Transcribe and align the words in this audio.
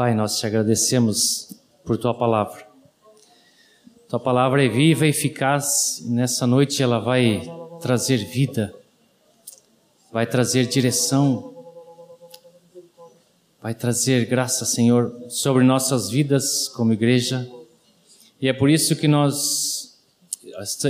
Pai, 0.00 0.14
nós 0.14 0.38
te 0.38 0.46
agradecemos 0.46 1.60
por 1.84 1.98
tua 1.98 2.14
palavra. 2.14 2.66
Tua 4.08 4.18
palavra 4.18 4.64
é 4.64 4.66
viva 4.66 5.04
e 5.04 5.10
eficaz, 5.10 5.98
e 5.98 6.08
nessa 6.08 6.46
noite 6.46 6.82
ela 6.82 6.98
vai 6.98 7.42
trazer 7.82 8.16
vida, 8.16 8.74
vai 10.10 10.26
trazer 10.26 10.66
direção, 10.66 11.54
vai 13.60 13.74
trazer 13.74 14.24
graça, 14.24 14.64
Senhor, 14.64 15.14
sobre 15.28 15.64
nossas 15.64 16.08
vidas 16.08 16.66
como 16.68 16.94
igreja. 16.94 17.46
E 18.40 18.48
é 18.48 18.54
por 18.54 18.70
isso 18.70 18.96
que 18.96 19.06
nós 19.06 20.00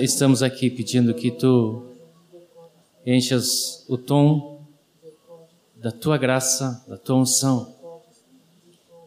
estamos 0.01 0.41
aqui 0.41 0.71
pedindo 0.71 1.13
que 1.15 1.33
tu 1.33 1.85
enchas 3.05 3.85
o 3.89 3.99
tom 3.99 4.65
da 5.75 5.91
tua 5.91 6.17
graça, 6.17 6.85
da 6.87 6.97
tua 6.97 7.17
unção, 7.17 7.80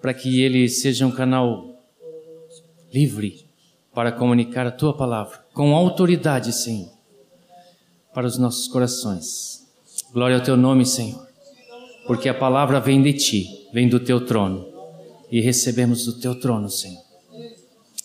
para 0.03 0.13
que 0.13 0.41
ele 0.41 0.67
seja 0.67 1.07
um 1.07 1.11
canal 1.11 1.81
livre 2.93 3.47
para 3.93 4.11
comunicar 4.11 4.67
a 4.67 4.71
tua 4.71 4.93
palavra 4.93 5.39
com 5.53 5.73
autoridade, 5.73 6.51
Senhor, 6.51 6.91
para 8.13 8.27
os 8.27 8.37
nossos 8.37 8.67
corações. 8.67 9.65
Glória 10.11 10.35
ao 10.35 10.43
teu 10.43 10.57
nome, 10.57 10.85
Senhor, 10.85 11.25
porque 12.05 12.27
a 12.27 12.33
palavra 12.33 12.81
vem 12.81 13.01
de 13.01 13.13
ti, 13.13 13.69
vem 13.71 13.87
do 13.87 13.97
teu 13.97 14.25
trono 14.25 14.67
e 15.31 15.39
recebemos 15.39 16.03
do 16.03 16.19
teu 16.19 16.37
trono, 16.37 16.69
Senhor. 16.69 17.01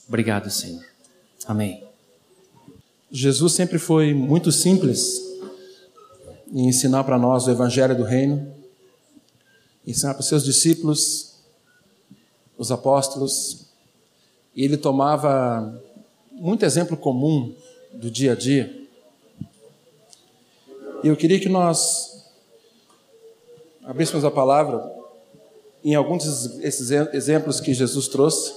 Obrigado, 0.06 0.48
Senhor. 0.50 0.84
Amém. 1.48 1.82
Jesus 3.10 3.54
sempre 3.54 3.76
foi 3.76 4.14
muito 4.14 4.52
simples 4.52 5.20
em 6.52 6.68
ensinar 6.68 7.02
para 7.02 7.18
nós 7.18 7.48
o 7.48 7.50
evangelho 7.50 7.96
do 7.96 8.04
reino, 8.04 8.54
ensinar 9.84 10.14
para 10.14 10.20
os 10.20 10.28
seus 10.28 10.44
discípulos, 10.44 11.27
os 12.58 12.72
apóstolos, 12.72 13.66
e 14.54 14.64
ele 14.64 14.76
tomava 14.76 15.80
muito 16.32 16.64
exemplo 16.64 16.96
comum 16.96 17.54
do 17.92 18.10
dia 18.10 18.32
a 18.32 18.34
dia. 18.34 18.76
E 21.02 21.06
eu 21.08 21.16
queria 21.16 21.38
que 21.38 21.48
nós 21.48 22.26
abríssemos 23.84 24.24
a 24.24 24.30
palavra 24.30 24.98
em 25.84 25.94
alguns 25.94 26.24
desses 26.56 26.90
exemplos 26.90 27.60
que 27.60 27.72
Jesus 27.72 28.08
trouxe, 28.08 28.52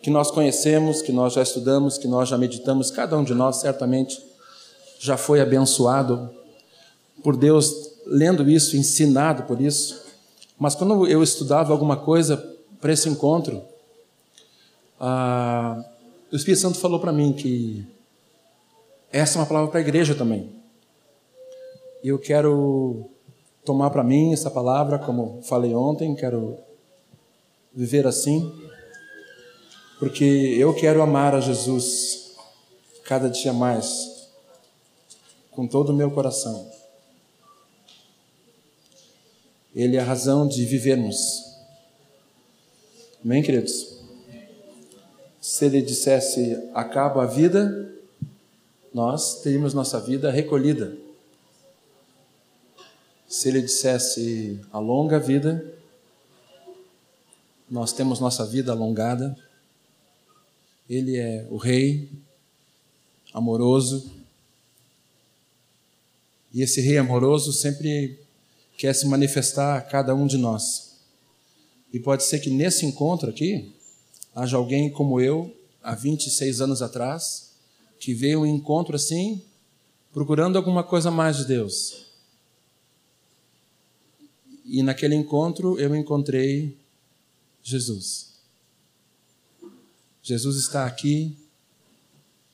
que 0.00 0.10
nós 0.10 0.30
conhecemos, 0.30 1.00
que 1.00 1.12
nós 1.12 1.32
já 1.32 1.42
estudamos, 1.42 1.96
que 1.96 2.08
nós 2.08 2.28
já 2.28 2.36
meditamos, 2.36 2.90
cada 2.90 3.16
um 3.16 3.22
de 3.22 3.34
nós 3.34 3.56
certamente 3.56 4.20
já 4.98 5.16
foi 5.16 5.40
abençoado 5.40 6.28
por 7.22 7.36
Deus 7.36 7.92
lendo 8.04 8.48
isso, 8.50 8.76
ensinado 8.76 9.44
por 9.44 9.60
isso. 9.60 10.02
Mas 10.58 10.74
quando 10.74 11.06
eu 11.06 11.22
estudava 11.22 11.72
alguma 11.72 11.96
coisa 11.96 12.51
para 12.82 12.92
esse 12.92 13.08
encontro, 13.08 13.62
ah, 14.98 15.84
o 16.32 16.34
Espírito 16.34 16.62
Santo 16.62 16.78
falou 16.78 16.98
para 16.98 17.12
mim 17.12 17.32
que 17.32 17.86
essa 19.12 19.38
é 19.38 19.40
uma 19.40 19.46
palavra 19.46 19.70
para 19.70 19.78
a 19.78 19.82
igreja 19.82 20.16
também. 20.16 20.50
E 22.02 22.08
eu 22.08 22.18
quero 22.18 23.08
tomar 23.64 23.90
para 23.90 24.02
mim 24.02 24.32
essa 24.32 24.50
palavra, 24.50 24.98
como 24.98 25.40
falei 25.42 25.72
ontem, 25.72 26.12
quero 26.16 26.58
viver 27.72 28.04
assim, 28.04 28.52
porque 30.00 30.24
eu 30.24 30.74
quero 30.74 31.02
amar 31.02 31.36
a 31.36 31.40
Jesus 31.40 32.34
cada 33.04 33.30
dia 33.30 33.52
mais, 33.52 34.28
com 35.52 35.68
todo 35.68 35.90
o 35.90 35.94
meu 35.94 36.10
coração. 36.10 36.68
Ele 39.72 39.96
é 39.96 40.00
a 40.00 40.04
razão 40.04 40.48
de 40.48 40.64
vivermos. 40.66 41.51
Amém, 43.24 43.42
queridos? 43.42 44.02
se 45.42 45.64
ele 45.64 45.82
dissesse 45.82 46.56
acaba 46.72 47.24
a 47.24 47.26
vida, 47.26 47.92
nós 48.94 49.42
teríamos 49.42 49.74
nossa 49.74 49.98
vida 49.98 50.30
recolhida. 50.30 50.96
Se 53.28 53.48
ele 53.48 53.60
dissesse 53.60 54.60
alonga 54.70 55.16
a 55.16 55.18
vida, 55.18 55.74
nós 57.68 57.92
temos 57.92 58.20
nossa 58.20 58.46
vida 58.46 58.70
alongada. 58.70 59.36
Ele 60.88 61.16
é 61.16 61.44
o 61.50 61.56
Rei, 61.56 62.08
amoroso. 63.34 64.12
E 66.54 66.62
esse 66.62 66.80
Rei 66.80 66.98
amoroso 66.98 67.52
sempre 67.52 68.16
quer 68.78 68.94
se 68.94 69.06
manifestar 69.06 69.76
a 69.76 69.80
cada 69.80 70.14
um 70.14 70.24
de 70.24 70.38
nós. 70.38 70.91
E 71.92 72.00
pode 72.00 72.24
ser 72.24 72.38
que 72.38 72.50
nesse 72.50 72.86
encontro 72.86 73.28
aqui, 73.28 73.74
haja 74.34 74.56
alguém 74.56 74.90
como 74.90 75.20
eu, 75.20 75.54
há 75.82 75.94
26 75.94 76.60
anos 76.60 76.80
atrás, 76.80 77.52
que 77.98 78.14
veio 78.14 78.40
um 78.40 78.46
encontro 78.46 78.96
assim, 78.96 79.42
procurando 80.12 80.56
alguma 80.56 80.82
coisa 80.82 81.10
mais 81.10 81.36
de 81.36 81.46
Deus. 81.46 82.06
E 84.64 84.82
naquele 84.82 85.14
encontro 85.14 85.78
eu 85.78 85.94
encontrei 85.94 86.76
Jesus. 87.62 88.32
Jesus 90.22 90.56
está 90.56 90.86
aqui, 90.86 91.36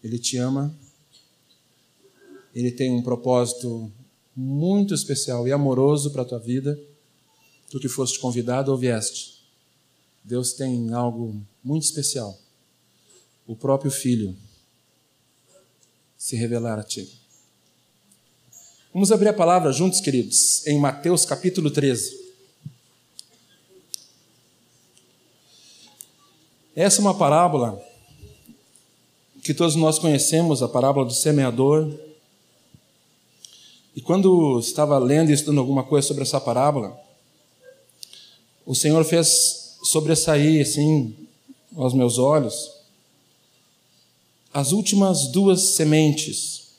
Ele 0.03 0.19
te 0.19 0.37
ama, 0.37 0.75
Ele 2.55 2.73
tem 2.73 2.91
um 2.91 3.03
propósito 3.03 3.93
muito 4.35 4.95
especial 4.95 5.47
e 5.47 5.53
amoroso 5.53 6.11
para 6.11 6.23
a 6.23 6.25
tua 6.25 6.39
vida, 6.39 6.81
tu 7.71 7.79
que 7.79 7.89
foste 7.89 8.19
convidado 8.19 8.71
ou 8.71 8.79
vieste. 8.79 9.43
Deus 10.25 10.53
tem 10.53 10.93
algo 10.93 11.41
muito 11.63 11.85
especial. 11.85 12.39
O 13.47 13.57
próprio 13.57 13.91
Filho 13.91 14.37
se 16.17 16.37
revelar 16.37 16.79
a 16.79 16.83
ti. 16.83 17.09
Vamos 18.93 19.13
abrir 19.13 19.29
a 19.29 19.33
palavra 19.33 19.73
juntos, 19.73 20.01
queridos, 20.01 20.67
em 20.67 20.79
Mateus 20.79 21.25
capítulo 21.25 21.71
13. 21.71 22.27
Essa 26.75 26.99
é 26.99 27.03
uma 27.03 27.17
parábola 27.17 27.83
que 29.43 29.55
todos 29.55 29.75
nós 29.77 29.99
conhecemos, 29.99 30.63
a 30.63 30.69
parábola 30.69 31.07
do 31.07 31.13
semeador. 31.13 31.93
E 33.97 34.01
quando 34.01 34.59
estava 34.59 34.99
lendo 34.99 35.31
e 35.31 35.33
estudando 35.33 35.59
alguma 35.59 35.85
coisa 35.85 36.07
sobre 36.07 36.23
essa 36.23 36.41
parábola, 36.41 37.08
o 38.69 38.75
Senhor 38.75 39.03
fez 39.03 39.79
sobressair 39.83 40.61
assim 40.61 41.17
aos 41.75 41.95
meus 41.95 42.19
olhos 42.19 42.71
as 44.53 44.73
últimas 44.73 45.29
duas 45.29 45.71
sementes 45.71 46.75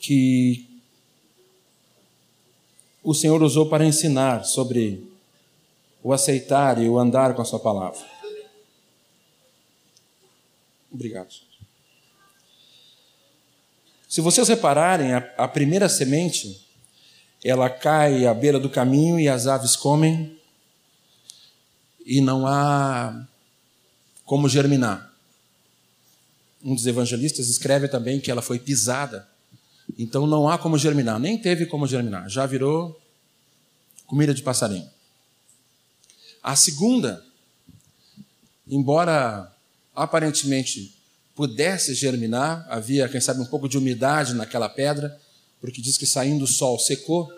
que 0.00 0.64
o 3.02 3.12
Senhor 3.12 3.42
usou 3.42 3.68
para 3.68 3.84
ensinar 3.84 4.44
sobre 4.44 5.04
o 6.04 6.12
aceitar 6.12 6.80
e 6.80 6.88
o 6.88 6.96
andar 6.96 7.34
com 7.34 7.42
a 7.42 7.44
sua 7.44 7.58
palavra. 7.58 8.06
Obrigado. 10.92 11.34
Se 14.08 14.20
vocês 14.20 14.46
repararem, 14.46 15.14
a, 15.14 15.18
a 15.36 15.48
primeira 15.48 15.88
semente, 15.88 16.67
ela 17.44 17.70
cai 17.70 18.26
à 18.26 18.34
beira 18.34 18.58
do 18.58 18.68
caminho 18.68 19.18
e 19.18 19.28
as 19.28 19.46
aves 19.46 19.76
comem 19.76 20.38
e 22.04 22.20
não 22.20 22.46
há 22.46 23.26
como 24.24 24.48
germinar. 24.48 25.12
Um 26.62 26.74
dos 26.74 26.86
evangelistas 26.86 27.48
escreve 27.48 27.86
também 27.86 28.20
que 28.20 28.30
ela 28.30 28.42
foi 28.42 28.58
pisada, 28.58 29.28
então 29.98 30.26
não 30.26 30.48
há 30.48 30.58
como 30.58 30.76
germinar, 30.76 31.20
nem 31.20 31.38
teve 31.38 31.66
como 31.66 31.86
germinar, 31.86 32.28
já 32.28 32.44
virou 32.44 33.00
comida 34.06 34.34
de 34.34 34.42
passarinho. 34.42 34.88
A 36.42 36.56
segunda, 36.56 37.24
embora 38.66 39.52
aparentemente 39.94 40.96
pudesse 41.34 41.94
germinar, 41.94 42.66
havia, 42.68 43.08
quem 43.08 43.20
sabe, 43.20 43.40
um 43.40 43.46
pouco 43.46 43.68
de 43.68 43.78
umidade 43.78 44.34
naquela 44.34 44.68
pedra, 44.68 45.20
porque 45.60 45.82
diz 45.82 45.96
que 45.96 46.06
saindo 46.06 46.44
o 46.44 46.48
sol 46.48 46.78
secou, 46.78 47.30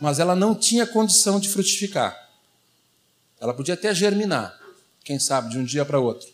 mas 0.00 0.18
ela 0.18 0.34
não 0.34 0.54
tinha 0.54 0.86
condição 0.86 1.40
de 1.40 1.48
frutificar. 1.48 2.28
Ela 3.40 3.54
podia 3.54 3.74
até 3.74 3.94
germinar, 3.94 4.58
quem 5.04 5.18
sabe, 5.18 5.50
de 5.50 5.58
um 5.58 5.64
dia 5.64 5.84
para 5.84 6.00
outro. 6.00 6.28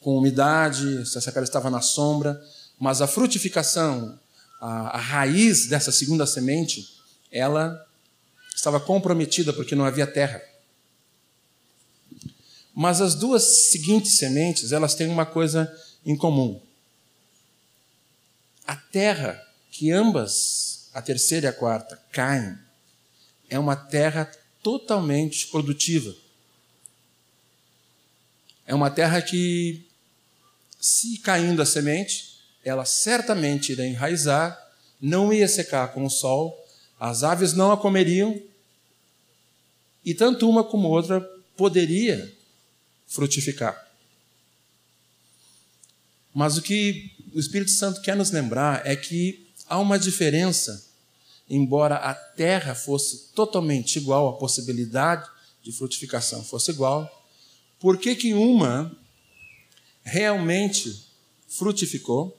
Com 0.00 0.16
umidade, 0.16 1.06
se 1.06 1.18
essa 1.18 1.30
pedra 1.30 1.44
estava 1.44 1.70
na 1.70 1.80
sombra, 1.80 2.40
mas 2.78 3.00
a 3.00 3.06
frutificação, 3.06 4.18
a, 4.60 4.96
a 4.96 4.98
raiz 4.98 5.66
dessa 5.66 5.92
segunda 5.92 6.26
semente, 6.26 6.88
ela 7.30 7.86
estava 8.54 8.78
comprometida 8.78 9.52
porque 9.52 9.74
não 9.74 9.84
havia 9.84 10.06
terra. 10.06 10.42
Mas 12.74 13.00
as 13.00 13.14
duas 13.14 13.70
seguintes 13.70 14.16
sementes, 14.16 14.72
elas 14.72 14.94
têm 14.94 15.08
uma 15.08 15.26
coisa 15.26 15.72
em 16.04 16.16
comum. 16.16 16.60
A 18.66 18.76
terra 18.76 19.40
que 19.72 19.90
ambas, 19.90 20.90
a 20.92 21.00
terceira 21.00 21.46
e 21.46 21.48
a 21.48 21.52
quarta, 21.52 21.96
caem, 22.12 22.56
é 23.48 23.58
uma 23.58 23.74
terra 23.74 24.30
totalmente 24.62 25.46
produtiva. 25.48 26.14
É 28.66 28.74
uma 28.74 28.90
terra 28.90 29.22
que, 29.22 29.88
se 30.78 31.16
caindo 31.18 31.62
a 31.62 31.66
semente, 31.66 32.38
ela 32.62 32.84
certamente 32.84 33.72
iria 33.72 33.86
enraizar, 33.86 34.60
não 35.00 35.32
ia 35.32 35.48
secar 35.48 35.88
com 35.94 36.04
o 36.04 36.10
sol, 36.10 36.54
as 37.00 37.22
aves 37.22 37.54
não 37.54 37.72
a 37.72 37.76
comeriam, 37.76 38.40
e 40.04 40.12
tanto 40.12 40.48
uma 40.48 40.62
como 40.62 40.88
outra 40.88 41.20
poderia 41.56 42.30
frutificar. 43.06 43.90
Mas 46.34 46.58
o 46.58 46.62
que 46.62 47.10
o 47.34 47.40
Espírito 47.40 47.70
Santo 47.70 48.02
quer 48.02 48.16
nos 48.16 48.30
lembrar 48.30 48.86
é 48.86 48.94
que 48.94 49.41
há 49.72 49.78
uma 49.78 49.98
diferença, 49.98 50.84
embora 51.48 51.96
a 51.96 52.12
terra 52.14 52.74
fosse 52.74 53.32
totalmente 53.34 53.96
igual, 53.96 54.28
a 54.28 54.36
possibilidade 54.36 55.26
de 55.62 55.72
frutificação 55.72 56.44
fosse 56.44 56.70
igual, 56.70 57.10
por 57.80 57.96
que, 57.96 58.14
que 58.14 58.34
uma 58.34 58.94
realmente 60.02 61.06
frutificou? 61.48 62.38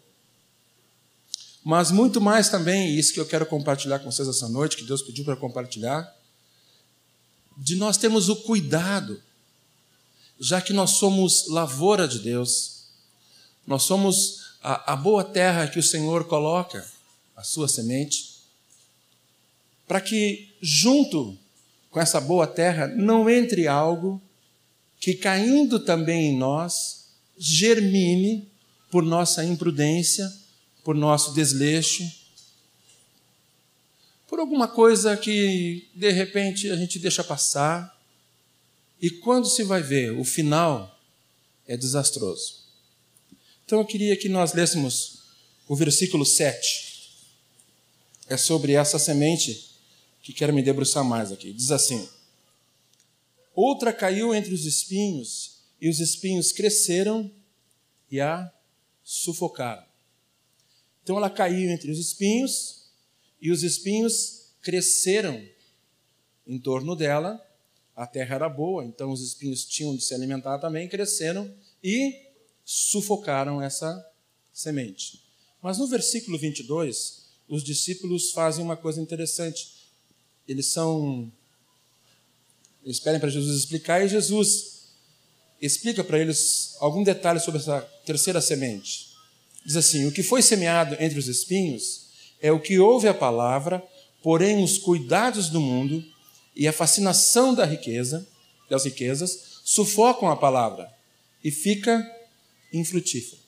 Mas 1.64 1.90
muito 1.90 2.22
mais 2.22 2.50
também, 2.50 2.96
isso 2.96 3.14
que 3.14 3.20
eu 3.20 3.26
quero 3.26 3.48
compartilhar 3.48 3.98
com 3.98 4.12
vocês 4.12 4.28
essa 4.28 4.48
noite, 4.48 4.78
que 4.78 4.84
Deus 4.84 5.02
pediu 5.02 5.26
para 5.26 5.36
compartilhar, 5.36 6.08
de 7.58 7.76
nós 7.76 7.98
termos 7.98 8.30
o 8.30 8.36
cuidado, 8.44 9.20
já 10.40 10.62
que 10.62 10.72
nós 10.72 10.92
somos 10.92 11.48
lavoura 11.48 12.08
de 12.08 12.20
Deus, 12.20 12.90
nós 13.66 13.82
somos 13.82 14.58
a, 14.62 14.94
a 14.94 14.96
boa 14.96 15.24
terra 15.24 15.68
que 15.68 15.80
o 15.80 15.84
Senhor 15.84 16.26
coloca, 16.26 16.93
a 17.36 17.44
sua 17.44 17.68
semente, 17.68 18.42
para 19.88 20.02
que 20.02 20.56
junto 20.62 21.38
com 21.90 22.00
essa 22.00 22.20
boa 22.20 22.48
terra 22.48 22.88
não 22.88 23.30
entre 23.30 23.68
algo 23.68 24.22
que 25.00 25.14
caindo 25.14 25.80
também 25.80 26.32
em 26.32 26.38
nós, 26.38 27.10
germine 27.38 28.50
por 28.90 29.04
nossa 29.04 29.44
imprudência, 29.44 30.32
por 30.84 30.96
nosso 30.96 31.34
desleixo, 31.34 32.10
por 34.28 34.40
alguma 34.40 34.68
coisa 34.68 35.16
que 35.18 35.90
de 35.94 36.10
repente 36.12 36.70
a 36.70 36.76
gente 36.76 36.98
deixa 37.00 37.24
passar, 37.24 37.94
e 39.02 39.10
quando 39.10 39.48
se 39.48 39.64
vai 39.64 39.82
ver, 39.82 40.12
o 40.12 40.24
final 40.24 41.00
é 41.68 41.76
desastroso. 41.76 42.64
Então 43.66 43.80
eu 43.80 43.86
queria 43.86 44.16
que 44.16 44.30
nós 44.30 44.54
lêssemos 44.54 45.24
o 45.68 45.76
versículo 45.76 46.26
7. 46.26 46.83
É 48.34 48.38
sobre 48.38 48.74
essa 48.74 48.98
semente 48.98 49.78
que 50.24 50.34
quero 50.34 50.52
me 50.52 50.64
debruçar 50.64 51.04
mais 51.04 51.32
aqui. 51.32 51.54
Diz 51.54 51.70
assim: 51.70 52.10
Outra 53.54 53.94
caiu 53.94 54.34
entre 54.34 54.52
os 54.56 54.66
espinhos, 54.66 55.60
e 55.80 55.88
os 55.88 56.00
espinhos 56.00 56.52
cresceram 56.52 57.32
e 58.10 58.20
a 58.20 58.52
sufocaram. 59.04 59.86
Então 61.04 61.16
ela 61.16 61.30
caiu 61.30 61.70
entre 61.70 61.92
os 61.92 62.00
espinhos, 62.00 62.88
e 63.40 63.52
os 63.52 63.62
espinhos 63.62 64.56
cresceram 64.64 65.40
em 66.48 66.58
torno 66.58 66.96
dela. 66.96 67.40
A 67.96 68.08
terra 68.08 68.34
era 68.34 68.50
boa, 68.50 68.84
então 68.84 69.12
os 69.12 69.22
espinhos 69.22 69.64
tinham 69.64 69.96
de 69.96 70.04
se 70.04 70.16
alimentar 70.16 70.58
também, 70.58 70.90
cresceram 70.90 71.54
e 71.84 72.32
sufocaram 72.66 73.62
essa 73.62 74.04
semente. 74.52 75.24
Mas 75.62 75.78
no 75.78 75.86
versículo 75.86 76.40
22, 76.40 77.23
os 77.48 77.64
discípulos 77.64 78.32
fazem 78.32 78.64
uma 78.64 78.78
coisa 78.78 79.02
interessante. 79.02 79.72
Eles 80.48 80.68
são 80.68 81.32
eles 82.84 83.00
pedem 83.00 83.20
para 83.20 83.30
Jesus 83.30 83.58
explicar 83.58 84.04
e 84.04 84.10
Jesus 84.10 84.74
explica 85.62 86.04
para 86.04 86.20
eles 86.20 86.76
algum 86.80 87.02
detalhe 87.04 87.40
sobre 87.40 87.62
essa 87.62 87.82
terceira 88.06 88.42
semente. 88.42 89.10
Diz 89.66 89.78
assim: 89.78 90.06
O 90.06 90.12
que 90.12 90.22
foi 90.22 90.42
semeado 90.42 90.96
entre 91.00 91.18
os 91.18 91.28
espinhos 91.28 92.08
é 92.42 92.52
o 92.52 92.60
que 92.60 92.78
ouve 92.80 93.08
a 93.08 93.14
palavra, 93.14 93.82
porém 94.22 94.62
os 94.62 94.78
cuidados 94.78 95.50
do 95.50 95.62
mundo 95.62 96.04
e 96.54 96.68
a 96.68 96.74
fascinação 96.74 97.56
da 97.56 97.66
riqueza, 97.66 98.28
das 98.70 98.84
riquezas, 98.84 99.62
sufocam 99.64 100.30
a 100.30 100.36
palavra 100.36 100.92
e 101.42 101.50
fica 101.50 102.06
infrutífero. 102.74 103.42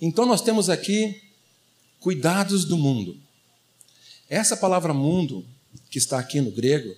Então 0.00 0.26
nós 0.26 0.40
temos 0.40 0.68
aqui 0.68 1.22
cuidados 2.00 2.64
do 2.64 2.76
mundo. 2.76 3.16
Essa 4.28 4.56
palavra 4.56 4.94
mundo, 4.94 5.44
que 5.90 5.98
está 5.98 6.18
aqui 6.18 6.40
no 6.40 6.50
grego, 6.50 6.94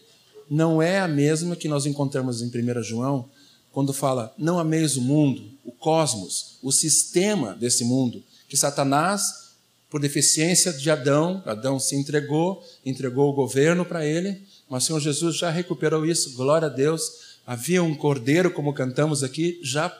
não 0.48 0.80
é 0.80 1.00
a 1.00 1.08
mesma 1.08 1.56
que 1.56 1.68
nós 1.68 1.86
encontramos 1.86 2.40
em 2.42 2.46
1 2.46 2.82
João, 2.82 3.28
quando 3.72 3.92
fala: 3.92 4.32
Não 4.38 4.58
ameis 4.58 4.96
o 4.96 5.00
mundo, 5.00 5.50
o 5.64 5.72
cosmos, 5.72 6.58
o 6.62 6.70
sistema 6.70 7.54
desse 7.54 7.84
mundo, 7.84 8.22
que 8.48 8.56
Satanás, 8.56 9.52
por 9.90 10.00
deficiência 10.00 10.72
de 10.72 10.90
Adão, 10.90 11.42
Adão 11.46 11.78
se 11.78 11.96
entregou, 11.96 12.62
entregou 12.84 13.30
o 13.30 13.34
governo 13.34 13.84
para 13.84 14.06
ele, 14.06 14.42
mas 14.68 14.84
o 14.84 14.86
Senhor 14.86 15.00
Jesus 15.00 15.36
já 15.36 15.50
recuperou 15.50 16.06
isso, 16.06 16.34
glória 16.34 16.66
a 16.66 16.70
Deus. 16.70 17.32
Havia 17.46 17.82
um 17.82 17.94
cordeiro, 17.94 18.52
como 18.52 18.72
cantamos 18.72 19.22
aqui, 19.22 19.58
já 19.62 19.90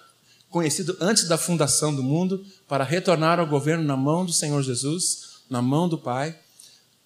conhecido 0.52 0.96
antes 1.00 1.26
da 1.26 1.38
fundação 1.38 1.94
do 1.94 2.02
mundo, 2.02 2.44
para 2.68 2.84
retornar 2.84 3.40
ao 3.40 3.46
governo 3.46 3.82
na 3.82 3.96
mão 3.96 4.24
do 4.24 4.32
Senhor 4.32 4.62
Jesus, 4.62 5.40
na 5.48 5.62
mão 5.62 5.88
do 5.88 5.98
Pai. 5.98 6.38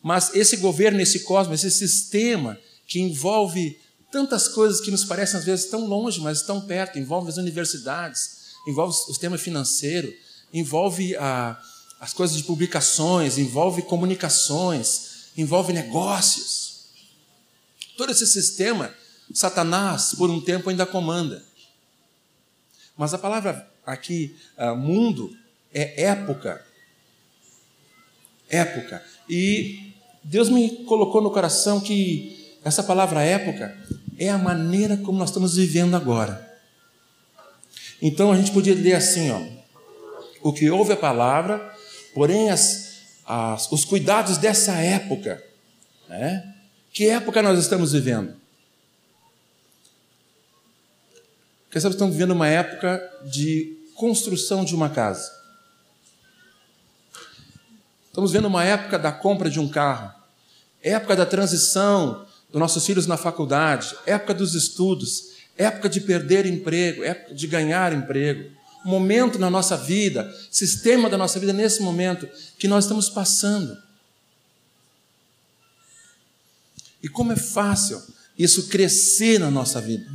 Mas 0.02 0.34
esse 0.34 0.56
governo, 0.58 1.00
esse 1.00 1.20
cosmos, 1.20 1.64
esse 1.64 1.78
sistema 1.78 2.58
que 2.86 3.00
envolve 3.00 3.78
tantas 4.10 4.48
coisas 4.48 4.80
que 4.80 4.90
nos 4.90 5.04
parecem 5.04 5.38
às 5.38 5.44
vezes 5.44 5.66
tão 5.66 5.86
longe, 5.86 6.20
mas 6.20 6.42
tão 6.42 6.60
perto, 6.60 6.98
envolve 6.98 7.28
as 7.28 7.36
universidades, 7.36 8.36
envolve 8.66 8.92
o 8.92 9.06
sistema 9.06 9.38
financeiro, 9.38 10.12
envolve 10.52 11.16
a, 11.16 11.60
as 12.00 12.12
coisas 12.12 12.36
de 12.36 12.42
publicações, 12.42 13.38
envolve 13.38 13.82
comunicações, 13.82 15.30
envolve 15.36 15.72
negócios. 15.72 16.86
Todo 17.96 18.10
esse 18.10 18.26
sistema, 18.26 18.92
Satanás, 19.32 20.14
por 20.16 20.30
um 20.30 20.40
tempo, 20.40 20.68
ainda 20.68 20.84
comanda. 20.84 21.44
Mas 22.96 23.12
a 23.12 23.18
palavra 23.18 23.68
aqui, 23.84 24.36
uh, 24.58 24.74
mundo, 24.74 25.36
é 25.72 26.04
época. 26.04 26.64
Época. 28.48 29.02
E 29.28 29.92
Deus 30.22 30.48
me 30.48 30.84
colocou 30.84 31.20
no 31.20 31.30
coração 31.30 31.80
que 31.80 32.58
essa 32.64 32.82
palavra 32.82 33.22
época 33.22 33.76
é 34.18 34.28
a 34.30 34.38
maneira 34.38 34.96
como 34.96 35.18
nós 35.18 35.28
estamos 35.28 35.56
vivendo 35.56 35.94
agora. 35.94 36.44
Então 38.00 38.32
a 38.32 38.36
gente 38.36 38.50
podia 38.50 38.74
ler 38.74 38.94
assim, 38.94 39.30
ó, 39.30 39.40
o 40.42 40.52
que 40.52 40.70
houve 40.70 40.92
a 40.92 40.96
palavra, 40.96 41.74
porém 42.14 42.50
as, 42.50 43.20
as, 43.26 43.70
os 43.70 43.84
cuidados 43.84 44.38
dessa 44.38 44.72
época, 44.72 45.42
né? 46.08 46.54
Que 46.92 47.08
época 47.08 47.42
nós 47.42 47.58
estamos 47.58 47.92
vivendo? 47.92 48.34
Porque 51.66 51.78
nós 51.78 51.94
estamos 51.94 52.14
vivendo 52.14 52.32
uma 52.32 52.48
época 52.48 53.02
de 53.24 53.76
construção 53.94 54.64
de 54.64 54.74
uma 54.74 54.88
casa. 54.88 55.30
Estamos 58.08 58.32
vendo 58.32 58.46
uma 58.46 58.64
época 58.64 58.98
da 58.98 59.12
compra 59.12 59.50
de 59.50 59.60
um 59.60 59.68
carro, 59.68 60.10
época 60.82 61.14
da 61.14 61.26
transição 61.26 62.26
dos 62.50 62.58
nossos 62.58 62.86
filhos 62.86 63.06
na 63.06 63.16
faculdade, 63.16 63.94
época 64.06 64.32
dos 64.32 64.54
estudos, 64.54 65.32
época 65.56 65.88
de 65.88 66.00
perder 66.00 66.46
emprego, 66.46 67.04
época 67.04 67.34
de 67.34 67.46
ganhar 67.46 67.92
emprego, 67.92 68.50
momento 68.84 69.38
na 69.38 69.50
nossa 69.50 69.76
vida, 69.76 70.32
sistema 70.50 71.10
da 71.10 71.18
nossa 71.18 71.38
vida 71.40 71.52
nesse 71.52 71.82
momento 71.82 72.28
que 72.58 72.68
nós 72.68 72.84
estamos 72.84 73.10
passando. 73.10 73.76
E 77.02 77.08
como 77.08 77.32
é 77.32 77.36
fácil 77.36 78.02
isso 78.38 78.68
crescer 78.68 79.38
na 79.38 79.50
nossa 79.50 79.80
vida. 79.80 80.10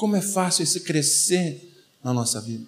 Como 0.00 0.16
é 0.16 0.22
fácil 0.22 0.62
isso 0.62 0.80
crescer 0.80 1.84
na 2.02 2.14
nossa 2.14 2.40
vida. 2.40 2.64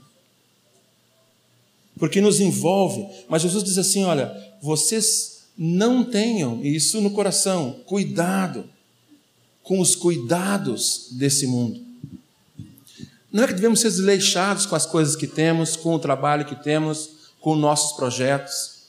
Porque 1.99 2.21
nos 2.21 2.41
envolve, 2.41 3.09
mas 3.27 3.41
Jesus 3.41 3.65
diz 3.65 3.79
assim: 3.79 4.05
olha, 4.05 4.31
vocês 4.61 5.45
não 5.57 6.05
tenham 6.05 6.63
isso 6.63 7.01
no 7.01 7.11
coração. 7.11 7.81
Cuidado 7.87 8.69
com 9.63 9.81
os 9.81 9.97
cuidados 9.97 11.09
desse 11.13 11.47
mundo. 11.47 11.81
Não 13.33 13.45
é 13.45 13.47
que 13.47 13.55
devemos 13.55 13.81
ser 13.81 13.89
desleixados 13.89 14.67
com 14.67 14.77
as 14.77 14.85
coisas 14.85 15.17
que 15.17 15.27
temos, 15.27 15.75
com 15.75 15.95
o 15.95 15.99
trabalho 15.99 16.45
que 16.45 16.63
temos, 16.63 17.33
com 17.41 17.57
nossos 17.57 17.97
projetos, 17.97 18.83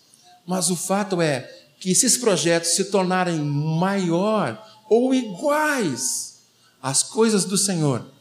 mas 0.46 0.70
o 0.70 0.76
fato 0.76 1.22
é 1.22 1.50
que 1.80 1.96
se 1.96 2.08
esses 2.08 2.18
projetos 2.18 2.72
se 2.72 2.84
tornarem 2.84 3.40
maior 3.40 4.62
ou 4.90 5.16
iguais 5.16 6.40
às 6.82 7.04
coisas 7.04 7.46
do 7.46 7.58
Senhor, 7.58 8.12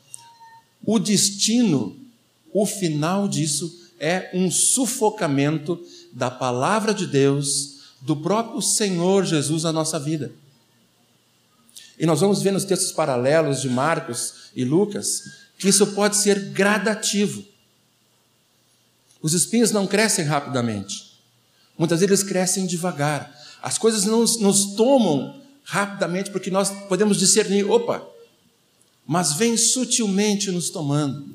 o 0.84 0.98
destino, 0.98 1.96
o 2.52 2.66
final 2.66 3.28
disso 3.28 3.80
é 3.98 4.30
um 4.34 4.50
sufocamento 4.50 5.80
da 6.12 6.30
palavra 6.30 6.92
de 6.92 7.06
Deus 7.06 7.94
do 8.00 8.16
próprio 8.16 8.60
Senhor 8.60 9.24
Jesus 9.24 9.62
na 9.62 9.72
nossa 9.72 9.98
vida. 9.98 10.32
E 11.98 12.04
nós 12.04 12.20
vamos 12.20 12.42
ver 12.42 12.50
nos 12.50 12.64
textos 12.64 12.90
paralelos 12.90 13.60
de 13.60 13.68
Marcos 13.68 14.50
e 14.56 14.64
Lucas 14.64 15.22
que 15.56 15.68
isso 15.68 15.86
pode 15.88 16.16
ser 16.16 16.50
gradativo. 16.50 17.44
Os 19.20 19.34
espinhos 19.34 19.70
não 19.70 19.86
crescem 19.86 20.24
rapidamente. 20.24 21.12
Muitas 21.78 22.00
vezes 22.00 22.10
eles 22.10 22.28
crescem 22.28 22.66
devagar. 22.66 23.32
As 23.62 23.78
coisas 23.78 24.04
não 24.04 24.18
nos 24.18 24.74
tomam 24.74 25.40
rapidamente 25.62 26.32
porque 26.32 26.50
nós 26.50 26.70
podemos 26.88 27.16
discernir, 27.16 27.70
opa, 27.70 28.04
mas 29.06 29.34
vem 29.34 29.56
sutilmente 29.56 30.50
nos 30.50 30.70
tomando. 30.70 31.26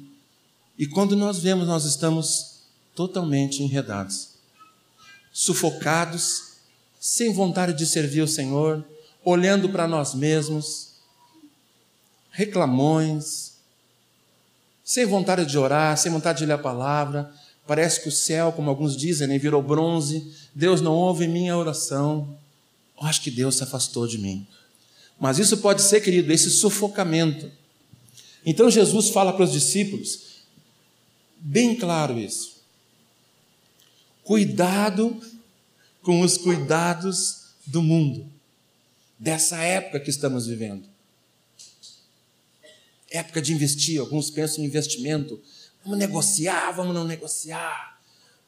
E 0.77 0.85
quando 0.85 1.15
nós 1.15 1.39
vemos, 1.39 1.67
nós 1.67 1.85
estamos 1.85 2.61
totalmente 2.95 3.61
enredados, 3.61 4.29
sufocados, 5.31 6.53
sem 6.99 7.33
vontade 7.33 7.73
de 7.73 7.85
servir 7.85 8.21
o 8.21 8.27
Senhor, 8.27 8.83
olhando 9.23 9.69
para 9.69 9.87
nós 9.87 10.13
mesmos, 10.13 10.93
reclamões, 12.31 13.53
sem 14.83 15.05
vontade 15.05 15.45
de 15.45 15.57
orar, 15.57 15.97
sem 15.97 16.11
vontade 16.11 16.39
de 16.39 16.45
ler 16.45 16.53
a 16.53 16.57
palavra. 16.57 17.31
Parece 17.65 18.01
que 18.01 18.07
o 18.07 18.11
céu, 18.11 18.53
como 18.53 18.69
alguns 18.69 18.95
dizem, 18.95 19.27
né, 19.27 19.37
virou 19.37 19.61
bronze. 19.61 20.33
Deus 20.55 20.79
não 20.79 20.93
ouve 20.93 21.27
minha 21.27 21.57
oração. 21.57 22.37
Eu 22.99 23.05
acho 23.05 23.21
que 23.21 23.29
Deus 23.29 23.55
se 23.55 23.63
afastou 23.63 24.07
de 24.07 24.17
mim. 24.17 24.47
Mas 25.19 25.39
isso 25.39 25.57
pode 25.57 25.81
ser, 25.81 26.01
querido, 26.01 26.31
esse 26.31 26.49
sufocamento. 26.49 27.51
Então 28.49 28.71
Jesus 28.71 29.09
fala 29.09 29.33
para 29.33 29.43
os 29.43 29.51
discípulos, 29.51 30.45
bem 31.37 31.75
claro 31.75 32.17
isso. 32.17 32.63
Cuidado 34.23 35.21
com 36.01 36.21
os 36.21 36.37
cuidados 36.37 37.47
do 37.65 37.81
mundo, 37.81 38.25
dessa 39.19 39.57
época 39.57 39.99
que 39.99 40.09
estamos 40.09 40.47
vivendo. 40.47 40.87
Época 43.11 43.41
de 43.41 43.51
investir, 43.51 43.99
alguns 43.99 44.29
pensam 44.29 44.63
em 44.63 44.67
investimento. 44.67 45.41
Vamos 45.83 45.99
negociar, 45.99 46.71
vamos 46.71 46.95
não 46.95 47.03
negociar. 47.03 47.99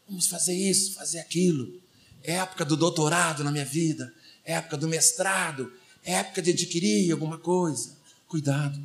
Vamos 0.08 0.28
fazer 0.28 0.56
isso, 0.56 0.94
fazer 0.94 1.20
aquilo. 1.20 1.78
É 2.24 2.36
época 2.36 2.64
do 2.64 2.78
doutorado 2.78 3.44
na 3.44 3.52
minha 3.52 3.66
vida, 3.66 4.14
época 4.46 4.78
do 4.78 4.88
mestrado, 4.88 5.74
época 6.06 6.42
de 6.42 6.52
adquirir 6.52 7.12
alguma 7.12 7.38
coisa. 7.38 7.98
Cuidado. 8.30 8.82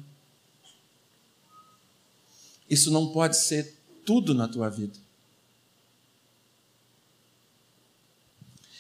Isso 2.69 2.91
não 2.91 3.13
pode 3.13 3.37
ser 3.37 3.77
tudo 4.05 4.35
na 4.35 4.49
tua 4.49 4.69
vida. 4.69 4.99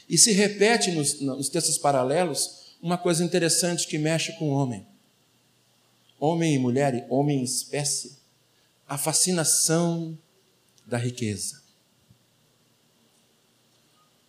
E 0.09 0.19
se 0.19 0.33
repete 0.33 0.93
nos, 0.93 1.21
nos 1.21 1.49
textos 1.49 1.79
paralelos 1.79 2.77
uma 2.83 2.99
coisa 2.99 3.25
interessante 3.25 3.87
que 3.87 3.99
mexe 3.99 4.33
com 4.39 4.51
o 4.51 4.53
homem 4.53 4.87
homem 6.25 6.55
e 6.55 6.59
mulher, 6.59 7.07
homem 7.11 7.41
e 7.41 7.45
espécie, 7.45 8.19
a 8.89 8.97
fascinação 8.97 10.19
da 10.87 10.97
riqueza. 10.97 11.63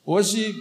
Hoje 0.06 0.54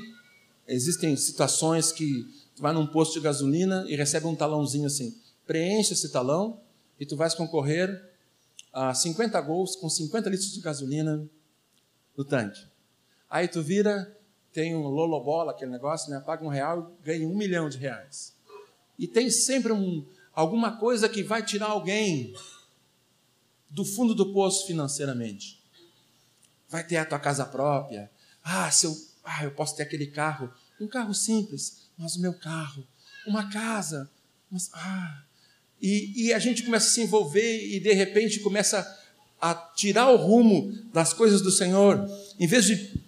existem 0.66 1.16
situações 1.16 1.90
que 1.90 2.24
tu 2.54 2.62
vai 2.62 2.72
num 2.72 2.86
posto 2.86 3.14
de 3.14 3.20
gasolina 3.20 3.84
e 3.88 3.96
recebe 3.96 4.26
um 4.26 4.36
talãozinho 4.36 4.86
assim, 4.86 5.20
preenche 5.46 5.92
esse 5.92 6.10
talão 6.10 6.60
e 6.98 7.04
tu 7.04 7.16
vais 7.16 7.34
concorrer 7.34 8.13
a 8.74 8.92
50 8.92 9.40
gols 9.40 9.76
com 9.76 9.88
50 9.88 10.28
litros 10.28 10.52
de 10.52 10.60
gasolina 10.60 11.24
no 12.16 12.24
tanque. 12.24 12.60
Aí 13.30 13.46
tu 13.46 13.62
vira, 13.62 14.20
tem 14.52 14.74
um 14.74 14.88
lolobola, 14.88 15.52
aquele 15.52 15.70
negócio, 15.70 16.10
né? 16.10 16.20
paga 16.20 16.44
um 16.44 16.48
real 16.48 16.92
e 17.00 17.06
ganha 17.06 17.28
um 17.28 17.36
milhão 17.36 17.68
de 17.68 17.78
reais. 17.78 18.34
E 18.98 19.06
tem 19.06 19.30
sempre 19.30 19.72
um, 19.72 20.04
alguma 20.32 20.76
coisa 20.76 21.08
que 21.08 21.22
vai 21.22 21.44
tirar 21.44 21.68
alguém 21.68 22.34
do 23.70 23.84
fundo 23.84 24.12
do 24.14 24.32
poço 24.32 24.66
financeiramente. 24.66 25.62
Vai 26.68 26.84
ter 26.84 26.96
a 26.96 27.04
tua 27.04 27.20
casa 27.20 27.46
própria. 27.46 28.10
Ah, 28.42 28.70
se 28.72 28.86
eu, 28.86 28.96
ah, 29.22 29.44
eu 29.44 29.52
posso 29.52 29.76
ter 29.76 29.84
aquele 29.84 30.08
carro, 30.08 30.52
um 30.80 30.88
carro 30.88 31.14
simples, 31.14 31.88
mas 31.96 32.16
o 32.16 32.20
meu 32.20 32.34
carro, 32.34 32.84
uma 33.26 33.50
casa, 33.50 34.10
mas, 34.50 34.68
ah, 34.72 35.24
e, 35.86 36.28
e 36.28 36.32
a 36.32 36.38
gente 36.38 36.62
começa 36.62 36.86
a 36.86 36.90
se 36.90 37.02
envolver 37.02 37.66
e 37.66 37.78
de 37.78 37.92
repente 37.92 38.40
começa 38.40 38.90
a 39.38 39.52
tirar 39.54 40.08
o 40.08 40.16
rumo 40.16 40.72
das 40.94 41.12
coisas 41.12 41.42
do 41.42 41.50
Senhor, 41.50 42.08
em 42.40 42.46
vez 42.46 42.64
de 42.64 43.04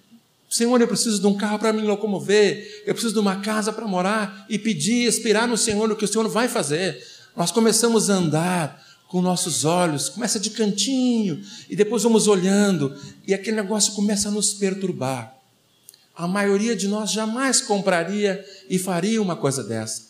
Senhor, 0.50 0.78
eu 0.78 0.86
preciso 0.86 1.18
de 1.18 1.26
um 1.26 1.34
carro 1.34 1.58
para 1.58 1.72
me 1.72 1.80
locomover, 1.80 2.82
eu 2.86 2.92
preciso 2.92 3.14
de 3.14 3.18
uma 3.18 3.40
casa 3.40 3.72
para 3.72 3.86
morar 3.86 4.44
e 4.50 4.58
pedir, 4.58 5.08
esperar 5.08 5.48
no 5.48 5.56
Senhor 5.56 5.90
o 5.90 5.96
que 5.96 6.04
o 6.04 6.08
Senhor 6.08 6.28
vai 6.28 6.48
fazer. 6.48 7.02
Nós 7.34 7.50
começamos 7.50 8.10
a 8.10 8.14
andar 8.14 8.86
com 9.08 9.22
nossos 9.22 9.64
olhos, 9.64 10.10
começa 10.10 10.38
de 10.38 10.50
cantinho, 10.50 11.42
e 11.70 11.74
depois 11.74 12.02
vamos 12.02 12.28
olhando, 12.28 12.94
e 13.26 13.32
aquele 13.32 13.56
negócio 13.56 13.94
começa 13.94 14.28
a 14.28 14.32
nos 14.32 14.52
perturbar. 14.52 15.34
A 16.14 16.28
maioria 16.28 16.76
de 16.76 16.88
nós 16.88 17.10
jamais 17.10 17.60
compraria 17.60 18.44
e 18.68 18.78
faria 18.78 19.20
uma 19.20 19.34
coisa 19.34 19.64
dessa, 19.64 20.02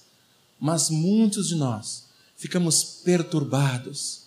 mas 0.60 0.90
muitos 0.90 1.48
de 1.48 1.54
nós 1.54 2.05
ficamos 2.36 3.00
perturbados, 3.04 4.26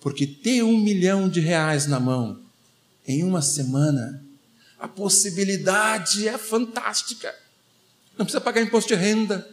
porque 0.00 0.26
ter 0.26 0.62
um 0.62 0.78
milhão 0.78 1.28
de 1.28 1.40
reais 1.40 1.86
na 1.86 1.98
mão 1.98 2.40
em 3.06 3.24
uma 3.24 3.40
semana, 3.40 4.22
a 4.78 4.86
possibilidade 4.86 6.28
é 6.28 6.36
fantástica. 6.36 7.34
Não 8.18 8.24
precisa 8.24 8.40
pagar 8.40 8.62
imposto 8.62 8.88
de 8.88 8.94
renda, 8.94 9.48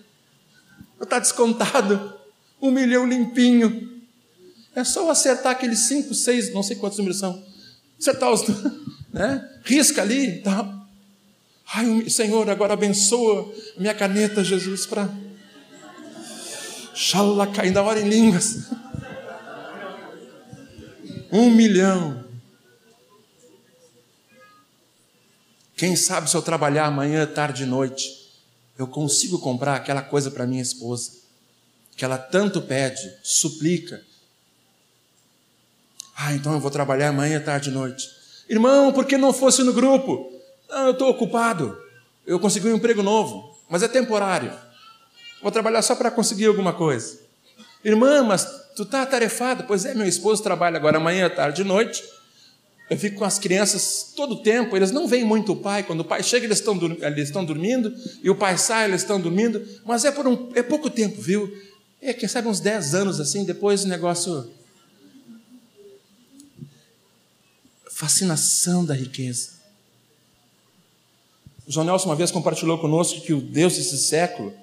está 1.01 1.19
descontado 1.19 2.13
um 2.61 2.71
milhão 2.71 3.05
limpinho. 3.05 4.01
É 4.75 4.83
só 4.83 5.09
acertar 5.11 5.51
aqueles 5.51 5.79
cinco, 5.79 6.13
seis, 6.13 6.53
não 6.53 6.63
sei 6.63 6.75
quantos 6.75 6.97
números 6.97 7.19
são. 7.19 7.43
Acertar 7.99 8.31
os. 8.31 8.43
Né? 9.13 9.47
Risca 9.63 10.01
ali. 10.01 10.41
Tá. 10.41 10.87
Ai, 11.71 12.09
Senhor, 12.09 12.49
agora 12.49 12.73
abençoa 12.73 13.53
minha 13.77 13.93
caneta, 13.93 14.43
Jesus, 14.43 14.87
para. 14.87 15.07
Xalá, 16.93 17.47
ainda 17.57 17.81
hora 17.81 17.99
em 17.99 18.07
línguas. 18.07 18.69
Um 21.31 21.49
milhão. 21.49 22.23
Quem 25.75 25.95
sabe 25.95 26.29
se 26.29 26.37
eu 26.37 26.41
trabalhar 26.41 26.85
amanhã, 26.85 27.25
tarde 27.25 27.63
e 27.63 27.65
noite, 27.65 28.07
eu 28.77 28.87
consigo 28.87 29.39
comprar 29.39 29.75
aquela 29.75 30.01
coisa 30.01 30.29
para 30.29 30.45
minha 30.45 30.61
esposa 30.61 31.23
que 31.95 32.03
ela 32.03 32.17
tanto 32.17 32.61
pede, 32.61 33.11
suplica. 33.23 34.01
Ah, 36.15 36.33
então 36.33 36.53
eu 36.53 36.59
vou 36.59 36.71
trabalhar 36.71 37.09
amanhã, 37.09 37.39
tarde 37.39 37.69
e 37.69 37.73
noite. 37.73 38.07
Irmão, 38.49 38.91
por 38.91 39.05
que 39.05 39.17
não 39.17 39.33
fosse 39.33 39.63
no 39.63 39.73
grupo? 39.73 40.31
Não, 40.69 40.87
eu 40.87 40.91
estou 40.91 41.09
ocupado. 41.09 41.77
Eu 42.25 42.39
consegui 42.39 42.67
um 42.67 42.75
emprego 42.75 43.03
novo, 43.03 43.57
mas 43.69 43.83
é 43.83 43.87
temporário. 43.87 44.51
Vou 45.43 45.51
trabalhar 45.51 45.81
só 45.81 45.93
para 45.93 46.09
conseguir 46.09 46.45
alguma 46.45 46.71
coisa. 46.71 47.19
Irmã, 47.83 48.23
mas 48.23 48.45
tu 48.75 48.83
está 48.83 49.01
atarefado? 49.01 49.65
Pois 49.65 49.83
é, 49.83 49.93
meu 49.93 50.07
esposo 50.07 50.41
trabalha 50.41 50.77
agora 50.77 50.97
amanhã, 50.97 51.29
tarde 51.29 51.61
e 51.61 51.65
noite. 51.65 52.01
Eu 52.89 52.97
fico 52.97 53.17
com 53.17 53.25
as 53.25 53.37
crianças 53.37 54.13
todo 54.15 54.35
o 54.35 54.41
tempo, 54.41 54.75
eles 54.75 54.91
não 54.91 55.07
veem 55.07 55.25
muito 55.25 55.51
o 55.51 55.55
pai. 55.55 55.83
Quando 55.83 55.99
o 55.99 56.05
pai 56.05 56.23
chega, 56.23 56.45
eles 56.45 56.59
estão, 56.59 56.79
eles 57.01 57.27
estão 57.27 57.43
dormindo, 57.43 57.93
e 58.23 58.29
o 58.29 58.35
pai 58.35 58.57
sai, 58.57 58.85
eles 58.85 59.01
estão 59.01 59.19
dormindo, 59.19 59.65
mas 59.85 60.05
é 60.05 60.11
por 60.11 60.27
um, 60.27 60.49
é 60.55 60.63
pouco 60.63 60.89
tempo, 60.89 61.21
viu? 61.21 61.51
É, 62.01 62.13
quem 62.13 62.29
sabe 62.29 62.47
uns 62.47 62.59
10 62.59 62.95
anos 62.95 63.19
assim, 63.19 63.43
depois 63.43 63.83
o 63.83 63.87
negócio. 63.87 64.49
Fascinação 67.91 68.85
da 68.85 68.93
riqueza. 68.93 69.51
O 71.65 71.71
João 71.71 71.85
Nelson 71.85 72.09
uma 72.09 72.15
vez 72.15 72.31
compartilhou 72.31 72.77
conosco 72.77 73.21
que 73.21 73.33
o 73.33 73.39
Deus 73.39 73.75
desse 73.75 73.97
século, 73.97 74.53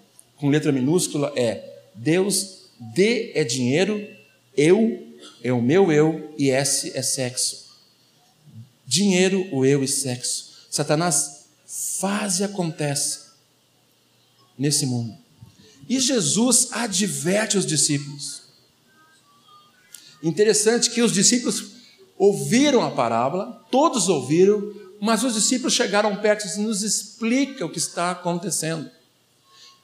com 0.40 0.49
letra 0.49 0.73
minúscula, 0.73 1.32
é 1.37 1.82
Deus, 1.94 2.70
D 2.94 3.32
é 3.35 3.44
dinheiro, 3.44 4.09
eu 4.56 5.06
é 5.42 5.52
o 5.52 5.61
meu 5.61 5.92
eu 5.92 6.35
e 6.38 6.50
S 6.50 6.90
é 6.94 7.02
sexo. 7.02 7.68
Dinheiro, 8.87 9.47
o 9.52 9.64
eu 9.64 9.85
e 9.85 9.88
sexo. 9.88 10.50
Satanás 10.70 11.44
faz 12.00 12.40
e 12.40 12.44
acontece 12.44 13.20
nesse 14.59 14.87
mundo. 14.87 15.16
E 15.88 16.00
Jesus 16.00 16.68
adverte 16.73 17.59
os 17.59 17.66
discípulos. 17.66 18.42
Interessante 20.23 20.90
que 20.90 21.02
os 21.02 21.12
discípulos 21.12 21.64
ouviram 22.16 22.82
a 22.82 22.90
parábola, 22.90 23.64
todos 23.70 24.09
ouviram, 24.09 24.75
mas 25.00 25.23
os 25.23 25.35
discípulos 25.35 25.73
chegaram 25.73 26.16
perto 26.16 26.47
e 26.47 26.61
nos 26.61 26.82
explica 26.82 27.64
o 27.64 27.70
que 27.70 27.78
está 27.78 28.11
acontecendo. 28.11 28.90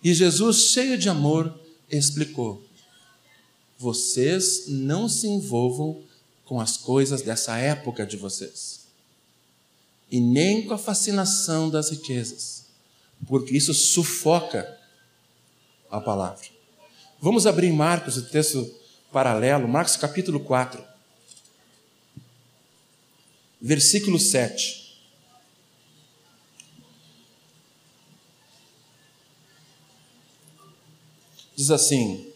E 0.07 0.15
Jesus, 0.15 0.71
cheio 0.71 0.97
de 0.97 1.09
amor, 1.09 1.53
explicou: 1.91 2.65
Vocês 3.77 4.69
não 4.69 5.09
se 5.09 5.27
envolvam 5.27 6.01
com 6.45 6.61
as 6.61 6.77
coisas 6.77 7.23
dessa 7.23 7.59
época 7.59 8.07
de 8.07 8.17
vocês, 8.17 8.87
e 10.09 10.21
nem 10.21 10.65
com 10.65 10.75
a 10.75 10.79
fascinação 10.79 11.69
das 11.69 11.91
riquezas, 11.91 12.67
porque 13.27 13.57
isso 13.57 13.75
sufoca 13.75 14.79
a 15.91 16.01
palavra. 16.01 16.47
Vamos 17.21 17.45
abrir 17.45 17.73
Marcos, 17.73 18.17
o 18.17 18.29
texto 18.29 18.73
paralelo, 19.11 19.67
Marcos 19.67 19.97
capítulo 19.97 20.39
4, 20.39 20.85
versículo 23.61 24.21
7. 24.21 24.86
Diz 31.57 31.71
assim: 31.71 32.27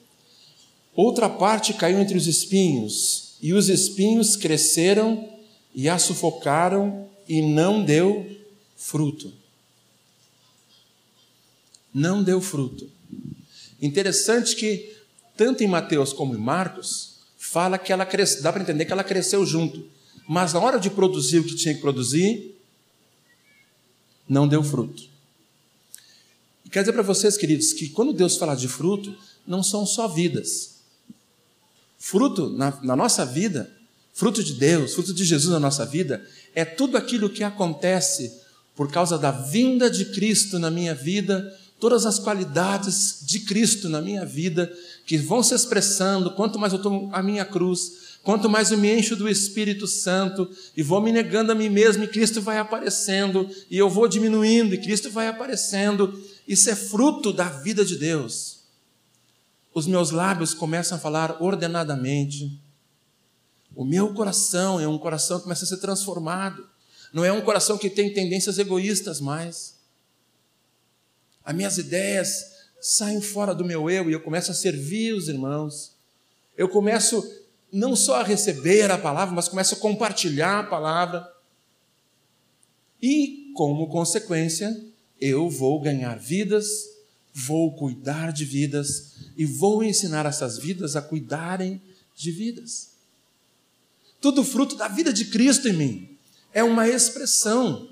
Outra 0.97 1.29
parte 1.29 1.75
caiu 1.75 2.01
entre 2.01 2.17
os 2.17 2.27
espinhos, 2.27 3.35
e 3.43 3.53
os 3.53 3.69
espinhos 3.69 4.35
cresceram 4.35 5.29
e 5.75 5.89
a 5.89 5.99
sufocaram, 5.99 7.09
e 7.29 7.43
não 7.43 7.85
deu 7.85 8.27
fruto. 8.77 9.33
Não 11.93 12.23
deu 12.23 12.41
fruto. 12.41 12.91
Interessante 13.81 14.57
que, 14.57 14.97
tanto 15.37 15.63
em 15.63 15.69
Mateus 15.69 16.13
como 16.13 16.35
em 16.35 16.39
Marcos, 16.39 17.19
fala 17.39 17.79
que 17.79 17.93
ela 17.93 18.07
cresceu, 18.07 18.43
dá 18.43 18.53
para 18.53 18.63
entender 18.63 18.85
que 18.85 18.93
ela 18.93 19.05
cresceu 19.05 19.45
junto. 19.45 19.87
Mas 20.27 20.53
na 20.53 20.61
hora 20.61 20.79
de 20.79 20.89
produzir 20.91 21.41
o 21.41 21.45
que 21.45 21.57
tinha 21.57 21.75
que 21.75 21.81
produzir, 21.81 22.57
não 24.29 24.47
deu 24.47 24.63
fruto. 24.63 25.10
Quero 26.71 26.85
dizer 26.85 26.93
para 26.93 27.03
vocês, 27.03 27.37
queridos, 27.37 27.73
que 27.73 27.89
quando 27.89 28.13
Deus 28.13 28.37
fala 28.37 28.55
de 28.55 28.69
fruto, 28.69 29.15
não 29.47 29.63
são 29.63 29.85
só 29.85 30.07
vidas. 30.07 30.77
Fruto 31.99 32.51
na, 32.51 32.79
na 32.83 32.97
nossa 32.97 33.25
vida, 33.27 33.71
fruto 34.15 34.43
de 34.43 34.55
Deus, 34.55 34.95
fruto 34.95 35.13
de 35.13 35.25
Jesus 35.25 35.53
na 35.53 35.61
nossa 35.61 35.85
vida, 35.85 36.25
é 36.55 36.65
tudo 36.65 36.97
aquilo 36.97 37.31
que 37.31 37.43
acontece 37.43 38.41
por 38.75 38.91
causa 38.91 39.19
da 39.19 39.31
vinda 39.31 39.91
de 39.91 40.07
Cristo 40.07 40.59
na 40.59 40.71
minha 40.71 40.95
vida 40.95 41.57
todas 41.81 42.05
as 42.05 42.19
qualidades 42.19 43.21
de 43.23 43.41
Cristo 43.41 43.89
na 43.89 44.03
minha 44.03 44.25
vida, 44.25 44.71
que 45.07 45.17
vão 45.17 45.43
se 45.43 45.55
expressando, 45.55 46.33
quanto 46.33 46.59
mais 46.59 46.75
eu 46.75 46.79
tomo 46.79 47.09
a 47.13 47.23
minha 47.23 47.45
cruz, 47.45 48.19
quanto 48.23 48.51
mais 48.51 48.71
eu 48.71 48.77
me 48.77 48.95
encho 48.95 49.17
do 49.17 49.29
Espírito 49.29 49.87
Santo 49.87 50.49
e 50.77 50.83
vou 50.83 51.01
me 51.01 51.11
negando 51.11 51.51
a 51.51 51.55
mim 51.55 51.71
mesmo, 51.71 52.05
e 52.05 52.09
Cristo 52.09 52.43
vai 52.43 52.59
aparecendo, 52.59 53.49
e 53.71 53.79
eu 53.79 53.89
vou 53.89 54.07
diminuindo, 54.07 54.75
e 54.75 54.79
Cristo 54.79 55.11
vai 55.11 55.27
aparecendo. 55.27 56.21
Isso 56.51 56.69
é 56.69 56.75
fruto 56.75 57.33
da 57.33 57.45
vida 57.45 57.85
de 57.85 57.97
Deus. 57.97 58.65
Os 59.73 59.87
meus 59.87 60.11
lábios 60.11 60.53
começam 60.53 60.99
a 60.99 61.01
falar 61.01 61.41
ordenadamente. 61.41 62.61
O 63.73 63.85
meu 63.85 64.13
coração 64.13 64.81
é 64.81 64.89
um 64.89 64.99
coração 64.99 65.37
que 65.37 65.45
começa 65.45 65.65
a 65.65 65.69
ser 65.69 65.77
transformado. 65.77 66.69
Não 67.13 67.25
é 67.25 67.31
um 67.31 67.41
coração 67.41 67.79
que 67.79 67.89
tem 67.89 68.13
tendências 68.13 68.59
egoístas 68.59 69.21
mais. 69.21 69.79
As 71.45 71.55
minhas 71.55 71.79
ideias 71.79 72.47
saem 72.81 73.23
fora 73.23 73.55
do 73.55 73.65
meu 73.65 73.89
eu 73.89 74.11
e 74.11 74.13
eu 74.13 74.21
começo 74.21 74.51
a 74.51 74.55
servir 74.55 75.15
os 75.15 75.29
irmãos. 75.29 75.95
Eu 76.59 76.69
começo 76.69 77.25
não 77.73 77.95
só 77.95 78.17
a 78.17 78.25
receber 78.25 78.91
a 78.91 78.99
palavra, 78.99 79.33
mas 79.33 79.49
começo 79.49 79.77
a 79.77 79.79
compartilhar 79.79 80.59
a 80.59 80.65
palavra. 80.65 81.33
E, 83.01 83.53
como 83.55 83.89
consequência, 83.89 84.90
eu 85.21 85.49
vou 85.49 85.81
ganhar 85.81 86.19
vidas, 86.19 86.89
vou 87.33 87.73
cuidar 87.75 88.33
de 88.33 88.45
vidas 88.45 89.15
e 89.37 89.45
vou 89.45 89.85
ensinar 89.85 90.27
essas 90.27 90.59
vidas 90.59 90.97
a 90.97 91.03
cuidarem 91.03 91.81
de 92.17 92.31
vidas. 92.31 92.91
Tudo 94.21 94.45
fruto 94.45 94.77
da 94.77 94.89
vida 94.89 95.13
de 95.13 95.27
Cristo 95.27 95.69
em 95.69 95.73
mim. 95.73 96.19
É 96.53 96.63
uma 96.63 96.89
expressão 96.89 97.89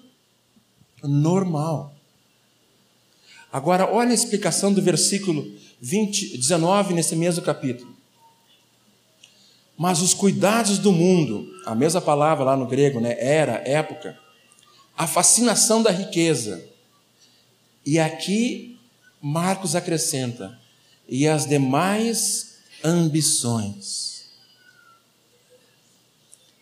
normal. 1.03 1.95
Agora, 3.53 3.91
olha 3.91 4.11
a 4.11 4.15
explicação 4.15 4.73
do 4.73 4.83
versículo 4.83 5.51
20, 5.81 6.37
19 6.37 6.93
nesse 6.93 7.17
mesmo 7.17 7.43
capítulo. 7.43 7.97
Mas 9.77 10.03
os 10.03 10.13
cuidados 10.13 10.79
do 10.79 10.93
mundo, 10.93 11.49
a 11.65 11.75
mesma 11.75 12.01
palavra 12.01 12.45
lá 12.45 12.57
no 12.57 12.67
grego, 12.67 13.01
né? 13.01 13.17
Era, 13.19 13.63
época, 13.67 14.19
a 14.97 15.07
fascinação 15.07 15.83
da 15.83 15.91
riqueza. 15.91 16.63
E 17.89 17.99
aqui 17.99 18.79
Marcos 19.23 19.75
acrescenta: 19.75 20.61
e 21.09 21.27
as 21.27 21.47
demais 21.47 22.57
ambições. 22.85 24.27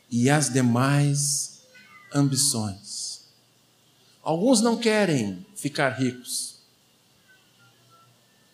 E 0.09 0.31
as 0.31 0.53
demais 0.53 1.63
ambições. 2.15 3.23
Alguns 4.23 4.61
não 4.61 4.77
querem 4.77 5.45
ficar 5.57 5.91
ricos 5.91 6.57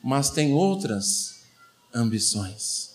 mas 0.02 0.30
tem 0.30 0.52
outras 0.52 1.42
ambições. 1.94 2.90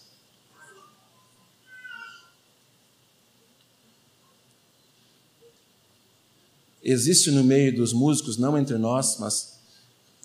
Existe 6.83 7.31
no 7.31 7.43
meio 7.43 7.75
dos 7.75 7.93
músicos, 7.93 8.37
não 8.37 8.57
entre 8.57 8.77
nós, 8.77 9.17
mas 9.19 9.56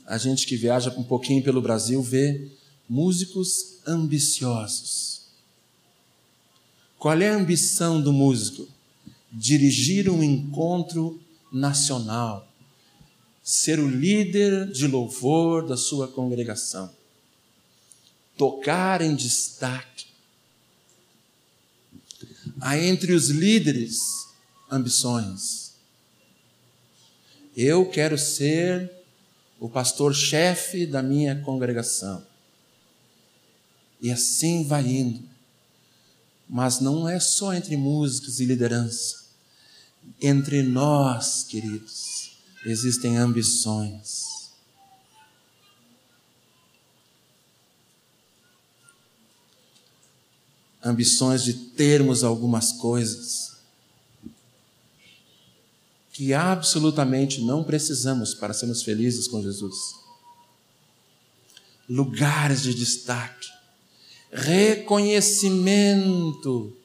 a 0.07 0.19
gente 0.19 0.47
que 0.47 0.57
viaja 0.57 0.91
um 0.97 1.05
pouquinho 1.05 1.43
pelo 1.43 1.63
Brasil 1.63 2.03
vê 2.03 2.49
músicos 2.89 3.79
ambiciosos. 3.87 5.23
Qual 6.99 7.21
é 7.21 7.31
a 7.31 7.37
ambição 7.37 8.01
do 8.01 8.13
músico? 8.13 8.69
Dirigir 9.33 10.09
um 10.11 10.23
encontro 10.23 11.21
nacional 11.53 12.49
ser 13.43 13.81
o 13.81 13.89
líder 13.89 14.71
de 14.71 14.87
louvor 14.87 15.67
da 15.67 15.77
sua 15.77 16.07
congregação, 16.07 16.91
tocar 18.37 19.03
em 19.03 19.17
destaque. 19.17 20.07
Há 22.61 22.79
entre 22.79 23.13
os 23.13 23.29
líderes 23.29 24.29
ambições. 24.71 25.73
Eu 27.57 27.85
quero 27.91 28.17
ser 28.17 28.91
o 29.63 29.69
pastor-chefe 29.69 30.85
da 30.85 31.01
minha 31.01 31.41
congregação. 31.41 32.27
E 34.01 34.11
assim 34.11 34.67
vai 34.67 34.85
indo. 34.85 35.23
Mas 36.49 36.81
não 36.81 37.09
é 37.09 37.21
só 37.21 37.55
entre 37.55 37.77
músicos 37.77 38.41
e 38.41 38.45
liderança. 38.45 39.23
Entre 40.21 40.65
nós, 40.65 41.45
queridos 41.45 42.33
existem 42.67 43.17
ambições. 43.17 44.51
Ambições 50.83 51.45
de 51.45 51.55
termos 51.55 52.25
algumas 52.25 52.73
coisas 52.73 53.52
que 56.13 56.35
absolutamente 56.35 57.41
não 57.41 57.65
precisamos 57.65 58.35
para 58.35 58.53
sermos 58.53 58.83
felizes 58.83 59.27
com 59.27 59.43
Jesus. 59.43 59.95
Lugares 61.89 62.61
de 62.63 62.75
destaque, 62.75 63.49
reconhecimento, 64.31 66.77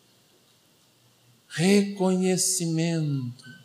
reconhecimento 1.49 3.57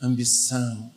ambição. 0.00 0.92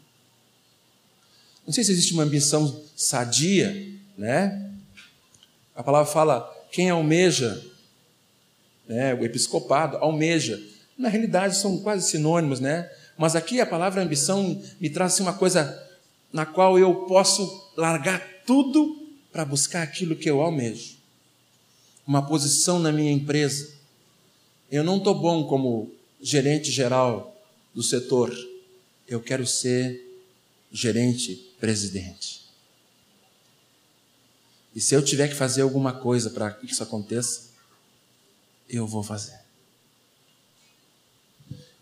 Não 1.65 1.73
sei 1.73 1.83
se 1.83 1.91
existe 1.91 2.13
uma 2.13 2.23
ambição 2.23 2.83
sadia, 2.95 3.87
né? 4.17 4.71
A 5.75 5.83
palavra 5.83 6.11
fala 6.11 6.67
quem 6.71 6.89
almeja, 6.89 7.63
né? 8.87 9.13
O 9.13 9.23
episcopado 9.23 9.97
almeja. 9.97 10.61
Na 10.99 11.09
realidade 11.09 11.57
são 11.57 11.79
quase 11.79 12.07
sinônimos, 12.07 12.59
né? 12.59 12.87
Mas 13.17 13.35
aqui 13.35 13.59
a 13.59 13.65
palavra 13.65 14.03
ambição 14.03 14.61
me 14.79 14.89
traz 14.89 15.13
assim, 15.13 15.23
uma 15.23 15.33
coisa 15.33 15.83
na 16.31 16.45
qual 16.45 16.77
eu 16.77 16.93
posso 17.07 17.71
largar 17.75 18.21
tudo 18.45 19.09
para 19.31 19.43
buscar 19.43 19.81
aquilo 19.81 20.15
que 20.15 20.29
eu 20.29 20.41
almejo. 20.41 20.97
Uma 22.05 22.21
posição 22.27 22.77
na 22.77 22.91
minha 22.91 23.11
empresa. 23.11 23.73
Eu 24.71 24.83
não 24.83 24.97
estou 24.97 25.15
bom 25.15 25.45
como 25.45 25.91
gerente 26.21 26.69
geral 26.69 27.35
do 27.73 27.81
setor 27.81 28.31
eu 29.09 29.19
quero 29.19 29.45
ser 29.45 30.05
gerente, 30.71 31.35
presidente. 31.59 32.47
E 34.75 34.79
se 34.79 34.93
eu 34.93 35.03
tiver 35.03 35.27
que 35.27 35.33
fazer 35.33 35.63
alguma 35.63 35.91
coisa 35.91 36.29
para 36.29 36.51
que 36.51 36.67
isso 36.67 36.83
aconteça, 36.83 37.49
eu 38.69 38.85
vou 38.85 39.01
fazer. 39.01 39.39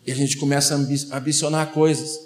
E 0.08 0.12
a 0.12 0.14
gente 0.14 0.36
começa 0.36 0.74
a 0.74 1.16
ambicionar 1.18 1.70
coisas. 1.72 2.18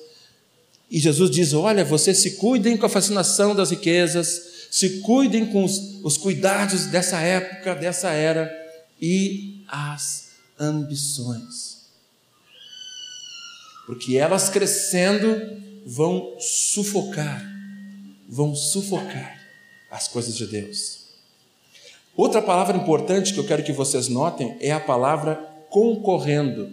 E 0.90 0.99
Jesus 0.99 1.31
diz: 1.31 1.53
Olha, 1.53 1.85
vocês 1.85 2.18
se 2.18 2.33
cuidem 2.33 2.77
com 2.77 2.87
a 2.87 2.88
fascinação 2.88 3.55
das 3.55 3.71
riquezas, 3.71 4.68
se 4.71 5.01
cuidem 5.01 5.45
com 5.47 5.64
os, 5.64 6.01
os 6.03 6.16
cuidados 6.16 6.87
dessa 6.87 7.18
época, 7.18 7.75
dessa 7.75 8.11
era 8.11 8.51
e 9.01 9.64
as 9.68 10.29
ambições 10.59 11.73
porque 13.87 14.16
elas 14.16 14.49
crescendo 14.49 15.61
vão 15.85 16.37
sufocar, 16.38 17.45
vão 18.29 18.55
sufocar 18.55 19.38
as 19.90 20.09
coisas 20.09 20.35
de 20.35 20.47
Deus. 20.47 21.03
Outra 22.16 22.40
palavra 22.40 22.77
importante 22.77 23.33
que 23.33 23.40
eu 23.40 23.47
quero 23.47 23.62
que 23.62 23.73
vocês 23.73 24.09
notem 24.09 24.57
é 24.61 24.71
a 24.71 24.81
palavra 24.81 25.37
concorrendo, 25.68 26.71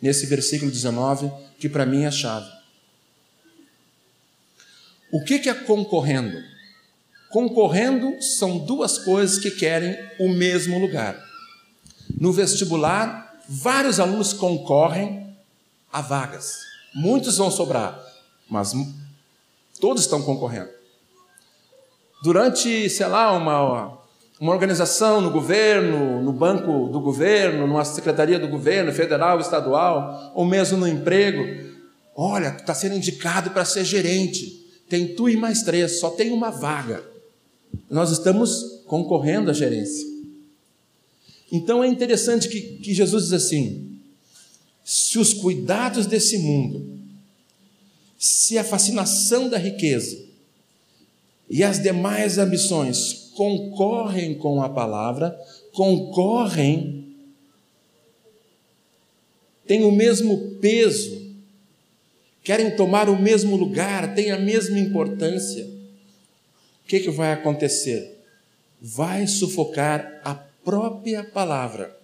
nesse 0.00 0.26
versículo 0.26 0.70
19, 0.70 1.30
que 1.58 1.68
para 1.68 1.86
mim 1.86 2.04
é 2.04 2.10
chave. 2.10 2.50
O 5.12 5.24
que 5.24 5.48
é 5.48 5.54
concorrendo? 5.54 6.40
Concorrendo 7.30 8.20
são 8.22 8.58
duas 8.58 8.98
coisas 8.98 9.38
que 9.38 9.50
querem 9.50 9.96
o 10.18 10.28
mesmo 10.28 10.78
lugar. 10.78 11.20
No 12.18 12.32
vestibular, 12.32 13.40
vários 13.48 14.00
alunos 14.00 14.32
concorrem 14.32 15.36
a 15.92 16.00
vagas. 16.00 16.58
Muitos 16.94 17.36
vão 17.36 17.50
sobrar, 17.50 18.00
mas 18.48 18.72
todos 19.80 20.02
estão 20.02 20.22
concorrendo. 20.22 20.70
Durante, 22.22 22.90
sei 22.90 23.06
lá, 23.06 23.32
uma, 23.32 23.99
uma 24.40 24.52
organização 24.52 25.20
no 25.20 25.30
governo, 25.30 26.22
no 26.22 26.32
banco 26.32 26.88
do 26.88 26.98
governo, 26.98 27.66
numa 27.66 27.84
secretaria 27.84 28.38
do 28.38 28.48
governo, 28.48 28.90
federal, 28.90 29.38
estadual, 29.38 30.32
ou 30.34 30.46
mesmo 30.46 30.78
no 30.78 30.88
emprego. 30.88 31.68
Olha, 32.16 32.48
está 32.48 32.72
sendo 32.72 32.94
indicado 32.96 33.50
para 33.50 33.66
ser 33.66 33.84
gerente. 33.84 34.66
Tem 34.88 35.14
tu 35.14 35.28
e 35.28 35.36
mais 35.36 35.62
três, 35.62 36.00
só 36.00 36.08
tem 36.08 36.32
uma 36.32 36.50
vaga. 36.50 37.04
Nós 37.90 38.10
estamos 38.10 38.82
concorrendo 38.86 39.50
à 39.50 39.52
gerência. 39.52 40.08
Então 41.52 41.84
é 41.84 41.86
interessante 41.86 42.48
que, 42.48 42.60
que 42.78 42.94
Jesus 42.94 43.24
diz 43.24 43.32
assim: 43.34 44.00
se 44.82 45.18
os 45.18 45.34
cuidados 45.34 46.06
desse 46.06 46.38
mundo, 46.38 46.98
se 48.18 48.56
a 48.56 48.64
fascinação 48.64 49.50
da 49.50 49.58
riqueza 49.58 50.29
e 51.50 51.64
as 51.64 51.82
demais 51.82 52.38
ambições 52.38 53.32
concorrem 53.34 54.34
com 54.34 54.62
a 54.62 54.68
palavra, 54.68 55.36
concorrem, 55.72 57.16
têm 59.66 59.82
o 59.82 59.90
mesmo 59.90 60.56
peso, 60.60 61.34
querem 62.44 62.76
tomar 62.76 63.08
o 63.08 63.20
mesmo 63.20 63.56
lugar, 63.56 64.14
têm 64.14 64.30
a 64.30 64.38
mesma 64.38 64.78
importância. 64.78 65.64
O 66.84 66.88
que, 66.88 67.00
que 67.00 67.10
vai 67.10 67.32
acontecer? 67.32 68.18
Vai 68.80 69.26
sufocar 69.26 70.20
a 70.24 70.34
própria 70.34 71.24
palavra 71.24 71.98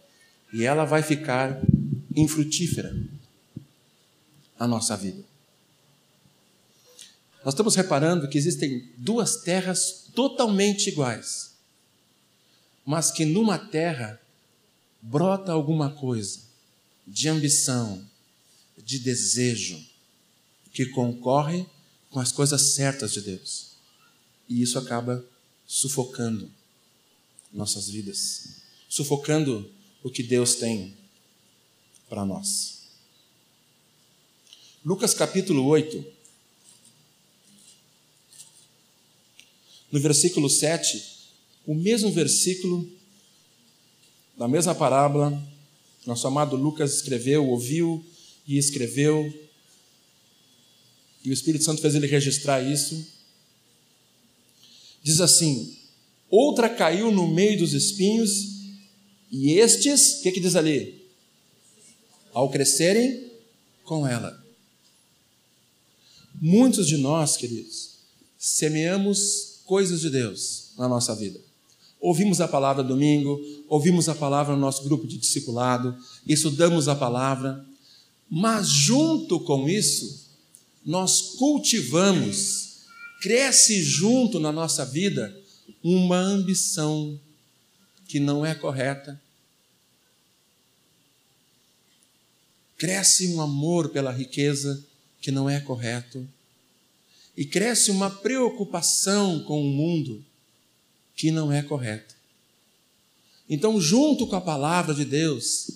e 0.53 0.65
ela 0.65 0.85
vai 0.85 1.03
ficar 1.03 1.61
infrutífera 2.17 2.93
na 4.59 4.67
nossa 4.67 4.97
vida. 4.97 5.36
Nós 7.47 7.55
estamos 7.55 7.77
reparando 7.77 8.29
que 8.29 8.37
existem 8.37 8.93
duas 8.97 9.37
terras 9.43 10.11
totalmente 10.13 10.89
iguais, 10.89 11.55
mas 12.85 13.13
que 13.13 13.25
numa 13.25 13.57
terra 13.57 14.21
brota 15.01 15.53
alguma 15.53 15.91
coisa 15.91 16.41
de 17.07 17.29
ambição, 17.29 18.05
de 18.77 18.99
desejo, 18.99 19.81
que 20.73 20.87
concorre 20.87 21.65
com 22.11 22.19
as 22.19 22.33
coisas 22.33 22.61
certas 22.75 23.13
de 23.13 23.21
Deus. 23.21 23.77
E 24.49 24.61
isso 24.61 24.77
acaba 24.77 25.25
sufocando 25.65 26.51
nossas 27.53 27.89
vidas, 27.89 28.57
sufocando 28.89 29.71
o 30.03 30.11
que 30.11 30.25
Deus 30.25 30.57
tem 30.57 30.97
para 32.09 32.25
nós. 32.25 32.89
Lucas 34.85 35.15
capítulo 35.15 35.65
8, 35.67 36.16
no 39.97 40.03
versículo 40.03 40.51
7, 40.51 41.03
o 41.67 41.75
mesmo 41.75 42.11
versículo, 42.11 42.87
da 44.37 44.47
mesma 44.47 44.75
parábola, 44.75 45.43
nosso 46.05 46.27
amado 46.27 46.55
Lucas 46.55 46.97
escreveu, 46.97 47.49
ouviu 47.49 48.05
e 48.47 48.59
escreveu, 48.59 49.33
e 51.25 51.31
o 51.31 51.33
Espírito 51.33 51.65
Santo 51.65 51.81
fez 51.81 51.95
ele 51.95 52.07
registrar 52.07 52.61
isso. 52.61 53.07
Diz 55.03 55.19
assim: 55.19 55.75
outra 56.29 56.69
caiu 56.69 57.11
no 57.11 57.27
meio 57.27 57.59
dos 57.59 57.73
espinhos, 57.73 58.31
e 59.33 59.53
estes, 59.53 60.19
o 60.19 60.23
que, 60.25 60.33
que 60.33 60.41
diz 60.41 60.57
ali? 60.57 61.07
Ao 62.35 62.51
crescerem 62.51 63.33
com 63.83 64.07
ela. 64.07 64.45
Muitos 66.35 66.87
de 66.87 66.99
nós, 66.99 67.39
queridos, 67.39 68.01
semeamos 68.39 69.56
coisas 69.67 70.01
de 70.01 70.09
Deus 70.09 70.71
na 70.79 70.89
nossa 70.89 71.15
vida. 71.15 71.39
Ouvimos 72.01 72.41
a 72.41 72.47
palavra 72.49 72.83
domingo, 72.83 73.41
ouvimos 73.69 74.09
a 74.09 74.15
palavra 74.15 74.55
no 74.55 74.61
nosso 74.61 74.85
grupo 74.85 75.07
de 75.07 75.19
discipulado, 75.19 75.97
estudamos 76.27 76.89
a 76.89 76.95
palavra, 76.95 77.67
mas 78.31 78.69
junto 78.69 79.41
com 79.41 79.69
isso, 79.69 80.27
nós 80.85 81.35
cultivamos, 81.37 82.85
cresce 83.21 83.83
junto 83.83 84.39
na 84.39 84.53
nossa 84.53 84.85
vida 84.85 85.37
uma 85.83 86.17
ambição 86.17 87.19
que 88.07 88.21
não 88.21 88.47
é 88.47 88.55
correta. 88.55 89.21
Cresce 92.79 93.29
um 93.29 93.41
amor 93.41 93.89
pela 93.89 94.13
riqueza 94.13 94.85
que 95.21 95.33
não 95.33 95.51
é 95.51 95.59
correto 95.61 96.29
e 97.37 97.45
cresce 97.45 97.91
uma 97.91 98.11
preocupação 98.11 99.41
com 99.41 99.61
o 99.61 99.71
mundo 99.71 100.25
que 101.15 101.31
não 101.31 101.53
é 101.53 101.63
correta. 101.63 102.15
Então, 103.49 103.81
junto 103.81 104.27
com 104.27 104.37
a 104.37 104.41
palavra 104.41 104.95
de 104.95 105.05
Deus, 105.05 105.71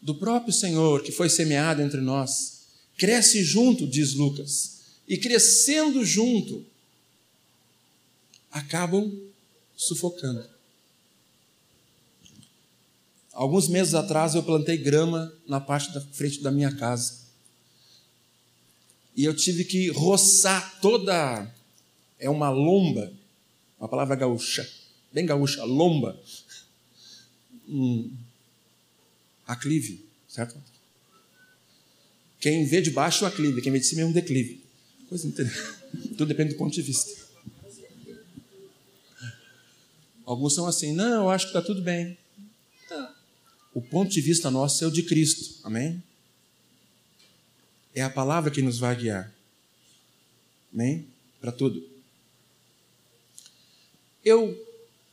do 0.00 0.14
próprio 0.14 0.52
Senhor 0.52 1.02
que 1.02 1.10
foi 1.10 1.28
semeado 1.28 1.82
entre 1.82 2.00
nós, 2.00 2.62
cresce 2.96 3.42
junto, 3.42 3.86
diz 3.86 4.14
Lucas, 4.14 4.80
e 5.08 5.18
crescendo 5.18 6.04
junto, 6.04 6.64
acabam 8.50 9.12
sufocando. 9.76 10.48
Alguns 13.32 13.66
meses 13.66 13.94
atrás 13.94 14.36
eu 14.36 14.44
plantei 14.44 14.76
grama 14.76 15.32
na 15.46 15.60
parte 15.60 15.92
da 15.92 16.00
frente 16.00 16.40
da 16.40 16.52
minha 16.52 16.74
casa 16.76 17.23
e 19.16 19.24
eu 19.24 19.34
tive 19.34 19.64
que 19.64 19.88
roçar 19.90 20.80
toda. 20.80 21.52
É 22.18 22.30
uma 22.30 22.50
lomba, 22.50 23.12
uma 23.78 23.88
palavra 23.88 24.16
gaúcha, 24.16 24.68
bem 25.12 25.26
gaúcha, 25.26 25.62
lomba. 25.64 26.18
Um 27.68 28.10
aclive, 29.46 30.04
certo? 30.28 30.60
Quem 32.40 32.64
vê 32.66 32.80
de 32.80 32.90
baixo 32.90 33.24
é 33.24 33.28
um 33.28 33.30
aclive, 33.30 33.62
quem 33.62 33.72
vê 33.72 33.78
de 33.78 33.86
cima 33.86 34.02
é 34.02 34.04
um 34.06 34.12
declive. 34.12 34.62
Coisa 35.08 35.26
interessante. 35.26 35.78
Tudo 36.16 36.26
depende 36.26 36.54
do 36.54 36.58
ponto 36.58 36.74
de 36.74 36.82
vista. 36.82 37.24
Alguns 40.24 40.54
são 40.54 40.66
assim, 40.66 40.92
não, 40.92 41.24
eu 41.24 41.30
acho 41.30 41.46
que 41.46 41.50
está 41.50 41.60
tudo 41.60 41.82
bem. 41.82 42.16
O 43.74 43.82
ponto 43.82 44.10
de 44.10 44.20
vista 44.20 44.50
nosso 44.50 44.82
é 44.82 44.86
o 44.86 44.90
de 44.90 45.02
Cristo, 45.02 45.60
amém? 45.64 46.02
É 47.94 48.02
a 48.02 48.10
palavra 48.10 48.50
que 48.50 48.60
nos 48.60 48.78
vai 48.78 48.96
guiar. 48.96 49.32
Amém? 50.72 51.06
Para 51.40 51.52
tudo. 51.52 51.86
Eu 54.24 54.58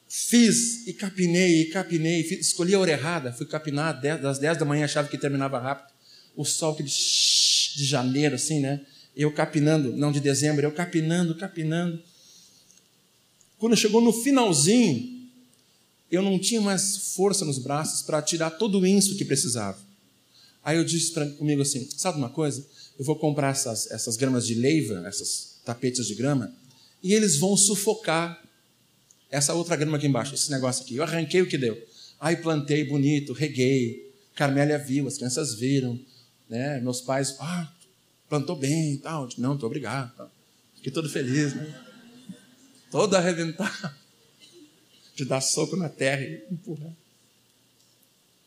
fiz 0.08 0.88
e 0.88 0.94
capinei 0.94 1.62
e 1.62 1.66
capinei, 1.66 2.22
escolhi 2.22 2.74
a 2.74 2.80
hora 2.80 2.92
errada, 2.92 3.32
fui 3.32 3.46
capinar 3.46 4.02
das 4.02 4.40
10 4.40 4.58
da 4.58 4.66
manhã, 4.66 4.86
achava 4.86 5.08
que 5.08 5.18
terminava 5.18 5.60
rápido. 5.60 5.94
O 6.36 6.44
sol 6.44 6.76
que 6.76 6.84
de 6.84 7.86
janeiro, 7.86 8.36
assim, 8.36 8.60
né? 8.60 8.82
Eu 9.16 9.32
capinando, 9.34 9.96
não 9.96 10.12
de 10.12 10.20
dezembro, 10.20 10.66
eu 10.66 10.72
capinando, 10.72 11.36
capinando. 11.36 12.02
Quando 13.58 13.76
chegou 13.76 14.02
no 14.02 14.12
finalzinho, 14.12 15.30
eu 16.10 16.22
não 16.22 16.40
tinha 16.40 16.60
mais 16.60 17.14
força 17.16 17.46
nos 17.46 17.60
braços 17.60 18.02
para 18.02 18.22
tirar 18.22 18.52
todo 18.52 18.80
o 18.80 18.88
inso 18.88 19.18
que 19.18 19.24
precisava. 19.24 19.91
Aí 20.64 20.78
eu 20.78 20.84
disse 20.84 21.12
para 21.12 21.28
comigo 21.32 21.62
assim: 21.62 21.88
sabe 21.96 22.18
uma 22.18 22.30
coisa? 22.30 22.66
Eu 22.98 23.06
vou 23.06 23.16
comprar 23.16 23.50
essas, 23.50 23.90
essas 23.92 24.16
gramas 24.16 24.46
de 24.46 24.54
leiva, 24.54 25.04
essas 25.08 25.60
tapetes 25.66 26.08
de 26.08 26.16
grama, 26.16 26.54
e 27.02 27.14
eles 27.14 27.38
vão 27.38 27.58
sufocar 27.58 28.42
essa 29.30 29.54
outra 29.54 29.76
grama 29.76 29.98
aqui 29.98 30.08
embaixo, 30.08 30.36
esse 30.36 30.52
negócio 30.52 30.84
aqui. 30.84 30.98
Eu 30.98 31.04
arranquei 31.04 31.42
o 31.42 31.48
que 31.48 31.58
deu. 31.58 31.82
Aí 32.20 32.36
plantei 32.36 32.84
bonito, 32.84 33.34
reguei. 33.34 34.12
Carmélia 34.36 34.78
viu, 34.78 35.08
as 35.08 35.18
crianças 35.18 35.56
viram. 35.56 36.00
Né? 36.50 36.80
Meus 36.82 37.02
pais, 37.02 37.36
ah, 37.40 37.72
plantou 38.30 38.56
bem 38.56 38.94
e 38.94 38.98
tal. 38.98 39.28
Não, 39.38 39.52
muito 39.52 39.66
obrigado. 39.66 40.30
Fiquei 40.76 40.92
todo 40.92 41.10
feliz, 41.10 41.56
né? 41.56 41.82
Todo 42.92 43.16
arrebentado. 43.16 43.96
De 45.16 45.26
dar 45.26 45.42
soco 45.42 45.76
na 45.76 45.90
terra 45.90 46.22
e 46.22 46.46
empurrar. 46.52 46.94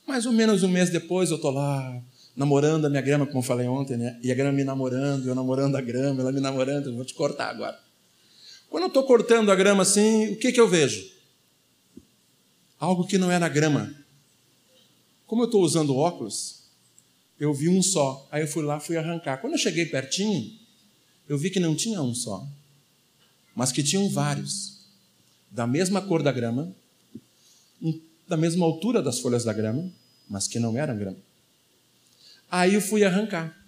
Mais 0.07 0.27
ou 0.27 0.33
menos 0.33 0.62
um 0.62 0.69
mês 0.69 0.90
depois 0.90 1.31
eu 1.31 1.37
estou 1.37 1.51
lá, 1.51 2.03
namorando 2.37 2.85
a 2.87 2.90
minha 2.90 3.03
grama, 3.03 3.27
como 3.27 3.38
eu 3.38 3.43
falei 3.43 3.67
ontem, 3.67 3.97
né? 3.97 4.19
E 4.23 4.31
a 4.31 4.35
grama 4.35 4.53
me 4.53 4.64
namorando, 4.64 5.27
eu 5.27 5.35
namorando 5.35 5.77
a 5.77 5.81
grama, 5.81 6.21
ela 6.21 6.33
me 6.33 6.40
namorando, 6.40 6.88
eu 6.88 6.95
vou 6.95 7.05
te 7.05 7.14
cortar 7.14 7.49
agora. 7.49 7.79
Quando 8.69 8.85
eu 8.85 8.88
estou 8.88 9.05
cortando 9.05 9.51
a 9.51 9.55
grama 9.55 9.83
assim, 9.83 10.33
o 10.33 10.37
que, 10.37 10.53
que 10.53 10.61
eu 10.61 10.69
vejo? 10.69 11.11
Algo 12.79 13.07
que 13.07 13.17
não 13.17 13.31
era 13.31 13.49
grama. 13.49 13.95
Como 15.27 15.43
eu 15.43 15.47
estou 15.47 15.62
usando 15.62 15.97
óculos, 15.97 16.64
eu 17.38 17.55
vi 17.55 17.69
um 17.69 17.83
só. 17.83 18.27
Aí 18.31 18.43
eu 18.43 18.49
fui 18.49 18.62
lá, 18.62 18.81
fui 18.81 18.97
arrancar. 18.97 19.38
Quando 19.38 19.55
eu 19.55 19.59
cheguei 19.59 19.87
pertinho, 19.87 20.53
eu 21.29 21.38
vi 21.38 21.51
que 21.51 21.61
não 21.61 21.75
tinha 21.75 22.03
um 22.03 22.14
só, 22.14 22.47
mas 23.55 23.73
que 23.73 23.83
tinham 23.83 24.09
vários, 24.11 24.81
da 25.51 25.67
mesma 25.67 26.03
cor 26.03 26.23
da 26.23 26.33
grama, 26.33 26.75
da 28.27 28.37
mesma 28.37 28.65
altura 28.65 29.03
das 29.03 29.21
folhas 29.21 29.45
da 29.45 29.53
grama, 29.53 29.93
mas 30.29 30.49
que 30.49 30.59
não 30.59 30.77
eram 30.77 30.97
grama. 30.97 31.19
Aí 32.51 32.75
eu 32.75 32.81
fui 32.81 33.05
arrancar. 33.05 33.65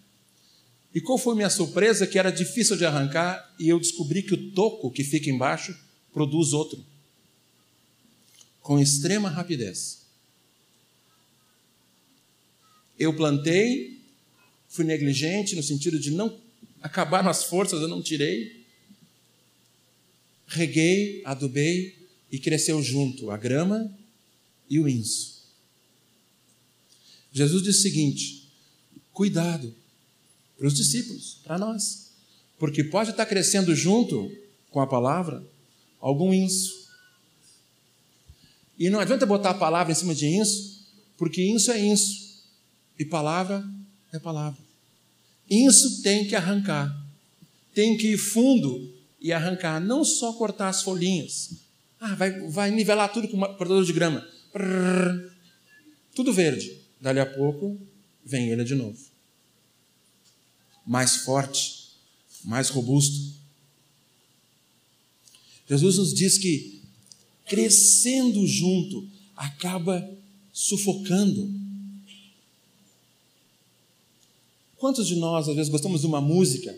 E 0.94 1.00
qual 1.00 1.18
foi 1.18 1.34
minha 1.34 1.50
surpresa? 1.50 2.06
Que 2.06 2.18
era 2.18 2.30
difícil 2.30 2.76
de 2.76 2.86
arrancar 2.86 3.54
e 3.58 3.68
eu 3.68 3.78
descobri 3.78 4.22
que 4.22 4.34
o 4.34 4.52
toco 4.52 4.90
que 4.90 5.04
fica 5.04 5.28
embaixo 5.28 5.76
produz 6.12 6.52
outro. 6.52 6.82
Com 8.60 8.80
extrema 8.80 9.28
rapidez. 9.28 10.06
Eu 12.98 13.14
plantei, 13.14 14.00
fui 14.68 14.84
negligente 14.84 15.54
no 15.54 15.62
sentido 15.62 15.98
de 15.98 16.10
não 16.10 16.40
acabar 16.80 17.26
as 17.28 17.44
forças, 17.44 17.82
eu 17.82 17.88
não 17.88 18.02
tirei. 18.02 18.64
Reguei, 20.46 21.20
adubei 21.24 22.08
e 22.32 22.38
cresceu 22.38 22.82
junto 22.82 23.30
a 23.30 23.36
grama 23.36 23.94
e 24.68 24.78
o 24.80 24.88
inso. 24.88 25.36
Jesus 27.32 27.62
disse 27.62 27.80
o 27.80 27.82
seguinte: 27.82 28.48
cuidado 29.12 29.74
para 30.56 30.66
os 30.66 30.74
discípulos, 30.74 31.38
para 31.44 31.58
nós, 31.58 32.12
porque 32.58 32.82
pode 32.82 33.10
estar 33.10 33.26
crescendo 33.26 33.74
junto 33.74 34.30
com 34.70 34.80
a 34.80 34.86
palavra 34.86 35.46
algum 36.00 36.32
inso. 36.32 36.86
E 38.78 38.90
não 38.90 39.00
adianta 39.00 39.26
botar 39.26 39.50
a 39.50 39.54
palavra 39.54 39.92
em 39.92 39.96
cima 39.96 40.14
de 40.14 40.26
inso, 40.26 40.86
porque 41.16 41.42
inso 41.42 41.70
é 41.70 41.78
inso 41.78 42.42
e 42.98 43.04
palavra 43.04 43.62
é 44.12 44.18
palavra. 44.18 44.60
Inso 45.48 46.02
tem 46.02 46.26
que 46.26 46.34
arrancar, 46.34 47.06
tem 47.74 47.96
que 47.96 48.12
ir 48.12 48.18
fundo 48.18 48.94
e 49.20 49.32
arrancar, 49.32 49.78
não 49.80 50.04
só 50.04 50.32
cortar 50.32 50.68
as 50.68 50.82
folhinhas. 50.82 51.50
Ah, 52.00 52.14
vai, 52.14 52.30
vai 52.48 52.70
nivelar 52.70 53.12
tudo 53.12 53.28
com 53.28 53.36
um 53.36 53.40
cortador 53.40 53.84
de 53.84 53.92
grama 53.92 54.35
tudo 56.14 56.32
verde. 56.32 56.80
Dali 57.00 57.20
a 57.20 57.26
pouco 57.26 57.78
vem 58.24 58.48
ele 58.50 58.64
de 58.64 58.74
novo. 58.74 58.98
Mais 60.86 61.16
forte, 61.16 61.90
mais 62.44 62.68
robusto. 62.68 63.36
Jesus 65.68 65.98
nos 65.98 66.14
diz 66.14 66.38
que 66.38 66.82
crescendo 67.44 68.46
junto 68.46 69.08
acaba 69.36 70.08
sufocando. 70.52 71.52
Quantos 74.76 75.06
de 75.06 75.16
nós, 75.16 75.48
às 75.48 75.56
vezes, 75.56 75.70
gostamos 75.70 76.02
de 76.02 76.06
uma 76.06 76.20
música? 76.20 76.76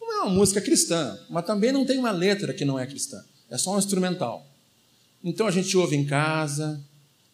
Não 0.00 0.12
é 0.12 0.20
uma 0.22 0.34
música 0.34 0.60
cristã, 0.60 1.18
mas 1.30 1.46
também 1.46 1.72
não 1.72 1.86
tem 1.86 1.98
uma 1.98 2.10
letra 2.10 2.52
que 2.52 2.64
não 2.64 2.78
é 2.78 2.86
cristã. 2.86 3.24
É 3.48 3.56
só 3.56 3.74
um 3.74 3.78
instrumental. 3.78 4.46
Então 5.22 5.46
a 5.46 5.50
gente 5.50 5.76
ouve 5.76 5.96
em 5.96 6.04
casa, 6.04 6.82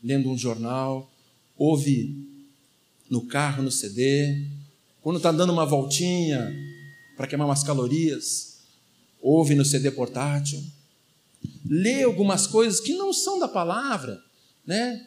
lendo 0.02 0.30
um 0.30 0.38
jornal, 0.38 1.11
ouve 1.56 2.16
no 3.11 3.26
carro, 3.26 3.62
no 3.62 3.70
CD, 3.70 4.46
quando 5.00 5.16
está 5.16 5.32
dando 5.32 5.52
uma 5.52 5.66
voltinha 5.66 6.54
para 7.16 7.26
queimar 7.26 7.48
umas 7.48 7.62
calorias, 7.62 8.58
ouve 9.20 9.54
no 9.54 9.64
CD 9.64 9.90
portátil, 9.90 10.62
lê 11.64 12.02
algumas 12.02 12.46
coisas 12.46 12.80
que 12.80 12.94
não 12.94 13.12
são 13.12 13.38
da 13.38 13.48
palavra, 13.48 14.22
né? 14.66 15.06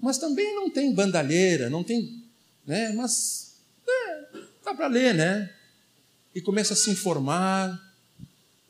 Mas 0.00 0.18
também 0.18 0.54
não 0.54 0.70
tem 0.70 0.94
bandalheira, 0.94 1.70
não 1.70 1.82
tem, 1.82 2.22
né? 2.66 2.92
Mas 2.92 3.56
é, 3.88 4.26
dá 4.64 4.74
para 4.74 4.86
ler, 4.86 5.14
né? 5.14 5.52
E 6.34 6.40
começa 6.40 6.74
a 6.74 6.76
se 6.76 6.90
informar 6.90 7.80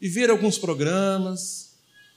e 0.01 0.09
ver 0.09 0.31
alguns 0.31 0.57
programas 0.57 1.73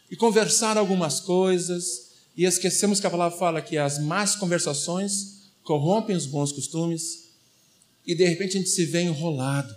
e 0.10 0.16
conversar 0.16 0.78
algumas 0.78 1.20
coisas 1.20 2.11
e 2.36 2.46
esquecemos 2.46 3.00
que 3.00 3.08
a 3.08 3.12
palavra 3.12 3.38
fala 3.38 3.62
que 3.62 3.78
as 3.78 4.00
más 4.00 4.36
conversações 4.36 5.52
corrompem 5.64 6.16
os 6.16 6.26
bons 6.26 6.52
costumes 6.52 7.30
e 8.06 8.16
de 8.16 8.26
repente 8.26 8.58
a 8.58 8.60
gente 8.60 8.70
se 8.70 8.86
vê 8.86 9.04
enrolado. 9.04 9.76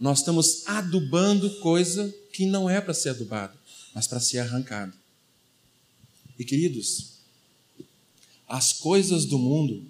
Nós 0.00 0.18
estamos 0.18 0.66
adubando 0.66 1.60
coisa 1.60 2.12
que 2.32 2.46
não 2.46 2.68
é 2.68 2.80
para 2.80 2.94
ser 2.94 3.10
adubada, 3.10 3.54
mas 3.94 4.06
para 4.06 4.20
ser 4.20 4.38
arrancada. 4.38 4.92
E 6.38 6.44
queridos, 6.44 7.12
as 8.48 8.72
coisas 8.72 9.24
do 9.24 9.38
mundo, 9.38 9.88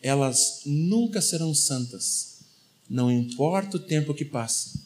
elas 0.00 0.62
nunca 0.64 1.20
serão 1.20 1.54
santas, 1.54 2.38
não 2.88 3.10
importa 3.10 3.76
o 3.76 3.80
tempo 3.80 4.14
que 4.14 4.24
passe, 4.24 4.80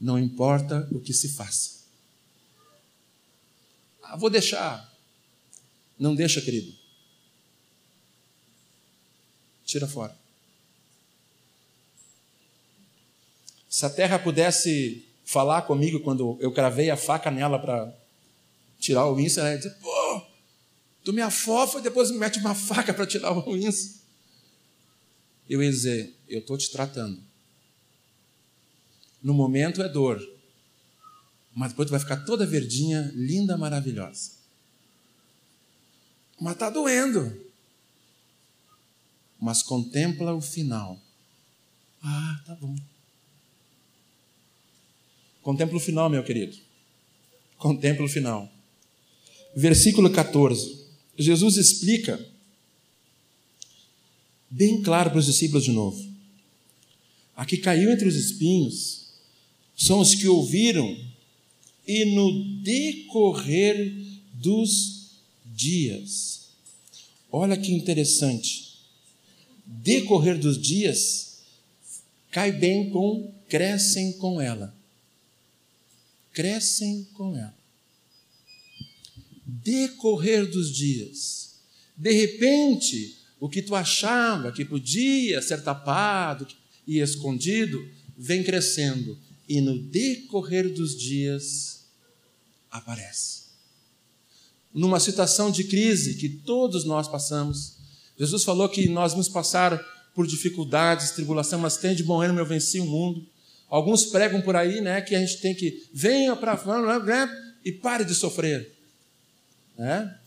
não 0.00 0.18
importa 0.18 0.88
o 0.90 1.00
que 1.00 1.12
se 1.12 1.28
faça. 1.28 1.83
Ah, 4.04 4.16
vou 4.16 4.30
deixar. 4.30 4.92
Não 5.98 6.14
deixa, 6.14 6.40
querido. 6.40 6.72
Tira 9.64 9.86
fora. 9.86 10.16
Se 13.68 13.84
a 13.84 13.90
terra 13.90 14.18
pudesse 14.18 15.08
falar 15.24 15.62
comigo 15.62 16.00
quando 16.00 16.38
eu 16.40 16.52
cravei 16.52 16.90
a 16.90 16.96
faca 16.96 17.30
nela 17.30 17.58
para 17.58 17.92
tirar 18.78 19.06
o 19.06 19.18
inso, 19.18 19.40
ela 19.40 19.50
ia 19.50 19.56
dizer: 19.56 19.74
pô, 19.80 20.22
tu 21.02 21.12
me 21.12 21.22
afofa 21.22 21.78
e 21.78 21.82
depois 21.82 22.10
me 22.10 22.18
mete 22.18 22.38
uma 22.38 22.54
faca 22.54 22.92
para 22.94 23.06
tirar 23.06 23.32
o 23.32 23.56
inso. 23.56 24.02
Eu 25.48 25.62
ia 25.62 25.70
dizer: 25.70 26.14
eu 26.28 26.40
estou 26.40 26.56
te 26.56 26.70
tratando. 26.70 27.20
No 29.22 29.32
momento 29.32 29.82
é 29.82 29.88
dor, 29.88 30.20
mas 31.54 31.70
depois 31.70 31.86
tu 31.88 31.92
vai 31.92 32.00
ficar 32.00 32.24
toda 32.24 32.44
verdinha, 32.44 33.12
linda, 33.14 33.56
maravilhosa. 33.56 34.32
Mas 36.40 36.54
está 36.54 36.68
doendo. 36.68 37.40
Mas 39.40 39.62
contempla 39.62 40.34
o 40.34 40.40
final. 40.40 41.00
Ah, 42.02 42.42
tá 42.44 42.54
bom. 42.56 42.76
Contempla 45.42 45.76
o 45.76 45.80
final, 45.80 46.10
meu 46.10 46.24
querido. 46.24 46.56
Contempla 47.56 48.04
o 48.04 48.08
final. 48.08 48.50
Versículo 49.54 50.10
14. 50.10 50.84
Jesus 51.16 51.56
explica 51.56 52.18
bem 54.50 54.82
claro 54.82 55.10
para 55.10 55.20
os 55.20 55.26
discípulos 55.26 55.64
de 55.64 55.70
novo. 55.70 56.12
A 57.36 57.44
que 57.44 57.58
caiu 57.58 57.90
entre 57.90 58.08
os 58.08 58.16
espinhos 58.16 59.12
são 59.76 60.00
os 60.00 60.14
que 60.14 60.26
ouviram 60.26 61.13
e 61.86 62.04
no 62.04 62.62
decorrer 62.62 63.94
dos 64.34 65.10
dias. 65.44 66.48
Olha 67.30 67.56
que 67.56 67.72
interessante. 67.72 68.78
Decorrer 69.66 70.38
dos 70.38 70.60
dias 70.60 71.42
cai 72.30 72.52
bem 72.52 72.90
com 72.90 73.32
crescem 73.48 74.12
com 74.14 74.40
ela. 74.40 74.74
Crescem 76.32 77.06
com 77.14 77.36
ela. 77.36 77.56
Decorrer 79.46 80.50
dos 80.50 80.74
dias. 80.74 81.54
De 81.96 82.12
repente, 82.12 83.16
o 83.38 83.48
que 83.48 83.62
tu 83.62 83.74
achava 83.74 84.50
que 84.52 84.64
podia 84.64 85.40
ser 85.42 85.62
tapado 85.62 86.46
e 86.86 86.98
escondido, 87.00 87.86
vem 88.16 88.42
crescendo. 88.42 89.18
E 89.48 89.60
no 89.60 89.78
decorrer 89.78 90.72
dos 90.72 90.96
dias, 90.96 91.73
aparece. 92.74 93.44
Numa 94.72 94.98
situação 94.98 95.52
de 95.52 95.62
crise 95.62 96.14
que 96.16 96.28
todos 96.28 96.84
nós 96.84 97.06
passamos, 97.06 97.76
Jesus 98.18 98.42
falou 98.42 98.68
que 98.68 98.88
nós 98.88 99.12
vamos 99.12 99.28
passar 99.28 99.78
por 100.12 100.26
dificuldades, 100.26 101.12
tribulação, 101.12 101.60
mas 101.60 101.76
tem 101.76 101.94
de 101.94 102.02
bom 102.02 102.20
ânimo, 102.20 102.40
eu 102.40 102.46
venci 102.46 102.80
o 102.80 102.84
mundo. 102.84 103.24
Alguns 103.68 104.06
pregam 104.06 104.42
por 104.42 104.56
aí, 104.56 104.80
né, 104.80 105.00
que 105.00 105.14
a 105.14 105.20
gente 105.20 105.40
tem 105.40 105.54
que 105.54 105.88
venha 105.92 106.34
para 106.34 106.58
e 107.64 107.72
pare 107.72 108.04
de 108.04 108.14
sofrer. 108.14 108.74
Né? 109.78 110.18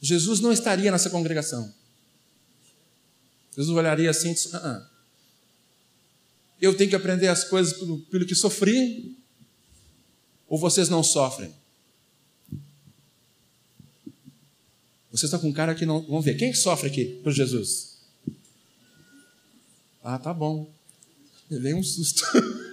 Jesus 0.00 0.38
não 0.38 0.52
estaria 0.52 0.90
nessa 0.90 1.10
congregação. 1.10 1.72
Jesus 3.56 3.76
olharia 3.76 4.10
assim 4.10 4.30
e 4.30 4.34
disse: 4.34 4.54
ah, 4.54 4.60
ah. 4.62 4.90
Eu 6.60 6.76
tenho 6.76 6.90
que 6.90 6.96
aprender 6.96 7.28
as 7.28 7.44
coisas 7.44 7.72
pelo, 7.72 7.98
pelo 8.02 8.26
que 8.26 8.34
sofri 8.34 9.16
ou 10.48 10.58
vocês 10.58 10.88
não 10.88 11.02
sofrem? 11.02 11.52
Vocês 15.10 15.24
estão 15.24 15.40
com 15.40 15.48
um 15.48 15.52
cara 15.52 15.74
que 15.74 15.86
não. 15.86 16.02
Vamos 16.02 16.24
ver, 16.24 16.36
quem 16.36 16.52
sofre 16.52 16.88
aqui 16.88 17.06
por 17.22 17.32
Jesus? 17.32 17.96
Ah, 20.02 20.18
tá 20.18 20.34
bom. 20.34 20.70
Levei 21.50 21.74
um 21.74 21.82
susto. 21.82 22.22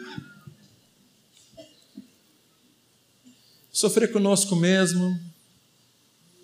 Sofrer 3.72 4.12
conosco 4.12 4.56
mesmo, 4.56 5.20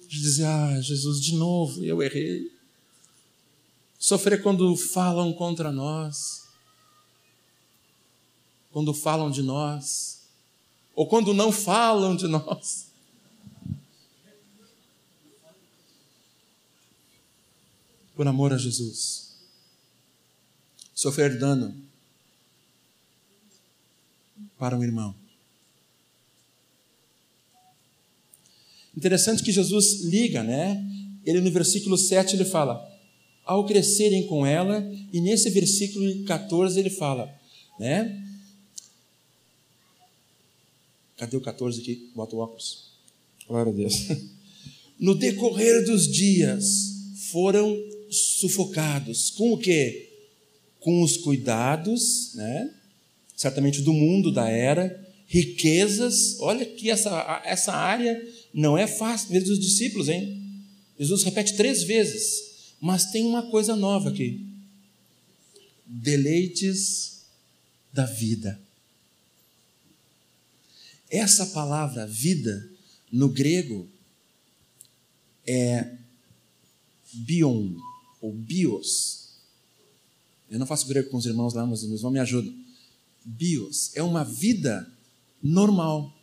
de 0.07 0.19
dizer, 0.19 0.45
ah, 0.45 0.81
Jesus, 0.81 1.21
de 1.21 1.35
novo, 1.35 1.83
eu 1.85 2.01
errei. 2.01 2.51
Sofrer 3.99 4.41
quando 4.41 4.75
falam 4.75 5.31
contra 5.33 5.71
nós, 5.71 6.47
quando 8.71 8.93
falam 8.95 9.29
de 9.29 9.43
nós, 9.43 10.18
ou 10.99 11.07
quando 11.07 11.33
não 11.33 11.49
falam 11.49 12.13
de 12.13 12.27
nós. 12.27 12.89
Por 18.13 18.27
amor 18.27 18.51
a 18.51 18.57
Jesus. 18.57 19.37
Sofrer 20.93 21.39
dano 21.39 21.73
para 24.57 24.75
um 24.75 24.83
irmão. 24.83 25.15
Interessante 28.97 29.41
que 29.41 29.53
Jesus 29.53 30.01
liga, 30.01 30.43
né? 30.43 30.85
Ele 31.23 31.39
no 31.39 31.49
versículo 31.49 31.97
7 31.97 32.35
ele 32.35 32.43
fala: 32.43 32.85
ao 33.45 33.65
crescerem 33.65 34.27
com 34.27 34.45
ela, 34.45 34.85
e 35.13 35.21
nesse 35.21 35.49
versículo 35.49 36.25
14 36.25 36.77
ele 36.77 36.89
fala, 36.89 37.33
né? 37.79 38.28
Cadê 41.19 41.35
o 41.35 41.41
14 41.41 41.81
aqui? 41.81 42.09
Bota 42.15 42.33
o 42.33 42.39
óculos. 42.39 42.93
Glória 43.45 43.71
a 43.71 43.75
Deus. 43.75 44.07
No 44.99 45.15
decorrer 45.15 45.85
dos 45.85 46.11
dias 46.11 46.65
foram 47.31 47.73
sufocados 48.09 49.29
com 49.29 49.53
o 49.53 49.57
quê? 49.57 50.11
Com 50.77 51.01
os 51.01 51.15
cuidados, 51.15 52.33
né? 52.35 52.69
Certamente 53.33 53.81
do 53.81 53.93
mundo 53.93 54.29
da 54.29 54.49
era, 54.49 55.09
riquezas. 55.25 56.37
Olha 56.41 56.65
que 56.65 56.89
essa, 56.89 57.41
essa 57.45 57.71
área 57.71 58.21
não 58.53 58.77
é 58.77 58.87
fácil, 58.87 59.29
vezes 59.29 59.47
dos 59.47 59.59
discípulos, 59.61 60.09
hein? 60.09 60.37
Jesus 60.99 61.23
repete 61.23 61.55
três 61.55 61.83
vezes, 61.83 62.73
mas 62.81 63.09
tem 63.09 63.25
uma 63.25 63.49
coisa 63.49 63.77
nova 63.77 64.09
aqui: 64.09 64.45
deleites 65.85 67.21
da 67.93 68.05
vida. 68.05 68.59
Essa 71.09 71.47
palavra 71.47 72.05
vida, 72.05 72.69
no 73.11 73.29
grego, 73.29 73.89
é 75.45 75.97
bion, 77.13 77.75
ou 78.21 78.31
bios. 78.31 79.29
Eu 80.49 80.59
não 80.59 80.65
faço 80.65 80.87
grego 80.87 81.09
com 81.09 81.17
os 81.17 81.25
irmãos 81.25 81.53
lá, 81.53 81.65
mas 81.65 81.79
os 81.79 81.85
irmãos 81.85 82.11
me 82.11 82.19
ajudam. 82.19 82.53
Bios 83.25 83.95
é 83.95 84.03
uma 84.03 84.23
vida 84.23 84.91
normal. 85.41 86.13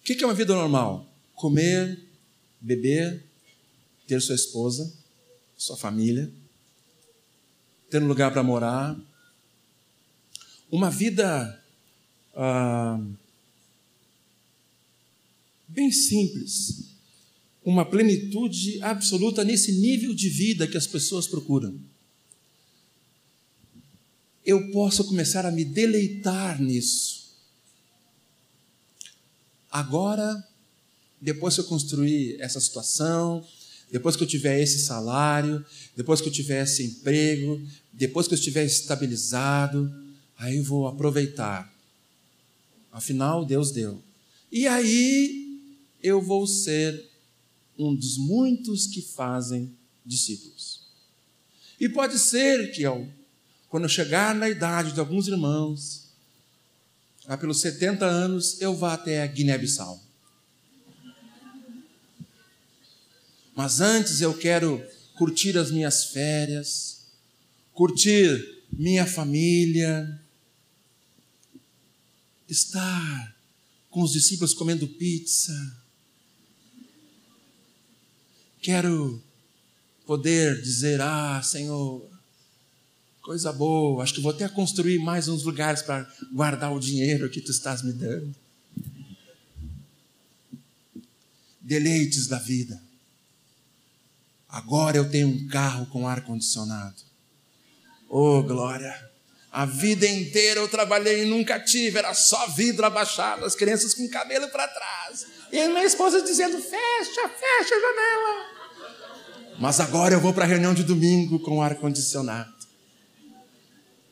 O 0.00 0.04
que 0.04 0.22
é 0.22 0.26
uma 0.26 0.34
vida 0.34 0.54
normal? 0.54 1.08
Comer, 1.34 1.98
beber, 2.60 3.24
ter 4.06 4.20
sua 4.20 4.34
esposa, 4.34 4.92
sua 5.56 5.76
família, 5.76 6.30
ter 7.90 8.02
um 8.02 8.06
lugar 8.06 8.32
para 8.32 8.42
morar. 8.42 9.00
Uma 10.70 10.90
vida 10.90 11.63
ah, 12.34 13.00
bem 15.68 15.90
simples. 15.90 16.92
Uma 17.64 17.84
plenitude 17.84 18.82
absoluta 18.82 19.42
nesse 19.42 19.72
nível 19.72 20.14
de 20.14 20.28
vida 20.28 20.66
que 20.66 20.76
as 20.76 20.86
pessoas 20.86 21.26
procuram. 21.26 21.78
Eu 24.44 24.70
posso 24.70 25.04
começar 25.04 25.46
a 25.46 25.50
me 25.50 25.64
deleitar 25.64 26.60
nisso 26.60 27.24
Agora, 29.74 30.40
depois 31.20 31.56
que 31.56 31.60
eu 31.60 31.64
construir 31.64 32.40
essa 32.40 32.60
situação, 32.60 33.44
depois 33.90 34.14
que 34.14 34.22
eu 34.22 34.26
tiver 34.26 34.60
esse 34.60 34.78
salário, 34.78 35.66
depois 35.96 36.20
que 36.20 36.28
eu 36.28 36.32
tiver 36.32 36.62
esse 36.62 36.84
emprego, 36.84 37.60
depois 37.92 38.28
que 38.28 38.34
eu 38.34 38.38
estiver 38.38 38.64
estabilizado, 38.64 39.92
aí 40.38 40.58
eu 40.58 40.62
vou 40.62 40.86
aproveitar. 40.86 41.73
Afinal, 42.94 43.44
Deus 43.44 43.72
deu. 43.72 44.00
E 44.52 44.68
aí 44.68 45.60
eu 46.00 46.22
vou 46.22 46.46
ser 46.46 47.10
um 47.76 47.92
dos 47.92 48.16
muitos 48.16 48.86
que 48.86 49.02
fazem 49.02 49.76
discípulos. 50.06 50.86
E 51.80 51.88
pode 51.88 52.20
ser 52.20 52.70
que 52.70 52.82
eu, 52.82 53.12
quando 53.68 53.82
eu 53.82 53.88
chegar 53.88 54.32
na 54.32 54.48
idade 54.48 54.92
de 54.92 55.00
alguns 55.00 55.26
irmãos, 55.26 56.12
lá 57.26 57.36
pelos 57.36 57.60
70 57.60 58.06
anos, 58.06 58.60
eu 58.60 58.72
vá 58.72 58.94
até 58.94 59.22
a 59.22 59.26
Guiné-Bissau. 59.26 60.00
Mas 63.56 63.80
antes 63.80 64.20
eu 64.20 64.38
quero 64.38 64.80
curtir 65.18 65.58
as 65.58 65.72
minhas 65.72 66.04
férias, 66.04 67.06
curtir 67.72 68.62
minha 68.72 69.04
família, 69.04 70.23
estar 72.48 73.36
com 73.90 74.02
os 74.02 74.12
discípulos 74.12 74.54
comendo 74.54 74.86
pizza. 74.86 75.52
Quero 78.60 79.22
poder 80.06 80.60
dizer: 80.62 81.00
Ah, 81.00 81.42
Senhor, 81.42 82.08
Coisa 83.24 83.50
boa, 83.50 84.02
acho 84.02 84.12
que 84.12 84.20
vou 84.20 84.32
até 84.32 84.46
construir 84.50 84.98
mais 84.98 85.28
uns 85.28 85.44
lugares 85.44 85.80
para 85.80 86.06
guardar 86.30 86.70
o 86.70 86.78
dinheiro 86.78 87.30
que 87.30 87.40
tu 87.40 87.50
estás 87.50 87.82
me 87.82 87.90
dando. 87.90 88.34
Deleites 91.58 92.26
da 92.26 92.38
vida. 92.38 92.82
Agora 94.46 94.98
eu 94.98 95.08
tenho 95.08 95.28
um 95.28 95.48
carro 95.48 95.86
com 95.86 96.06
ar 96.06 96.22
condicionado. 96.22 97.00
Oh, 98.10 98.42
glória! 98.42 99.10
A 99.54 99.64
vida 99.64 100.04
inteira 100.04 100.58
eu 100.58 100.66
trabalhei 100.66 101.22
e 101.22 101.26
nunca 101.26 101.60
tive, 101.60 101.96
era 101.96 102.12
só 102.12 102.48
vidro 102.48 102.84
abaixado, 102.84 103.44
as 103.44 103.54
crianças 103.54 103.94
com 103.94 104.08
cabelo 104.08 104.48
para 104.48 104.66
trás. 104.66 105.26
E 105.52 105.68
minha 105.68 105.84
esposa 105.84 106.20
dizendo: 106.20 106.60
fecha, 106.60 107.28
fecha 107.28 107.74
a 107.76 107.80
janela. 107.80 109.54
Mas 109.60 109.78
agora 109.78 110.12
eu 110.12 110.20
vou 110.20 110.34
para 110.34 110.42
a 110.44 110.48
reunião 110.48 110.74
de 110.74 110.82
domingo 110.82 111.38
com 111.38 111.62
ar 111.62 111.76
condicionado. 111.76 112.52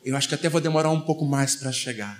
Eu 0.05 0.15
acho 0.15 0.29
que 0.29 0.35
até 0.35 0.47
vou 0.47 0.61
demorar 0.61 0.91
um 0.91 1.01
pouco 1.01 1.25
mais 1.25 1.57
para 1.57 1.73
chegar. 1.73 2.17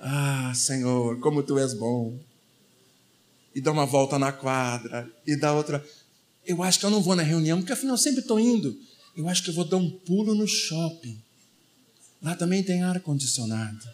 Ah, 0.00 0.52
Senhor, 0.54 1.18
como 1.18 1.42
tu 1.42 1.58
és 1.58 1.74
bom. 1.74 2.16
E 3.52 3.60
dá 3.60 3.72
uma 3.72 3.86
volta 3.86 4.20
na 4.20 4.30
quadra, 4.30 5.10
e 5.26 5.34
dá 5.34 5.52
outra. 5.52 5.84
Eu 6.46 6.62
acho 6.62 6.78
que 6.78 6.86
eu 6.86 6.90
não 6.90 7.02
vou 7.02 7.16
na 7.16 7.24
reunião, 7.24 7.58
porque 7.58 7.72
afinal 7.72 7.94
eu 7.94 7.98
sempre 7.98 8.20
estou 8.20 8.38
indo. 8.38 8.78
Eu 9.16 9.28
acho 9.28 9.42
que 9.42 9.50
eu 9.50 9.54
vou 9.54 9.64
dar 9.64 9.78
um 9.78 9.90
pulo 9.90 10.32
no 10.32 10.46
shopping. 10.46 11.23
Lá 12.24 12.34
também 12.34 12.62
tem 12.62 12.82
ar-condicionado. 12.82 13.86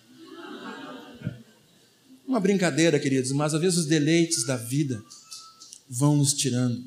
Uma 2.24 2.38
brincadeira, 2.38 3.00
queridos, 3.00 3.32
mas 3.32 3.52
às 3.52 3.60
vezes 3.60 3.80
os 3.80 3.86
deleites 3.86 4.46
da 4.46 4.56
vida 4.56 5.02
vão 5.88 6.16
nos 6.16 6.32
tirando. 6.32 6.80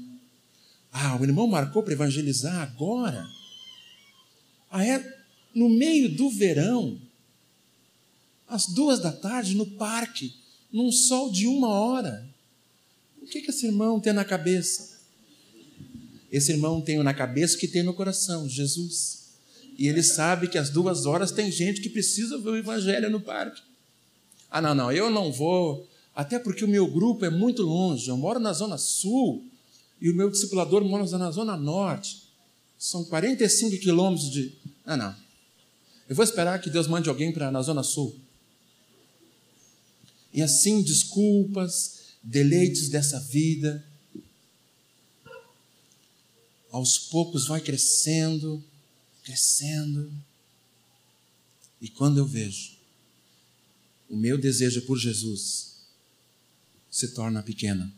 Ah, 0.90 1.18
o 1.18 1.24
irmão 1.26 1.46
marcou 1.46 1.84
para 1.84 1.92
evangelizar 1.92 2.62
agora. 2.62 3.28
Ah, 4.72 4.86
é 4.86 5.22
no 5.54 5.68
meio 5.68 6.16
do 6.16 6.30
verão, 6.30 6.98
às 8.48 8.68
duas 8.68 9.00
da 9.00 9.12
tarde, 9.12 9.54
no 9.54 9.66
parque, 9.66 10.34
num 10.72 10.94
sol 10.94 11.30
de 11.30 11.46
uma 11.46 11.68
hora. 11.68 12.26
O 13.22 13.26
que, 13.26 13.42
que 13.42 13.50
esse 13.50 13.66
irmão 13.66 14.00
tem 14.00 14.14
na 14.14 14.24
cabeça? 14.24 14.98
Esse 16.32 16.54
irmão 16.54 16.80
tem 16.80 17.04
na 17.04 17.14
cabeça 17.14 17.58
o 17.58 17.60
que 17.60 17.68
tem 17.68 17.84
no 17.84 17.94
coração, 17.94 18.48
Jesus. 18.48 19.23
E 19.78 19.88
ele 19.88 20.04
sabe 20.04 20.48
que 20.48 20.58
às 20.58 20.70
duas 20.70 21.06
horas 21.06 21.32
tem 21.32 21.52
gente 21.52 21.82
que 21.82 21.90
precisa 21.90 22.38
ver 22.38 22.50
o 22.50 22.58
evangelho 22.58 23.10
no 23.10 23.20
parque. 23.20 23.62
Ah, 24.50 24.62
não, 24.62 24.76
não, 24.76 24.92
eu 24.92 25.10
não 25.10 25.32
vou, 25.32 25.88
até 26.16 26.38
porque 26.38 26.64
o 26.64 26.68
meu 26.68 26.88
grupo 26.88 27.26
é 27.26 27.30
muito 27.30 27.64
longe. 27.64 28.08
Eu 28.08 28.18
moro 28.18 28.40
na 28.40 28.54
Zona 28.54 28.78
Sul 28.78 29.44
e 30.00 30.10
o 30.10 30.16
meu 30.16 30.30
discipulador 30.30 30.84
mora 30.84 31.06
na 31.18 31.32
Zona 31.32 31.58
Norte. 31.58 32.24
São 32.78 33.04
45 33.06 33.78
quilômetros 33.80 34.30
de. 34.30 34.54
Ah, 34.86 34.98
não. 34.98 35.16
Eu 36.08 36.16
vou 36.16 36.24
esperar 36.24 36.60
que 36.62 36.70
Deus 36.70 36.88
mande 36.88 37.10
alguém 37.10 37.32
para 37.32 37.50
na 37.50 37.62
Zona 37.62 37.82
Sul. 37.82 38.16
E 40.34 40.42
assim, 40.42 40.82
desculpas, 40.82 42.16
deleites 42.22 42.90
dessa 42.90 43.20
vida, 43.20 43.84
aos 46.72 46.98
poucos 46.98 47.48
vai 47.48 47.62
crescendo, 47.62 48.64
crescendo. 49.24 50.12
E 51.82 51.90
quando 51.90 52.18
eu 52.18 52.26
vejo, 52.26 52.78
o 54.10 54.16
meu 54.16 54.38
desejo 54.38 54.82
por 54.84 54.98
Jesus 54.98 55.74
se 56.90 57.10
torna 57.10 57.42
pequeno. 57.42 57.92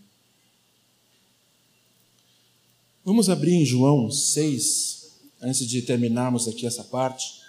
Vamos 3.04 3.30
abrir 3.30 3.54
em 3.54 3.66
João 3.66 4.10
6, 4.10 5.12
antes 5.42 5.68
de 5.68 5.82
terminarmos 5.82 6.48
aqui 6.48 6.66
essa 6.66 6.84
parte. 6.84 7.42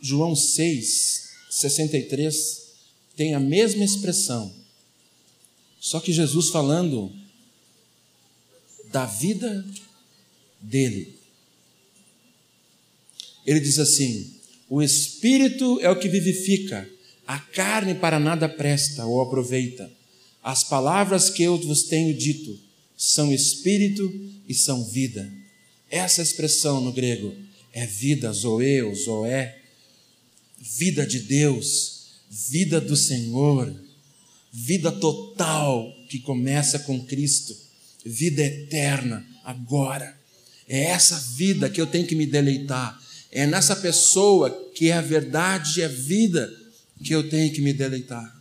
João 0.00 0.36
6, 0.36 1.30
63. 1.50 2.66
tem 3.16 3.34
a 3.34 3.40
mesma 3.40 3.82
expressão. 3.84 4.54
Só 5.80 5.98
que 5.98 6.12
Jesus 6.12 6.50
falando 6.50 7.12
da 8.92 9.06
vida 9.06 9.66
dele. 10.60 11.15
Ele 13.46 13.60
diz 13.60 13.78
assim: 13.78 14.34
o 14.68 14.82
espírito 14.82 15.78
é 15.80 15.88
o 15.88 15.98
que 15.98 16.08
vivifica, 16.08 16.88
a 17.26 17.38
carne 17.38 17.94
para 17.94 18.18
nada 18.18 18.48
presta 18.48 19.06
ou 19.06 19.20
aproveita. 19.20 19.90
As 20.42 20.64
palavras 20.64 21.30
que 21.30 21.42
eu 21.42 21.56
vos 21.58 21.84
tenho 21.84 22.12
dito 22.14 22.58
são 22.96 23.32
espírito 23.32 24.12
e 24.48 24.54
são 24.54 24.84
vida. 24.84 25.30
Essa 25.90 26.22
expressão 26.22 26.80
no 26.80 26.92
grego 26.92 27.34
é 27.72 27.86
vida, 27.86 28.32
zoe, 28.32 28.94
zoé, 28.94 29.58
vida 30.58 31.06
de 31.06 31.20
Deus, 31.20 32.06
vida 32.30 32.80
do 32.80 32.96
Senhor, 32.96 33.74
vida 34.52 34.90
total 34.90 35.94
que 36.08 36.18
começa 36.18 36.78
com 36.80 37.04
Cristo, 37.04 37.56
vida 38.04 38.42
eterna 38.42 39.24
agora. 39.44 40.18
É 40.68 40.84
essa 40.84 41.18
vida 41.36 41.70
que 41.70 41.80
eu 41.80 41.86
tenho 41.86 42.06
que 42.06 42.16
me 42.16 42.26
deleitar. 42.26 43.00
É 43.36 43.44
nessa 43.46 43.76
pessoa 43.76 44.48
que 44.74 44.88
é 44.88 44.94
a 44.94 45.02
verdade 45.02 45.80
e 45.80 45.84
a 45.84 45.88
vida 45.88 46.50
que 47.04 47.14
eu 47.14 47.28
tenho 47.28 47.52
que 47.52 47.60
me 47.60 47.70
deleitar. 47.70 48.34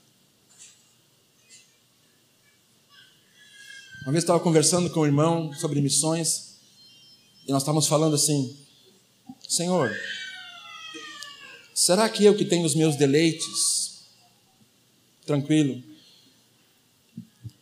Uma 4.04 4.14
vez 4.14 4.24
estava 4.24 4.40
conversando 4.40 4.90
com 4.90 5.02
um 5.02 5.06
irmão 5.06 5.52
sobre 5.52 5.82
missões 5.82 6.56
e 7.46 7.52
nós 7.52 7.62
estávamos 7.62 7.88
falando 7.88 8.16
assim: 8.16 8.58
Senhor, 9.46 9.94
será 11.74 12.08
que 12.08 12.24
eu 12.24 12.34
que 12.34 12.46
tenho 12.46 12.66
os 12.66 12.74
meus 12.74 12.96
deleites, 12.96 14.06
tranquilo, 15.26 15.84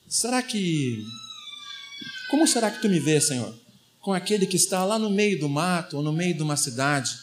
será 0.08 0.44
que. 0.44 1.04
Como 2.30 2.46
será 2.46 2.70
que 2.70 2.80
tu 2.80 2.88
me 2.88 3.00
vês, 3.00 3.26
Senhor? 3.26 3.58
Com 4.00 4.14
aquele 4.14 4.46
que 4.46 4.56
está 4.56 4.86
lá 4.86 5.00
no 5.00 5.10
meio 5.10 5.40
do 5.40 5.50
mato 5.50 5.98
ou 5.98 6.04
no 6.04 6.14
meio 6.14 6.36
de 6.36 6.44
uma 6.44 6.56
cidade, 6.56 7.23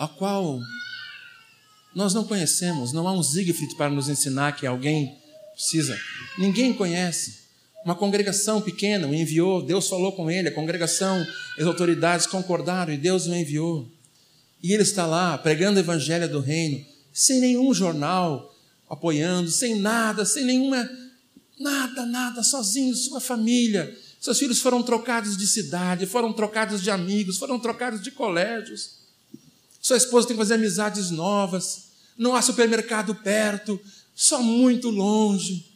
a 0.00 0.08
qual 0.08 0.58
nós 1.94 2.14
não 2.14 2.24
conhecemos, 2.24 2.90
não 2.90 3.06
há 3.06 3.12
um 3.12 3.22
Siegfried 3.22 3.76
para 3.76 3.90
nos 3.90 4.08
ensinar 4.08 4.52
que 4.56 4.66
alguém 4.66 5.14
precisa, 5.52 5.94
ninguém 6.38 6.72
conhece. 6.72 7.40
Uma 7.84 7.94
congregação 7.94 8.62
pequena 8.62 9.06
o 9.06 9.14
enviou, 9.14 9.60
Deus 9.60 9.88
falou 9.88 10.12
com 10.12 10.30
ele, 10.30 10.48
a 10.48 10.54
congregação, 10.54 11.22
as 11.58 11.66
autoridades 11.66 12.26
concordaram 12.26 12.94
e 12.94 12.96
Deus 12.96 13.26
o 13.26 13.34
enviou. 13.34 13.90
E 14.62 14.72
ele 14.72 14.82
está 14.82 15.04
lá 15.04 15.36
pregando 15.36 15.76
o 15.76 15.82
evangelho 15.82 16.30
do 16.30 16.40
reino, 16.40 16.82
sem 17.12 17.38
nenhum 17.38 17.72
jornal 17.74 18.54
apoiando, 18.88 19.50
sem 19.50 19.78
nada, 19.78 20.24
sem 20.24 20.46
nenhuma 20.46 20.88
nada, 21.58 22.06
nada, 22.06 22.42
sozinho, 22.42 22.94
sua 22.94 23.20
família. 23.20 23.94
Seus 24.18 24.38
filhos 24.38 24.60
foram 24.60 24.82
trocados 24.82 25.36
de 25.36 25.46
cidade, 25.46 26.06
foram 26.06 26.32
trocados 26.32 26.82
de 26.82 26.90
amigos, 26.90 27.36
foram 27.36 27.58
trocados 27.58 28.02
de 28.02 28.10
colégios. 28.10 28.99
Sua 29.80 29.96
esposa 29.96 30.28
tem 30.28 30.36
que 30.36 30.42
fazer 30.42 30.54
amizades 30.54 31.10
novas. 31.10 31.90
Não 32.16 32.34
há 32.34 32.42
supermercado 32.42 33.14
perto, 33.14 33.80
só 34.14 34.42
muito 34.42 34.90
longe 34.90 35.70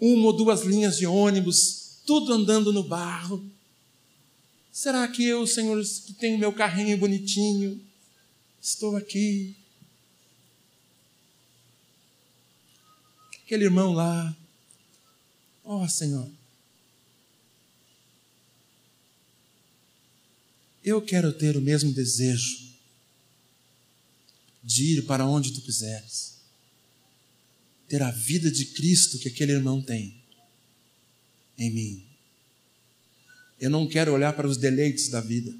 uma 0.00 0.26
ou 0.26 0.32
duas 0.36 0.62
linhas 0.62 0.98
de 0.98 1.06
ônibus, 1.06 2.00
tudo 2.04 2.32
andando 2.32 2.72
no 2.72 2.82
barro. 2.82 3.42
Será 4.70 5.06
que 5.08 5.24
eu, 5.24 5.46
Senhor, 5.46 5.82
que 5.82 6.12
tenho 6.12 6.38
meu 6.38 6.52
carrinho 6.52 6.98
bonitinho, 6.98 7.80
estou 8.60 8.96
aqui? 8.96 9.56
Aquele 13.44 13.64
irmão 13.64 13.92
lá, 13.92 14.36
ó 15.64 15.82
oh, 15.82 15.88
Senhor, 15.88 16.28
eu 20.84 21.00
quero 21.00 21.32
ter 21.32 21.56
o 21.56 21.62
mesmo 21.62 21.92
desejo 21.92 22.62
de 24.62 24.98
ir 24.98 25.06
para 25.06 25.26
onde 25.26 25.52
tu 25.52 25.62
quiseres 25.62 26.34
ter 27.88 28.02
a 28.02 28.10
vida 28.10 28.50
de 28.50 28.66
Cristo 28.66 29.18
que 29.18 29.28
aquele 29.28 29.52
irmão 29.52 29.80
tem 29.80 30.14
em 31.56 31.70
mim. 31.70 32.06
Eu 33.60 33.70
não 33.70 33.86
quero 33.86 34.12
olhar 34.12 34.32
para 34.34 34.46
os 34.46 34.56
deleites 34.56 35.08
da 35.08 35.20
vida. 35.20 35.54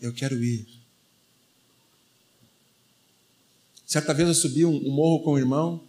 Eu 0.00 0.12
quero 0.12 0.42
ir. 0.42 0.66
Certa 3.86 4.12
vez 4.12 4.28
eu 4.28 4.34
subi 4.34 4.64
um, 4.64 4.90
morro 4.90 5.22
com 5.22 5.32
um 5.34 5.38
irmão 5.38 5.88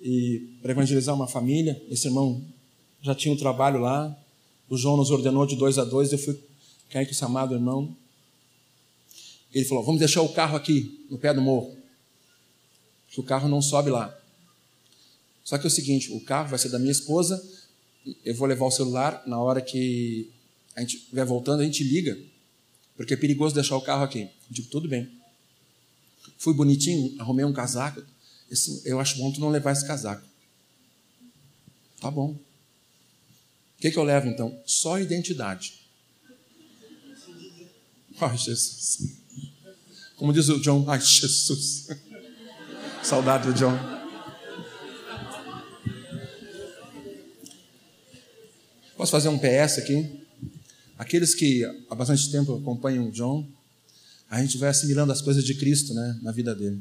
e 0.00 0.58
para 0.62 0.72
evangelizar 0.72 1.14
uma 1.14 1.28
família. 1.28 1.80
Esse 1.88 2.08
irmão 2.08 2.44
já 3.02 3.14
tinha 3.14 3.32
um 3.32 3.36
trabalho 3.36 3.80
lá. 3.80 4.16
O 4.68 4.76
João 4.76 4.96
nos 4.96 5.10
ordenou 5.10 5.46
de 5.46 5.56
dois 5.56 5.78
a 5.78 5.84
dois. 5.84 6.12
Eu 6.12 6.18
fui 6.18 6.38
cair 6.90 7.06
com 7.06 7.12
esse 7.12 7.24
amado 7.24 7.54
irmão. 7.54 7.96
Ele 9.52 9.64
falou: 9.64 9.84
Vamos 9.84 9.98
deixar 9.98 10.22
o 10.22 10.28
carro 10.28 10.56
aqui, 10.56 11.06
no 11.10 11.18
pé 11.18 11.32
do 11.32 11.40
morro. 11.40 11.76
Que 13.08 13.20
o 13.20 13.22
carro 13.22 13.48
não 13.48 13.62
sobe 13.62 13.90
lá. 13.90 14.16
Só 15.44 15.56
que 15.56 15.66
é 15.66 15.68
o 15.68 15.70
seguinte: 15.70 16.12
o 16.12 16.20
carro 16.20 16.48
vai 16.48 16.58
ser 16.58 16.68
da 16.68 16.78
minha 16.78 16.92
esposa. 16.92 17.42
Eu 18.24 18.34
vou 18.34 18.46
levar 18.46 18.66
o 18.66 18.70
celular. 18.70 19.22
Na 19.26 19.40
hora 19.40 19.60
que 19.60 20.30
a 20.74 20.80
gente 20.80 20.96
estiver 20.96 21.24
voltando, 21.24 21.60
a 21.60 21.64
gente 21.64 21.84
liga. 21.84 22.18
Porque 22.96 23.14
é 23.14 23.16
perigoso 23.16 23.54
deixar 23.54 23.76
o 23.76 23.80
carro 23.80 24.04
aqui. 24.04 24.22
Eu 24.22 24.30
digo: 24.50 24.68
Tudo 24.68 24.88
bem. 24.88 25.08
Fui 26.38 26.52
bonitinho, 26.52 27.20
arrumei 27.20 27.44
um 27.44 27.52
casaco. 27.52 28.02
Assim, 28.50 28.80
eu 28.84 29.00
acho 29.00 29.16
bom 29.18 29.32
tu 29.32 29.40
não 29.40 29.48
levar 29.48 29.72
esse 29.72 29.86
casaco. 29.86 30.26
Tá 32.00 32.10
bom. 32.10 32.36
O 33.76 33.80
que, 33.80 33.90
que 33.90 33.98
eu 33.98 34.04
levo 34.04 34.26
então? 34.28 34.58
Só 34.64 34.98
identidade. 34.98 35.74
Ai, 38.20 38.36
Jesus. 38.36 39.20
Como 40.16 40.32
diz 40.32 40.48
o 40.48 40.58
John, 40.60 40.84
ai 40.88 40.98
Jesus. 40.98 41.88
Saudade 43.02 43.52
do 43.52 43.54
John. 43.54 43.76
Posso 48.96 49.12
fazer 49.12 49.28
um 49.28 49.38
PS 49.38 49.78
aqui? 49.78 50.20
Aqueles 50.98 51.34
que 51.34 51.62
há 51.90 51.94
bastante 51.94 52.30
tempo 52.32 52.56
acompanham 52.56 53.08
o 53.08 53.12
John, 53.12 53.46
a 54.30 54.40
gente 54.40 54.56
vai 54.56 54.70
assimilando 54.70 55.12
as 55.12 55.20
coisas 55.20 55.44
de 55.44 55.54
Cristo 55.54 55.92
né, 55.92 56.18
na 56.22 56.32
vida 56.32 56.54
dele. 56.54 56.80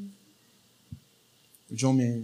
O 1.70 1.76
John 1.76 2.00
é 2.00 2.22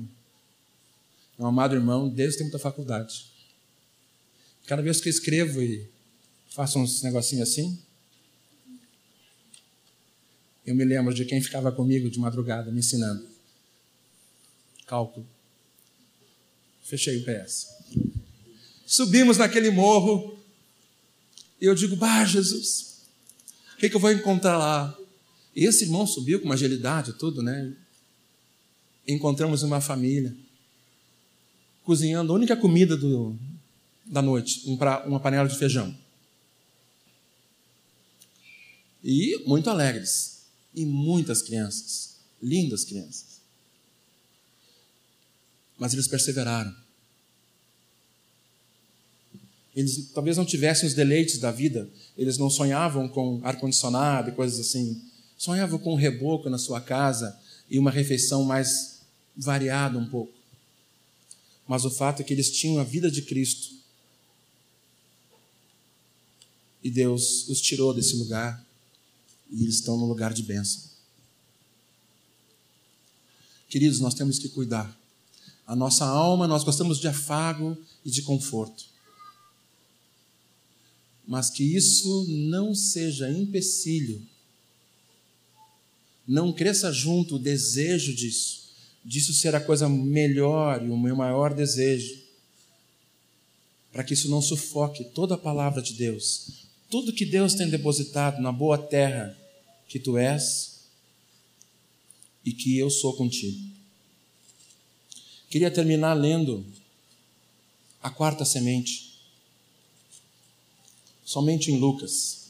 um 1.38 1.46
amado 1.46 1.76
irmão 1.76 2.08
desde 2.08 2.36
o 2.36 2.40
tempo 2.40 2.54
da 2.54 2.60
faculdade. 2.60 3.31
Cada 4.72 4.82
vez 4.82 5.02
que 5.02 5.10
eu 5.10 5.12
escrevo 5.12 5.62
e 5.62 5.86
faço 6.48 6.80
uns 6.80 7.02
negocinhos 7.02 7.50
assim, 7.50 7.78
eu 10.66 10.74
me 10.74 10.86
lembro 10.86 11.14
de 11.14 11.26
quem 11.26 11.42
ficava 11.42 11.74
comigo 11.74 12.10
de 12.10 12.18
madrugada 12.18 12.72
me 12.72 12.80
ensinando. 12.80 13.28
Cálculo. 14.88 15.28
Fechei 16.86 17.18
o 17.18 17.26
PS. 17.26 17.68
Subimos 18.86 19.38
naquele 19.38 19.72
morro. 19.72 20.40
E 21.60 21.66
eu 21.66 21.76
digo, 21.76 21.98
bah, 21.98 22.24
Jesus, 22.24 23.02
o 23.74 23.78
que, 23.78 23.90
que 23.90 23.96
eu 23.98 24.00
vou 24.00 24.14
encontrar 24.14 24.58
lá? 24.58 24.98
E 25.54 25.66
esse 25.66 25.84
irmão 25.84 26.08
subiu 26.08 26.40
com 26.40 26.46
uma 26.46 26.56
agilidade, 26.56 27.12
tudo, 27.20 27.44
né? 27.44 27.76
Encontramos 29.06 29.64
uma 29.64 29.82
família 29.82 30.34
cozinhando 31.84 32.32
a 32.32 32.36
única 32.38 32.56
comida 32.56 32.96
do, 32.96 33.38
da 34.12 34.22
noite, 34.22 34.62
uma 35.06 35.22
panela 35.22 35.48
de 35.48 35.58
feijão. 35.58 35.98
E 39.02 39.42
muito 39.48 39.70
alegres 39.70 40.42
e 40.76 40.86
muitas 40.86 41.42
crianças, 41.42 42.18
lindas 42.44 42.84
crianças. 42.84 43.40
Mas 45.80 45.94
eles 45.94 46.10
perseveraram. 46.10 46.76
Eles 49.74 50.12
talvez 50.14 50.36
não 50.36 50.46
tivessem 50.46 50.88
os 50.88 50.94
deleites 50.94 51.40
da 51.40 51.50
vida, 51.50 51.90
eles 52.18 52.38
não 52.38 52.50
sonhavam 52.50 53.08
com 53.08 53.40
ar-condicionado 53.44 54.30
e 54.30 54.34
coisas 54.34 54.60
assim. 54.60 55.02
Sonhavam 55.38 55.80
com 55.80 55.94
um 55.94 55.98
reboco 55.98 56.50
na 56.50 56.58
sua 56.58 56.82
casa 56.82 57.40
e 57.70 57.80
uma 57.80 57.90
refeição 57.90 58.44
mais 58.44 59.00
variada 59.36 59.98
um 59.98 60.06
pouco. 60.06 60.34
Mas 61.66 61.86
o 61.86 61.90
fato 61.90 62.22
é 62.22 62.26
que 62.26 62.34
eles 62.34 62.52
tinham 62.52 62.78
a 62.78 62.84
vida 62.84 63.10
de 63.10 63.22
Cristo. 63.22 63.81
E 66.84 66.90
Deus 66.90 67.48
os 67.48 67.62
tirou 67.62 67.94
desse 67.94 68.16
lugar 68.16 68.66
e 69.50 69.64
eles 69.64 69.76
estão 69.76 69.98
no 69.98 70.06
lugar 70.06 70.34
de 70.34 70.44
bênção. 70.44 70.90
Queridos, 73.70 74.00
nós 74.00 74.14
temos 74.14 74.40
que 74.40 74.50
cuidar. 74.50 74.98
A 75.66 75.76
nossa 75.76 76.06
alma, 76.06 76.48
nós 76.48 76.64
gostamos 76.64 77.00
de 77.00 77.08
afago 77.08 77.78
e 78.04 78.10
de 78.10 78.22
conforto. 78.22 78.86
Mas 81.28 81.50
que 81.50 81.64
isso 81.64 82.26
não 82.28 82.76
seja 82.76 83.32
empecilho 83.32 84.28
não 86.32 86.54
cresça 86.54 86.92
junto 86.94 87.36
o 87.36 87.40
desejo 87.40 88.14
disso, 88.14 88.70
disso 89.04 89.34
ser 89.34 89.56
a 89.56 89.60
coisa 89.60 89.90
melhor 89.90 90.82
e 90.82 90.90
o 90.90 90.98
meu 90.98 91.16
maior 91.16 91.54
desejo, 91.54 92.22
para 93.92 94.04
que 94.04 94.14
isso 94.14 94.30
não 94.30 94.42
sufoque 94.42 95.04
toda 95.04 95.36
a 95.36 95.38
palavra 95.38 95.82
de 95.82 95.94
Deus, 95.94 96.61
tudo 96.92 97.14
que 97.14 97.26
Deus 97.26 97.56
tem 97.56 97.70
depositado 97.70 98.42
na 98.42 98.52
boa 98.52 98.78
terra 98.78 99.36
que 99.88 99.98
tu 99.98 100.18
és 100.18 100.82
e 102.44 102.52
que 102.52 102.78
eu 102.78 102.90
sou 102.90 103.16
contigo. 103.16 103.58
Queria 105.50 105.72
terminar 105.72 106.14
lendo 106.14 106.66
a 108.04 108.10
quarta 108.10 108.44
semente, 108.44 109.18
somente 111.24 111.72
em 111.72 111.80
Lucas. 111.80 112.41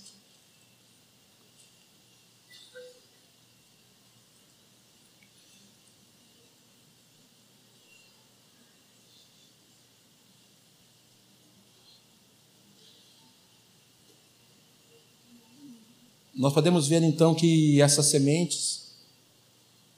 Nós 16.33 16.53
podemos 16.53 16.87
ver 16.87 17.03
então 17.03 17.35
que 17.35 17.81
essas 17.81 18.05
sementes 18.05 18.91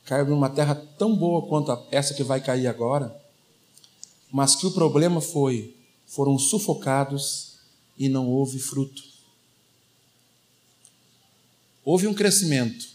caiu 0.05 0.25
numa 0.27 0.49
terra 0.49 0.75
tão 0.75 1.15
boa 1.15 1.47
quanto 1.47 1.71
essa 1.91 2.13
que 2.13 2.23
vai 2.23 2.41
cair 2.41 2.67
agora, 2.67 3.15
mas 4.31 4.55
que 4.55 4.65
o 4.65 4.71
problema 4.71 5.21
foi, 5.21 5.75
foram 6.07 6.37
sufocados 6.39 7.59
e 7.97 8.09
não 8.09 8.27
houve 8.27 8.59
fruto. 8.59 9.03
Houve 11.85 12.07
um 12.07 12.13
crescimento, 12.13 12.87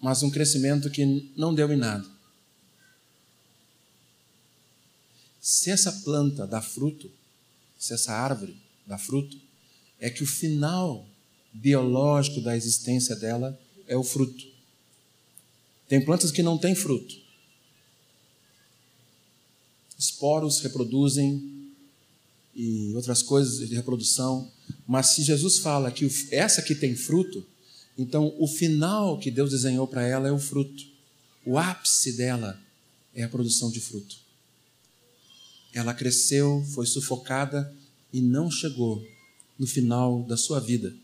mas 0.00 0.22
um 0.22 0.30
crescimento 0.30 0.90
que 0.90 1.32
não 1.36 1.54
deu 1.54 1.72
em 1.72 1.76
nada. 1.76 2.06
Se 5.40 5.70
essa 5.70 5.90
planta 5.90 6.46
dá 6.46 6.60
fruto, 6.60 7.10
se 7.78 7.94
essa 7.94 8.12
árvore 8.12 8.56
dá 8.86 8.98
fruto, 8.98 9.36
é 9.98 10.10
que 10.10 10.22
o 10.22 10.26
final 10.26 11.07
biológico 11.60 12.40
da 12.40 12.56
existência 12.56 13.16
dela 13.16 13.58
é 13.86 13.96
o 13.96 14.04
fruto. 14.04 14.44
Tem 15.88 16.04
plantas 16.04 16.30
que 16.30 16.42
não 16.42 16.58
têm 16.58 16.74
fruto. 16.74 17.14
Esporos 19.98 20.60
reproduzem 20.60 21.72
e 22.54 22.92
outras 22.94 23.22
coisas 23.22 23.68
de 23.68 23.74
reprodução. 23.74 24.50
Mas 24.86 25.08
se 25.08 25.22
Jesus 25.22 25.58
fala 25.58 25.90
que 25.90 26.08
essa 26.30 26.62
que 26.62 26.74
tem 26.74 26.94
fruto, 26.94 27.44
então 27.96 28.34
o 28.38 28.46
final 28.46 29.18
que 29.18 29.30
Deus 29.30 29.50
desenhou 29.50 29.86
para 29.86 30.06
ela 30.06 30.28
é 30.28 30.32
o 30.32 30.38
fruto. 30.38 30.84
O 31.44 31.58
ápice 31.58 32.12
dela 32.12 32.60
é 33.14 33.24
a 33.24 33.28
produção 33.28 33.70
de 33.70 33.80
fruto. 33.80 34.16
Ela 35.72 35.94
cresceu, 35.94 36.64
foi 36.74 36.86
sufocada 36.86 37.74
e 38.12 38.20
não 38.20 38.50
chegou 38.50 39.04
no 39.58 39.66
final 39.66 40.22
da 40.22 40.36
sua 40.36 40.60
vida 40.60 40.94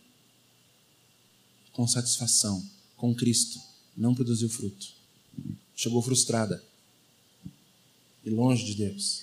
com 1.75 1.87
satisfação, 1.87 2.65
com 2.97 3.15
Cristo 3.15 3.61
não 3.97 4.15
produziu 4.15 4.49
fruto. 4.49 4.89
Chegou 5.77 6.01
frustrada 6.01 6.63
e 8.25 8.31
longe 8.31 8.65
de 8.65 8.75
Deus. 8.75 9.23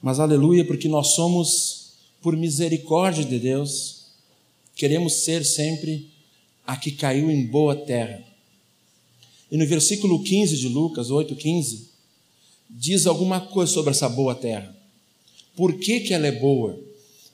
Mas 0.00 0.20
aleluia, 0.20 0.64
porque 0.64 0.88
nós 0.88 1.08
somos, 1.08 1.92
por 2.20 2.36
misericórdia 2.36 3.24
de 3.24 3.38
Deus, 3.38 4.06
queremos 4.74 5.24
ser 5.24 5.44
sempre 5.44 6.10
a 6.66 6.76
que 6.76 6.92
caiu 6.92 7.30
em 7.30 7.46
boa 7.46 7.74
terra. 7.74 8.22
E 9.50 9.56
no 9.56 9.66
versículo 9.66 10.22
15 10.22 10.56
de 10.56 10.68
Lucas 10.68 11.08
8,15, 11.08 11.88
diz 12.68 13.06
alguma 13.06 13.40
coisa 13.40 13.72
sobre 13.72 13.90
essa 13.90 14.08
boa 14.08 14.34
terra. 14.34 14.74
Por 15.54 15.78
que, 15.78 16.00
que 16.00 16.14
ela 16.14 16.26
é 16.26 16.32
boa? 16.32 16.78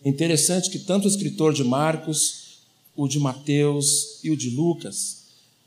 Interessante 0.04 0.70
que 0.70 0.80
tanto 0.80 1.04
o 1.04 1.08
escritor 1.08 1.52
de 1.54 1.62
Marcos, 1.62 2.47
o 2.98 3.06
de 3.06 3.20
Mateus 3.20 4.18
e 4.24 4.30
o 4.30 4.36
de 4.36 4.50
Lucas 4.50 5.18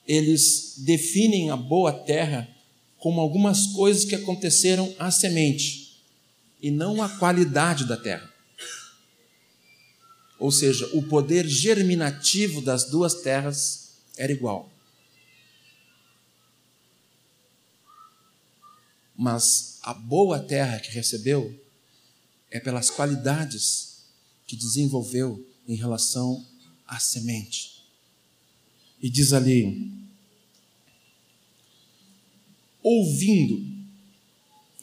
eles 0.06 0.76
definem 0.80 1.50
a 1.50 1.56
boa 1.56 1.94
terra 1.94 2.46
como 2.98 3.22
algumas 3.22 3.68
coisas 3.68 4.04
que 4.04 4.14
aconteceram 4.14 4.94
à 5.00 5.10
semente 5.10 6.04
e 6.62 6.70
não 6.70 7.02
a 7.02 7.08
qualidade 7.08 7.86
da 7.86 7.96
terra. 7.96 8.30
Ou 10.38 10.52
seja, 10.52 10.86
o 10.94 11.04
poder 11.04 11.48
germinativo 11.48 12.60
das 12.60 12.90
duas 12.90 13.22
terras 13.22 13.94
era 14.18 14.34
igual. 14.34 14.70
Mas 19.16 19.80
a 19.84 19.94
boa 19.94 20.38
terra 20.38 20.82
que 20.82 20.92
recebeu 20.92 21.58
é 22.50 22.60
pelas 22.60 22.90
qualidades 22.90 24.04
que 24.46 24.58
desenvolveu 24.58 25.48
em 25.66 25.76
relação 25.76 26.46
à 26.92 27.00
semente. 27.00 27.82
E 29.02 29.10
diz 29.10 29.32
ali: 29.32 29.90
ouvindo. 32.84 33.66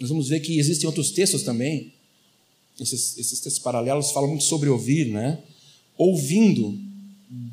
Nós 0.01 0.09
vamos 0.09 0.29
ver 0.29 0.41
que 0.41 0.59
existem 0.59 0.87
outros 0.87 1.11
textos 1.11 1.43
também. 1.43 1.93
Esses, 2.81 3.19
esses 3.19 3.41
textos 3.41 3.63
paralelos 3.63 4.11
falam 4.11 4.31
muito 4.31 4.45
sobre 4.45 4.69
ouvir, 4.69 5.09
né? 5.09 5.43
Ouvindo 5.97 6.81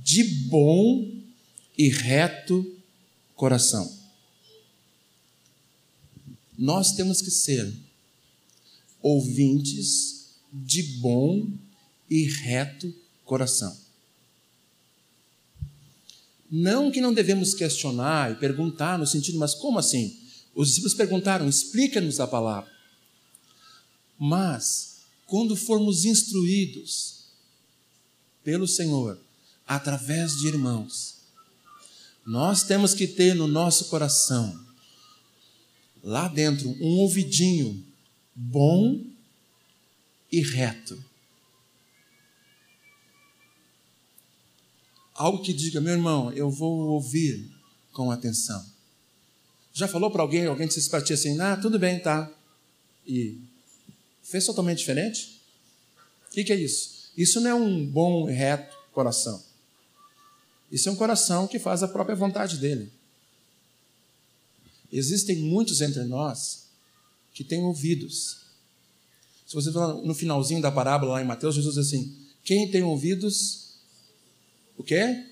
de 0.04 0.24
bom 0.24 1.12
e 1.78 1.90
reto 1.90 2.66
coração. 3.36 3.92
Nós 6.58 6.94
temos 6.94 7.22
que 7.22 7.32
ser 7.32 7.74
ouvintes 9.02 10.36
de 10.54 10.84
bom 11.00 11.50
e 12.10 12.24
reto 12.26 12.94
coração. 13.26 13.85
Não 16.50 16.92
que 16.92 17.02
não 17.02 17.14
devemos 17.14 17.54
questionar 17.54 18.32
e 18.32 18.36
perguntar 18.36 19.00
no 19.00 19.08
sentido, 19.08 19.38
mas 19.40 19.54
como 19.56 19.80
assim? 19.80 20.20
Os 20.54 20.70
discípulos 20.70 20.94
perguntaram: 20.94 21.50
explica-nos 21.50 22.20
a 22.20 22.28
palavra. 22.28 22.72
Mas, 24.18 25.02
quando 25.26 25.56
formos 25.56 26.06
instruídos 26.06 27.26
pelo 28.44 28.68
Senhor, 28.68 29.20
através 29.68 30.38
de 30.38 30.48
irmãos, 30.48 31.16
nós 32.26 32.64
temos 32.64 32.94
que 32.94 33.08
ter 33.08 33.36
no 33.36 33.48
nosso 33.48 33.86
coração, 33.86 34.58
lá 36.04 36.28
dentro, 36.28 36.70
um 36.80 37.00
ouvidinho 37.00 37.84
bom 38.34 39.02
e 40.32 40.42
reto 40.42 41.04
Algo 45.16 45.42
que 45.42 45.54
diga, 45.54 45.80
meu 45.80 45.94
irmão, 45.94 46.32
eu 46.34 46.52
vou 46.52 46.90
ouvir 46.90 47.50
com 47.94 48.12
atenção. 48.12 48.64
Já 49.74 49.88
falou 49.88 50.12
para 50.12 50.22
alguém, 50.22 50.46
alguém 50.46 50.68
disse 50.68 50.90
para 50.90 51.02
ti 51.02 51.14
assim, 51.14 51.40
ah, 51.40 51.56
tudo 51.56 51.80
bem, 51.80 52.00
tá. 52.00 52.32
E 53.08 53.40
fez 54.22 54.46
totalmente 54.46 54.80
diferente? 54.80 55.42
O 56.28 56.34
que, 56.34 56.44
que 56.44 56.52
é 56.52 56.56
isso? 56.56 57.12
Isso 57.18 57.40
não 57.40 57.50
é 57.50 57.54
um 57.54 57.86
bom 57.86 58.26
reto 58.26 58.76
coração. 58.92 59.42
Isso 60.72 60.90
é 60.90 60.92
um 60.92 60.96
coração 60.96 61.48
que 61.48 61.60
faz 61.60 61.82
a 61.82 61.88
própria 61.88 62.16
vontade 62.16 62.58
dele. 62.58 62.92
Existem 64.92 65.38
muitos 65.38 65.80
entre 65.82 66.04
nós 66.04 66.66
que 67.34 67.44
têm 67.44 67.62
ouvidos. 67.64 68.42
Se 69.46 69.54
você 69.54 69.72
for 69.72 70.04
no 70.04 70.14
finalzinho 70.14 70.62
da 70.62 70.72
parábola 70.72 71.14
lá 71.14 71.22
em 71.22 71.26
Mateus, 71.26 71.56
Jesus 71.56 71.76
diz 71.76 71.86
assim: 71.86 72.16
quem 72.44 72.70
tem 72.72 72.84
ouvidos, 72.84 73.65
o 74.78 74.84
quê? 74.84 75.26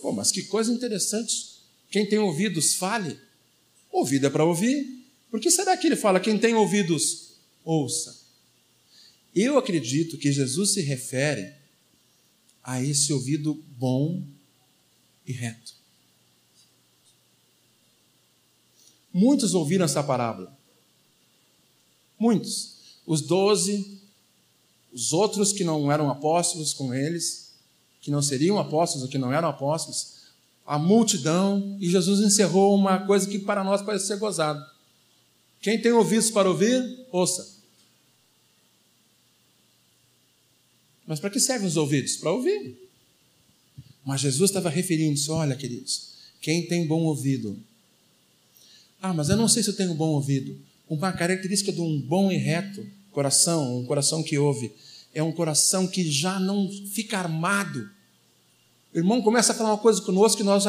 Pô, 0.00 0.12
mas 0.12 0.30
que 0.30 0.42
coisa 0.44 0.72
interessante. 0.72 1.56
Quem 1.90 2.06
tem 2.08 2.18
ouvidos, 2.18 2.74
fale. 2.74 3.18
Ouvido 3.90 4.26
é 4.26 4.30
para 4.30 4.44
ouvir. 4.44 5.04
Por 5.30 5.40
que 5.40 5.50
será 5.50 5.76
que 5.76 5.86
ele 5.86 5.96
fala, 5.96 6.20
quem 6.20 6.38
tem 6.38 6.54
ouvidos, 6.54 7.32
ouça? 7.64 8.24
Eu 9.34 9.58
acredito 9.58 10.16
que 10.16 10.32
Jesus 10.32 10.72
se 10.72 10.80
refere 10.80 11.52
a 12.62 12.82
esse 12.82 13.12
ouvido 13.12 13.54
bom 13.76 14.22
e 15.26 15.32
reto. 15.32 15.74
Muitos 19.12 19.54
ouviram 19.54 19.84
essa 19.84 20.02
parábola. 20.02 20.56
Muitos. 22.18 22.76
Os 23.06 23.20
doze, 23.22 24.00
os 24.92 25.12
outros 25.12 25.52
que 25.52 25.64
não 25.64 25.92
eram 25.92 26.10
apóstolos 26.10 26.72
com 26.72 26.92
eles, 26.94 27.45
que 28.06 28.10
não 28.12 28.22
seriam 28.22 28.56
apóstolos 28.56 29.02
ou 29.02 29.10
que 29.10 29.18
não 29.18 29.32
eram 29.32 29.48
apóstolos, 29.48 30.26
a 30.64 30.78
multidão, 30.78 31.76
e 31.80 31.90
Jesus 31.90 32.20
encerrou 32.20 32.72
uma 32.72 33.04
coisa 33.04 33.28
que 33.28 33.36
para 33.36 33.64
nós 33.64 33.82
parece 33.82 34.06
ser 34.06 34.16
gozado. 34.16 34.64
Quem 35.60 35.82
tem 35.82 35.90
ouvidos 35.90 36.30
para 36.30 36.48
ouvir, 36.48 37.04
ouça. 37.10 37.56
Mas 41.04 41.18
para 41.18 41.30
que 41.30 41.40
servem 41.40 41.66
os 41.66 41.76
ouvidos? 41.76 42.16
Para 42.16 42.30
ouvir. 42.30 42.78
Mas 44.04 44.20
Jesus 44.20 44.50
estava 44.50 44.70
referindo-se: 44.70 45.28
olha, 45.28 45.56
queridos, 45.56 46.12
Quem 46.40 46.64
tem 46.64 46.86
bom 46.86 47.02
ouvido. 47.02 47.58
Ah, 49.02 49.12
mas 49.12 49.30
eu 49.30 49.36
não 49.36 49.48
sei 49.48 49.64
se 49.64 49.70
eu 49.70 49.76
tenho 49.76 49.94
bom 49.94 50.10
ouvido. 50.10 50.56
Uma 50.88 51.12
característica 51.12 51.72
de 51.72 51.80
um 51.80 52.00
bom 52.00 52.30
e 52.30 52.36
reto 52.36 52.86
coração, 53.10 53.80
um 53.80 53.84
coração 53.84 54.22
que 54.22 54.38
ouve, 54.38 54.72
é 55.12 55.22
um 55.22 55.32
coração 55.32 55.88
que 55.88 56.08
já 56.08 56.38
não 56.38 56.70
fica 56.92 57.18
armado. 57.18 57.95
O 58.96 58.98
irmão 58.98 59.20
começa 59.20 59.52
a 59.52 59.54
falar 59.54 59.72
uma 59.72 59.78
coisa 59.78 60.00
conosco 60.00 60.38
que 60.38 60.42
nós 60.42 60.64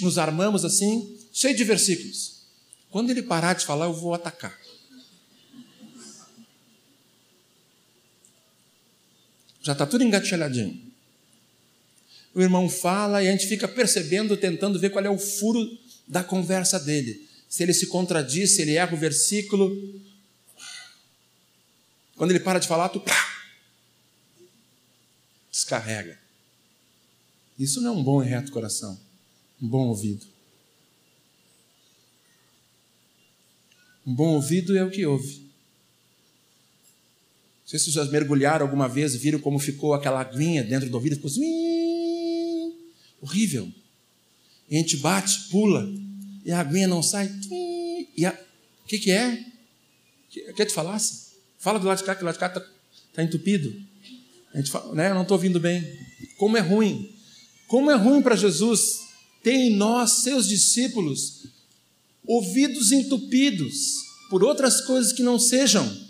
nos 0.00 0.18
armamos 0.18 0.64
assim, 0.64 1.18
cheio 1.32 1.56
de 1.56 1.64
versículos. 1.64 2.44
Quando 2.92 3.10
ele 3.10 3.24
parar 3.24 3.54
de 3.54 3.66
falar, 3.66 3.86
eu 3.86 3.92
vou 3.92 4.14
atacar. 4.14 4.56
Já 9.60 9.72
está 9.72 9.84
tudo 9.84 10.04
engatilhadinho. 10.04 10.80
O 12.32 12.40
irmão 12.40 12.68
fala 12.68 13.20
e 13.20 13.26
a 13.26 13.32
gente 13.32 13.48
fica 13.48 13.66
percebendo, 13.66 14.36
tentando 14.36 14.78
ver 14.78 14.90
qual 14.90 15.04
é 15.04 15.10
o 15.10 15.18
furo 15.18 15.68
da 16.06 16.22
conversa 16.22 16.78
dele. 16.78 17.28
Se 17.48 17.64
ele 17.64 17.74
se 17.74 17.88
contradiz, 17.88 18.52
se 18.52 18.62
ele 18.62 18.74
erra 18.74 18.94
o 18.94 18.96
versículo. 18.96 19.76
Quando 22.14 22.30
ele 22.30 22.38
para 22.38 22.60
de 22.60 22.68
falar, 22.68 22.90
tu 22.90 23.00
pá, 23.00 23.28
descarrega. 25.50 26.25
Isso 27.58 27.80
não 27.80 27.94
é 27.94 27.96
um 27.96 28.02
bom 28.02 28.22
e 28.22 28.26
reto 28.26 28.52
coração, 28.52 28.98
um 29.60 29.68
bom 29.68 29.88
ouvido. 29.88 30.26
Um 34.06 34.14
bom 34.14 34.34
ouvido 34.34 34.76
é 34.76 34.84
o 34.84 34.90
que 34.90 35.04
ouve. 35.04 35.46
Não 37.66 37.70
sei 37.70 37.78
se 37.80 37.90
vocês 37.90 38.08
mergulharam 38.10 38.64
alguma 38.64 38.88
vez 38.88 39.16
viram 39.16 39.40
como 39.40 39.58
ficou 39.58 39.92
aquela 39.94 40.20
aguinha 40.20 40.62
dentro 40.62 40.88
do 40.88 40.94
ouvido, 40.94 41.16
ficou 41.16 41.28
assim, 41.28 42.72
horrível. 43.20 43.72
E 44.68 44.76
a 44.76 44.78
gente 44.78 44.98
bate, 44.98 45.48
pula, 45.50 45.92
e 46.44 46.52
a 46.52 46.60
aguinha 46.60 46.86
não 46.86 47.02
sai. 47.02 47.28
E 48.16 48.24
o 48.26 48.32
que, 48.86 48.98
que 48.98 49.10
é? 49.10 49.44
Quer 50.54 50.66
te 50.66 50.72
falasse? 50.72 51.34
Fala 51.58 51.80
do 51.80 51.86
lado 51.86 51.98
de 51.98 52.04
cá, 52.04 52.14
que 52.14 52.22
o 52.22 52.24
lado 52.24 52.34
de 52.34 52.40
cá 52.40 52.46
está 52.46 52.64
tá 53.12 53.22
entupido. 53.22 53.74
A 54.54 54.58
gente 54.58 54.70
fala, 54.70 54.94
né? 54.94 55.10
Eu 55.10 55.14
não 55.14 55.22
estou 55.22 55.36
ouvindo 55.36 55.58
bem. 55.58 55.84
Como 56.38 56.56
é 56.56 56.60
ruim. 56.60 57.15
Como 57.66 57.90
é 57.90 57.94
ruim 57.94 58.22
para 58.22 58.36
Jesus 58.36 59.00
ter 59.42 59.54
em 59.54 59.76
nós, 59.76 60.22
seus 60.22 60.48
discípulos, 60.48 61.46
ouvidos 62.26 62.92
entupidos 62.92 64.04
por 64.30 64.42
outras 64.42 64.80
coisas 64.80 65.12
que 65.12 65.22
não 65.22 65.38
sejam 65.38 66.06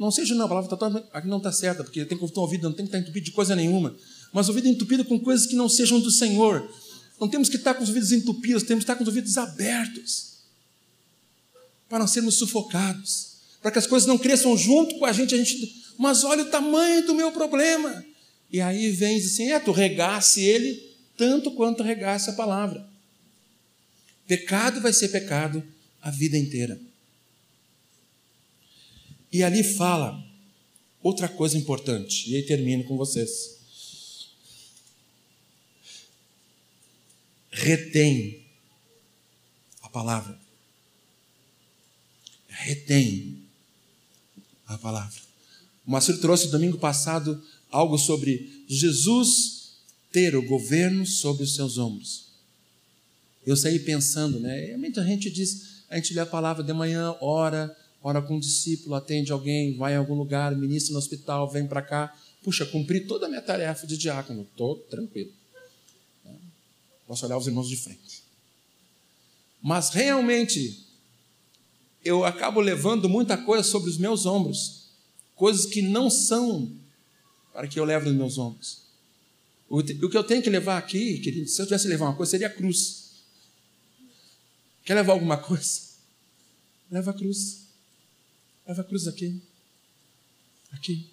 não 0.00 0.10
seja 0.10 0.34
não, 0.34 0.46
a 0.46 0.48
palavra 0.48 0.76
tá, 0.78 1.04
aqui 1.12 1.28
não 1.28 1.36
está 1.36 1.52
certa, 1.52 1.84
porque 1.84 2.06
tem 2.06 2.16
que 2.16 2.26
ter 2.26 2.40
um 2.40 2.42
ouvido, 2.42 2.62
não 2.62 2.72
tem 2.72 2.86
que 2.86 2.88
estar 2.88 2.98
entupido 2.98 3.26
de 3.26 3.32
coisa 3.32 3.54
nenhuma. 3.54 3.94
Mas 4.32 4.48
ouvido 4.48 4.66
entupido 4.66 5.04
com 5.04 5.20
coisas 5.20 5.46
que 5.46 5.54
não 5.54 5.68
sejam 5.68 6.00
do 6.00 6.10
Senhor. 6.10 6.66
Não 7.20 7.28
temos 7.28 7.50
que 7.50 7.56
estar 7.56 7.74
com 7.74 7.82
os 7.82 7.90
ouvidos 7.90 8.10
entupidos, 8.10 8.62
temos 8.62 8.82
que 8.82 8.90
estar 8.90 8.96
com 8.96 9.02
os 9.02 9.08
ouvidos 9.08 9.36
abertos. 9.36 10.38
Para 11.86 11.98
não 11.98 12.06
sermos 12.06 12.36
sufocados. 12.36 13.40
Para 13.60 13.70
que 13.70 13.78
as 13.78 13.86
coisas 13.86 14.08
não 14.08 14.16
cresçam 14.16 14.56
junto 14.56 14.98
com 14.98 15.04
a 15.04 15.12
gente, 15.12 15.34
a 15.34 15.36
gente. 15.36 15.84
Mas 15.98 16.24
olha 16.24 16.44
o 16.44 16.50
tamanho 16.50 17.04
do 17.04 17.14
meu 17.14 17.30
problema. 17.30 18.02
E 18.52 18.60
aí 18.60 18.90
vem 18.90 19.16
e 19.16 19.20
diz 19.20 19.32
assim: 19.32 19.50
é, 19.50 19.60
tu 19.60 19.72
regasse 19.72 20.40
ele 20.40 20.90
tanto 21.16 21.52
quanto 21.52 21.82
regasse 21.82 22.30
a 22.30 22.32
palavra. 22.32 22.88
Pecado 24.26 24.80
vai 24.80 24.92
ser 24.92 25.08
pecado 25.08 25.62
a 26.00 26.10
vida 26.10 26.36
inteira. 26.36 26.80
E 29.32 29.42
ali 29.44 29.62
fala 29.62 30.24
outra 31.02 31.28
coisa 31.28 31.56
importante, 31.56 32.30
e 32.30 32.36
aí 32.36 32.42
termino 32.42 32.84
com 32.84 32.96
vocês. 32.96 33.58
Retém 37.50 38.46
a 39.82 39.88
palavra. 39.88 40.40
Retém 42.48 43.44
a 44.66 44.78
palavra. 44.78 45.20
O 45.86 45.90
Márcio 45.90 46.20
trouxe 46.20 46.48
domingo 46.48 46.78
passado 46.78 47.42
algo 47.70 47.98
sobre 47.98 48.64
Jesus 48.68 49.60
ter 50.12 50.34
o 50.36 50.42
governo 50.42 51.06
sobre 51.06 51.44
os 51.44 51.54
seus 51.54 51.78
ombros. 51.78 52.26
Eu 53.46 53.56
saí 53.56 53.78
pensando, 53.78 54.38
né? 54.38 54.76
Muita 54.76 55.04
gente 55.04 55.30
diz, 55.30 55.84
a 55.88 55.96
gente 55.96 56.12
lê 56.12 56.20
a 56.20 56.26
palavra 56.26 56.62
de 56.62 56.72
manhã, 56.72 57.16
ora, 57.20 57.74
ora 58.02 58.20
com 58.20 58.36
um 58.36 58.40
discípulo, 58.40 58.94
atende 58.94 59.32
alguém, 59.32 59.76
vai 59.76 59.94
em 59.94 59.96
algum 59.96 60.14
lugar, 60.14 60.54
ministra 60.54 60.92
no 60.92 60.98
hospital, 60.98 61.48
vem 61.50 61.66
para 61.66 61.82
cá. 61.82 62.14
Puxa, 62.42 62.66
cumpri 62.66 63.00
toda 63.00 63.26
a 63.26 63.28
minha 63.28 63.42
tarefa 63.42 63.86
de 63.86 63.96
diácono, 63.96 64.42
estou 64.42 64.76
tranquilo. 64.76 65.32
Posso 67.06 67.26
olhar 67.26 67.38
os 67.38 67.46
irmãos 67.46 67.68
de 67.68 67.76
frente. 67.76 68.22
Mas 69.60 69.90
realmente, 69.90 70.86
eu 72.04 72.24
acabo 72.24 72.60
levando 72.60 73.08
muita 73.08 73.36
coisa 73.36 73.62
sobre 73.62 73.90
os 73.90 73.98
meus 73.98 74.26
ombros, 74.26 74.84
coisas 75.34 75.66
que 75.66 75.82
não 75.82 76.08
são 76.08 76.79
para 77.52 77.66
que 77.68 77.78
eu 77.78 77.84
leve 77.84 78.06
nos 78.06 78.16
meus 78.16 78.38
ombros. 78.38 78.82
O 79.68 79.82
que 79.82 80.16
eu 80.16 80.24
tenho 80.24 80.42
que 80.42 80.50
levar 80.50 80.78
aqui, 80.78 81.18
querido, 81.20 81.48
se 81.48 81.60
eu 81.60 81.66
tivesse 81.66 81.84
que 81.84 81.90
levar 81.90 82.06
uma 82.06 82.16
coisa, 82.16 82.30
seria 82.30 82.48
a 82.48 82.50
cruz. 82.50 83.10
Quer 84.84 84.94
levar 84.94 85.12
alguma 85.12 85.36
coisa? 85.36 85.90
Leva 86.90 87.12
a 87.12 87.14
cruz. 87.14 87.66
Leva 88.66 88.80
a 88.80 88.84
cruz 88.84 89.06
aqui. 89.06 89.40
Aqui. 90.72 91.08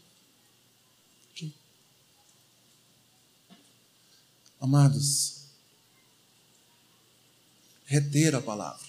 Aqui. 1.31 1.53
Amados, 4.59 5.45
reter 7.85 8.33
a 8.33 8.41
palavra. 8.41 8.87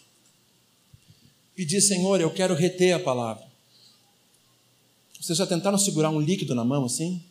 Pedir, 1.55 1.81
Senhor, 1.81 2.21
eu 2.21 2.33
quero 2.33 2.55
reter 2.55 2.93
a 2.93 3.01
palavra. 3.01 3.47
Vocês 5.21 5.37
já 5.37 5.47
tentaram 5.47 5.77
segurar 5.77 6.11
um 6.11 6.21
líquido 6.21 6.55
na 6.55 6.65
mão 6.65 6.85
assim? 6.85 7.23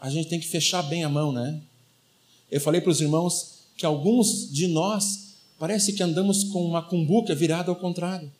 A 0.00 0.10
gente 0.10 0.28
tem 0.28 0.40
que 0.40 0.46
fechar 0.48 0.82
bem 0.82 1.04
a 1.04 1.08
mão, 1.08 1.32
né? 1.32 1.60
Eu 2.50 2.60
falei 2.60 2.80
para 2.80 2.90
os 2.90 3.00
irmãos 3.00 3.56
que 3.76 3.84
alguns 3.84 4.50
de 4.52 4.66
nós 4.66 5.34
parece 5.58 5.92
que 5.92 6.02
andamos 6.02 6.44
com 6.44 6.64
uma 6.64 6.82
cumbuca 6.82 7.34
virada 7.34 7.70
ao 7.70 7.76
contrário. 7.76 8.30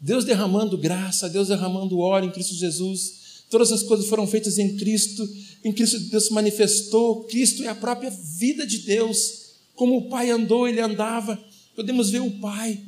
Deus 0.00 0.24
derramando 0.24 0.78
graça, 0.78 1.28
Deus 1.28 1.48
derramando 1.48 1.98
óleo 1.98 2.26
em 2.26 2.32
Cristo 2.32 2.54
Jesus. 2.54 3.44
Todas 3.50 3.72
as 3.72 3.82
coisas 3.82 4.06
foram 4.06 4.26
feitas 4.26 4.58
em 4.58 4.76
Cristo, 4.76 5.28
em 5.64 5.72
Cristo 5.72 5.98
Deus 6.10 6.26
se 6.26 6.32
manifestou. 6.32 7.24
Cristo 7.24 7.64
é 7.64 7.68
a 7.68 7.74
própria 7.74 8.10
vida 8.10 8.66
de 8.66 8.78
Deus. 8.78 9.48
Como 9.74 9.96
o 9.96 10.08
Pai 10.08 10.30
andou, 10.30 10.68
ele 10.68 10.80
andava. 10.80 11.38
Podemos 11.74 12.10
ver 12.10 12.20
o 12.20 12.30
Pai. 12.38 12.80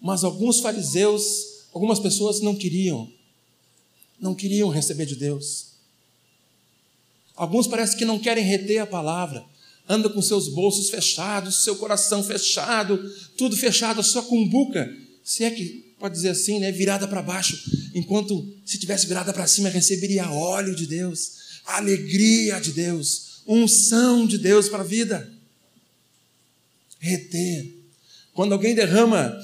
Mas 0.00 0.24
alguns 0.24 0.60
fariseus, 0.60 1.66
algumas 1.72 1.98
pessoas 1.98 2.40
não 2.40 2.54
queriam, 2.54 3.10
não 4.20 4.34
queriam 4.34 4.68
receber 4.68 5.06
de 5.06 5.16
Deus. 5.16 5.71
Alguns 7.34 7.66
parece 7.66 7.96
que 7.96 8.04
não 8.04 8.18
querem 8.18 8.44
reter 8.44 8.78
a 8.78 8.86
palavra, 8.86 9.44
anda 9.88 10.08
com 10.08 10.20
seus 10.22 10.48
bolsos 10.48 10.90
fechados, 10.90 11.64
seu 11.64 11.76
coração 11.76 12.22
fechado, 12.22 12.98
tudo 13.36 13.56
fechado, 13.56 14.02
sua 14.02 14.22
cumbuca, 14.22 14.90
se 15.24 15.44
é 15.44 15.50
que 15.50 15.94
pode 15.98 16.14
dizer 16.14 16.30
assim, 16.30 16.58
né, 16.58 16.72
virada 16.72 17.06
para 17.06 17.22
baixo, 17.22 17.56
enquanto 17.94 18.44
se 18.64 18.78
tivesse 18.78 19.06
virada 19.06 19.32
para 19.32 19.46
cima 19.46 19.68
receberia 19.68 20.30
óleo 20.30 20.74
de 20.74 20.86
Deus, 20.86 21.60
alegria 21.64 22.60
de 22.60 22.72
Deus, 22.72 23.42
unção 23.46 24.26
de 24.26 24.38
Deus 24.38 24.68
para 24.68 24.80
a 24.80 24.86
vida. 24.86 25.32
Reter. 26.98 27.72
Quando 28.32 28.52
alguém 28.52 28.74
derrama 28.74 29.36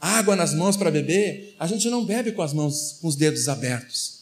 água 0.00 0.36
nas 0.36 0.54
mãos 0.54 0.76
para 0.76 0.90
beber, 0.90 1.54
a 1.58 1.66
gente 1.66 1.88
não 1.88 2.04
bebe 2.04 2.32
com 2.32 2.42
as 2.42 2.52
mãos, 2.52 2.98
com 3.00 3.08
os 3.08 3.16
dedos 3.16 3.48
abertos. 3.48 4.21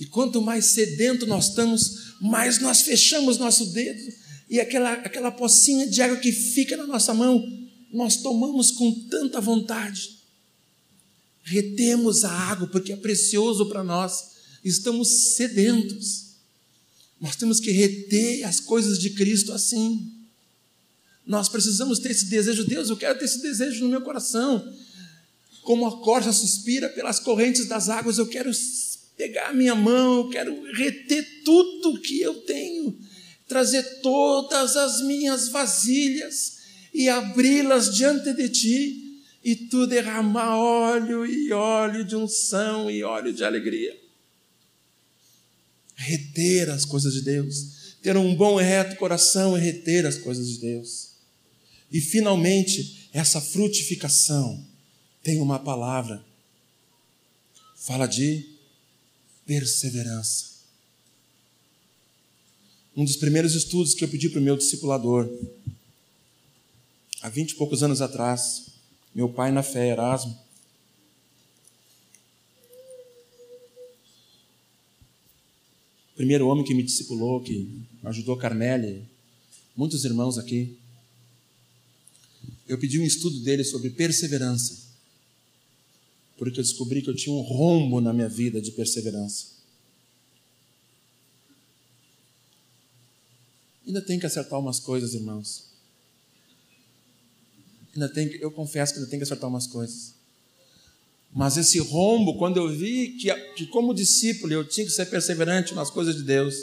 E 0.00 0.06
quanto 0.06 0.42
mais 0.42 0.66
sedento 0.66 1.26
nós 1.26 1.50
estamos, 1.50 2.14
mais 2.20 2.58
nós 2.58 2.80
fechamos 2.80 3.38
nosso 3.38 3.66
dedo 3.66 4.12
e 4.48 4.58
aquela, 4.58 4.94
aquela 4.94 5.30
pocinha 5.30 5.86
de 5.86 6.02
água 6.02 6.16
que 6.16 6.32
fica 6.32 6.76
na 6.76 6.86
nossa 6.86 7.14
mão, 7.14 7.46
nós 7.92 8.16
tomamos 8.16 8.72
com 8.72 8.92
tanta 9.08 9.40
vontade 9.40 10.20
retemos 11.50 12.24
a 12.24 12.30
água, 12.30 12.68
porque 12.68 12.92
é 12.92 12.96
precioso 12.96 13.66
para 13.66 13.82
nós, 13.82 14.30
estamos 14.64 15.34
sedentos. 15.34 16.30
Nós 17.20 17.36
temos 17.36 17.60
que 17.60 17.70
reter 17.70 18.44
as 18.44 18.60
coisas 18.60 18.98
de 18.98 19.10
Cristo 19.10 19.52
assim. 19.52 20.12
Nós 21.26 21.48
precisamos 21.48 21.98
ter 21.98 22.12
esse 22.12 22.26
desejo, 22.26 22.64
Deus, 22.64 22.88
eu 22.88 22.96
quero 22.96 23.18
ter 23.18 23.24
esse 23.24 23.42
desejo 23.42 23.84
no 23.84 23.90
meu 23.90 24.00
coração. 24.00 24.72
Como 25.62 25.86
a 25.86 26.00
corça 26.00 26.32
suspira 26.32 26.88
pelas 26.88 27.18
correntes 27.18 27.66
das 27.66 27.88
águas, 27.88 28.18
eu 28.18 28.26
quero 28.26 28.50
pegar 29.20 29.50
a 29.50 29.52
minha 29.52 29.74
mão, 29.74 30.30
quero 30.30 30.72
reter 30.72 31.42
tudo 31.44 32.00
que 32.00 32.22
eu 32.22 32.40
tenho, 32.40 32.98
trazer 33.46 33.82
todas 34.00 34.78
as 34.78 35.02
minhas 35.02 35.48
vasilhas 35.48 36.60
e 36.94 37.06
abri-las 37.06 37.94
diante 37.94 38.32
de 38.32 38.48
ti 38.48 39.22
e 39.44 39.54
tu 39.54 39.86
derramar 39.86 40.56
óleo 40.56 41.26
e 41.26 41.52
óleo 41.52 42.02
de 42.02 42.16
unção 42.16 42.90
e 42.90 43.02
óleo 43.02 43.30
de 43.30 43.44
alegria. 43.44 43.94
Reter 45.96 46.70
as 46.70 46.86
coisas 46.86 47.12
de 47.12 47.20
Deus, 47.20 47.98
ter 48.02 48.16
um 48.16 48.34
bom 48.34 48.58
e 48.58 48.64
reto 48.64 48.96
coração 48.96 49.54
e 49.54 49.60
reter 49.60 50.06
as 50.06 50.16
coisas 50.16 50.48
de 50.48 50.60
Deus. 50.60 51.10
E 51.92 52.00
finalmente, 52.00 53.10
essa 53.12 53.38
frutificação 53.38 54.66
tem 55.22 55.42
uma 55.42 55.58
palavra. 55.58 56.24
Fala 57.76 58.06
de 58.06 58.59
perseverança. 59.50 60.60
Um 62.96 63.04
dos 63.04 63.16
primeiros 63.16 63.56
estudos 63.56 63.94
que 63.94 64.04
eu 64.04 64.08
pedi 64.08 64.28
para 64.28 64.38
o 64.38 64.42
meu 64.44 64.56
discipulador, 64.56 65.28
há 67.20 67.28
vinte 67.28 67.50
e 67.50 67.54
poucos 67.56 67.82
anos 67.82 68.00
atrás, 68.00 68.66
meu 69.12 69.28
pai 69.28 69.50
na 69.50 69.64
fé, 69.64 69.88
Erasmo, 69.88 70.38
primeiro 76.14 76.46
homem 76.46 76.64
que 76.64 76.72
me 76.72 76.84
discipulou, 76.84 77.42
que 77.42 77.84
ajudou 78.04 78.36
Carmélia, 78.36 79.04
muitos 79.74 80.04
irmãos 80.04 80.38
aqui. 80.38 80.78
Eu 82.68 82.78
pedi 82.78 83.00
um 83.00 83.04
estudo 83.04 83.40
dele 83.40 83.64
sobre 83.64 83.90
perseverança, 83.90 84.89
porque 86.40 86.58
eu 86.58 86.64
descobri 86.64 87.02
que 87.02 87.10
eu 87.10 87.14
tinha 87.14 87.36
um 87.36 87.42
rombo 87.42 88.00
na 88.00 88.14
minha 88.14 88.28
vida 88.28 88.62
de 88.62 88.70
perseverança. 88.70 89.48
Ainda 93.86 94.00
tem 94.00 94.18
que 94.18 94.24
acertar 94.24 94.58
umas 94.58 94.80
coisas, 94.80 95.12
irmãos. 95.12 95.66
Ainda 97.92 98.08
tem 98.08 98.26
que, 98.26 98.42
eu 98.42 98.50
confesso 98.50 98.94
que 98.94 99.00
ainda 99.00 99.10
tem 99.10 99.18
que 99.18 99.24
acertar 99.24 99.50
umas 99.50 99.66
coisas. 99.66 100.14
Mas 101.30 101.58
esse 101.58 101.78
rombo, 101.78 102.38
quando 102.38 102.56
eu 102.56 102.70
vi 102.70 103.18
que, 103.18 103.34
que, 103.56 103.66
como 103.66 103.92
discípulo, 103.92 104.50
eu 104.50 104.66
tinha 104.66 104.86
que 104.86 104.92
ser 104.92 105.04
perseverante 105.10 105.74
nas 105.74 105.90
coisas 105.90 106.16
de 106.16 106.22
Deus, 106.22 106.54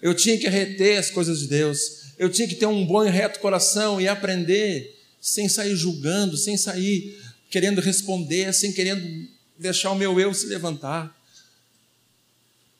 eu 0.00 0.14
tinha 0.14 0.38
que 0.38 0.48
reter 0.48 0.96
as 0.96 1.10
coisas 1.10 1.40
de 1.40 1.48
Deus, 1.48 2.14
eu 2.18 2.30
tinha 2.30 2.48
que 2.48 2.54
ter 2.54 2.64
um 2.64 2.86
bom 2.86 3.04
e 3.04 3.10
reto 3.10 3.40
coração 3.40 4.00
e 4.00 4.08
aprender, 4.08 4.98
sem 5.20 5.50
sair 5.50 5.76
julgando, 5.76 6.34
sem 6.34 6.56
sair 6.56 7.27
querendo 7.50 7.80
responder, 7.80 8.52
sem 8.52 8.72
querendo 8.72 9.28
deixar 9.58 9.90
o 9.90 9.94
meu 9.94 10.18
eu 10.20 10.32
se 10.32 10.46
levantar. 10.46 11.16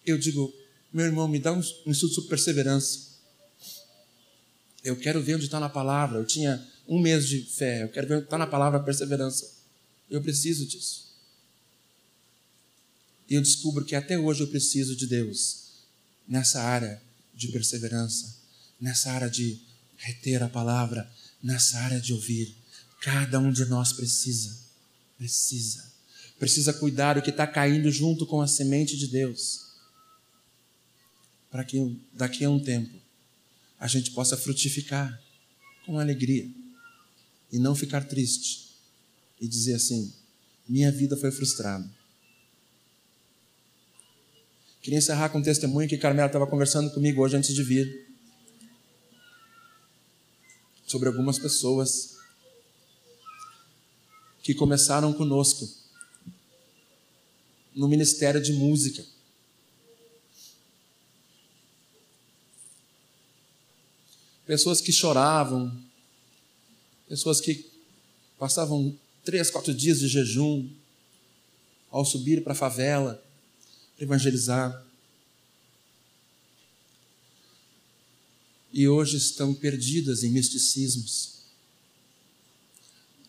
Eu 0.04 0.18
digo, 0.18 0.54
meu 0.92 1.06
irmão, 1.06 1.28
me 1.28 1.38
dá 1.38 1.52
um, 1.52 1.62
um 1.86 1.90
estudo 1.90 2.14
sobre 2.14 2.30
perseverança. 2.30 3.08
Eu 4.82 4.96
quero 4.96 5.22
ver 5.22 5.34
onde 5.34 5.44
está 5.44 5.60
na 5.60 5.68
palavra. 5.68 6.18
Eu 6.18 6.24
tinha 6.24 6.66
um 6.86 6.98
mês 6.98 7.28
de 7.28 7.42
fé, 7.42 7.82
eu 7.82 7.88
quero 7.88 8.06
ver 8.06 8.14
onde 8.14 8.24
está 8.24 8.38
na 8.38 8.46
palavra 8.46 8.80
perseverança. 8.80 9.52
Eu 10.08 10.22
preciso 10.22 10.66
disso. 10.66 11.08
E 13.28 13.34
eu 13.34 13.42
descubro 13.42 13.84
que 13.84 13.94
até 13.94 14.18
hoje 14.18 14.42
eu 14.42 14.48
preciso 14.48 14.96
de 14.96 15.06
Deus 15.06 15.68
nessa 16.26 16.62
área 16.62 17.02
de 17.34 17.48
perseverança, 17.48 18.36
nessa 18.80 19.12
área 19.12 19.28
de 19.28 19.60
reter 19.96 20.42
a 20.42 20.48
palavra, 20.48 21.10
nessa 21.42 21.78
área 21.78 22.00
de 22.00 22.14
ouvir. 22.14 22.56
Cada 23.01 23.38
um 23.38 23.53
de 23.53 23.64
nós 23.64 23.92
precisa, 23.92 24.59
precisa, 25.16 25.92
precisa 26.38 26.72
cuidar 26.72 27.14
do 27.14 27.22
que 27.22 27.30
está 27.30 27.46
caindo 27.46 27.90
junto 27.90 28.26
com 28.26 28.40
a 28.40 28.46
semente 28.49 28.96
de 28.96 29.07
Deus, 29.07 29.66
para 31.51 31.64
que 31.64 32.01
daqui 32.12 32.44
a 32.44 32.51
um 32.51 32.62
tempo 32.62 32.94
a 33.78 33.86
gente 33.86 34.11
possa 34.11 34.36
frutificar 34.36 35.20
com 35.86 35.99
alegria 35.99 36.51
e 37.53 37.59
não 37.59 37.74
ficar 37.74 38.05
triste 38.05 38.76
e 39.40 39.46
dizer 39.46 39.74
assim: 39.74 40.12
minha 40.68 40.90
vida 40.90 41.16
foi 41.16 41.30
frustrada 41.30 41.88
Queria 44.88 45.01
encerrar 45.01 45.28
com 45.28 45.38
um 45.38 45.42
testemunho 45.42 45.86
que 45.86 45.99
Carmela 45.99 46.28
estava 46.28 46.46
conversando 46.46 46.90
comigo 46.90 47.20
hoje 47.20 47.36
antes 47.36 47.55
de 47.55 47.62
vir. 47.62 48.07
Sobre 50.86 51.09
algumas 51.09 51.38
pessoas 51.38 52.16
que 54.49 54.55
começaram 54.55 55.12
conosco 55.12 55.68
no 57.74 57.86
ministério 57.86 58.40
de 58.40 58.55
música. 58.55 59.05
Pessoas 64.46 64.80
que 64.80 64.90
choravam, 64.90 65.78
pessoas 67.07 67.42
que 67.42 67.70
passavam 68.38 68.99
três, 69.22 69.51
quatro 69.51 69.74
dias 69.74 69.99
de 69.99 70.09
jejum 70.09 70.66
ao 71.90 72.07
subir 72.07 72.42
para 72.42 72.55
a 72.55 72.57
favela 72.57 73.22
evangelizar. 73.99 74.82
E 78.72 78.88
hoje 78.88 79.18
estão 79.18 79.53
perdidas 79.53 80.24
em 80.24 80.30
misticismos. 80.30 81.38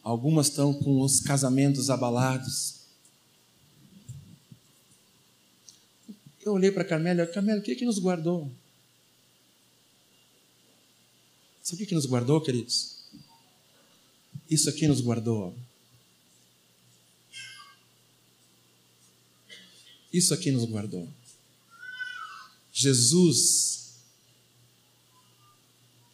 Algumas 0.04 0.47
estão 0.47 0.74
com 0.74 1.02
os 1.02 1.20
casamentos 1.20 1.89
abalados. 1.89 2.80
Eu 6.41 6.54
olhei 6.54 6.72
para 6.72 6.86
Carmélia, 6.86 7.28
Carmélia, 7.28 7.62
o 7.62 7.64
que 7.64 7.72
é 7.72 7.76
que 7.76 7.86
nos 7.86 8.00
guardou? 8.00 8.52
Sabe 11.62 11.84
o 11.84 11.88
que 11.88 11.93
nos 11.93 12.06
guardou, 12.06 12.41
queridos? 12.41 13.04
Isso 14.50 14.70
aqui 14.70 14.88
nos 14.88 15.02
guardou. 15.02 15.56
Isso 20.12 20.34
aqui 20.34 20.52
nos 20.52 20.66
guardou. 20.66 21.08
Jesus 22.74 24.00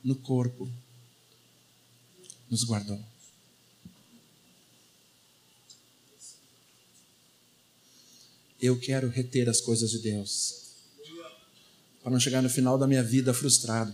no 0.04 0.16
corpo 0.16 0.70
nos 2.50 2.64
guardou. 2.64 3.02
Eu 8.66 8.80
quero 8.80 9.10
reter 9.10 9.48
as 9.48 9.62
coisas 9.62 9.92
de 9.92 10.00
Deus. 10.00 10.64
Para 12.02 12.12
não 12.12 12.20
chegar 12.20 12.42
no 12.42 12.50
final 12.50 12.78
da 12.78 12.88
minha 12.88 13.04
vida 13.04 13.34
frustrado. 13.34 13.94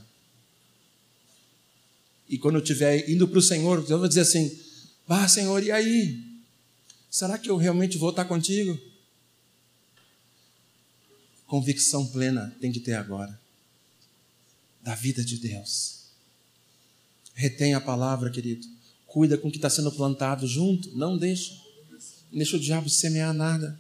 E 2.30 2.38
quando 2.38 2.55
eu 2.55 2.61
estiver 2.61 3.09
indo 3.09 3.28
para 3.28 3.39
o 3.39 3.41
Senhor, 3.41 3.86
eu 3.89 3.99
vou 3.99 4.07
dizer 4.07 4.22
assim: 4.22 4.57
Ah, 5.07 5.28
Senhor, 5.28 5.61
e 5.61 5.72
aí? 5.72 6.24
Será 7.09 7.38
que 7.38 7.49
eu 7.49 7.57
realmente 7.57 7.97
vou 7.97 8.11
estar 8.11 8.24
contigo? 8.26 8.80
Convicção 11.45 12.07
plena 12.07 12.55
tem 12.61 12.72
que 12.72 12.80
ter 12.80 12.93
agora 12.93 13.38
da 14.82 14.95
vida 14.95 15.24
de 15.24 15.38
Deus. 15.38 16.05
Retém 17.34 17.74
a 17.74 17.82
palavra, 17.82 18.30
querido. 18.30 18.65
Cuida 19.05 19.38
com 19.38 19.49
o 19.49 19.51
que 19.51 19.57
está 19.57 19.69
sendo 19.69 19.91
plantado 19.91 20.47
junto. 20.47 20.95
Não 20.95 21.17
deixa. 21.17 21.53
Deixa 22.32 22.55
o 22.55 22.59
diabo 22.59 22.89
semear 22.89 23.34
nada. 23.34 23.78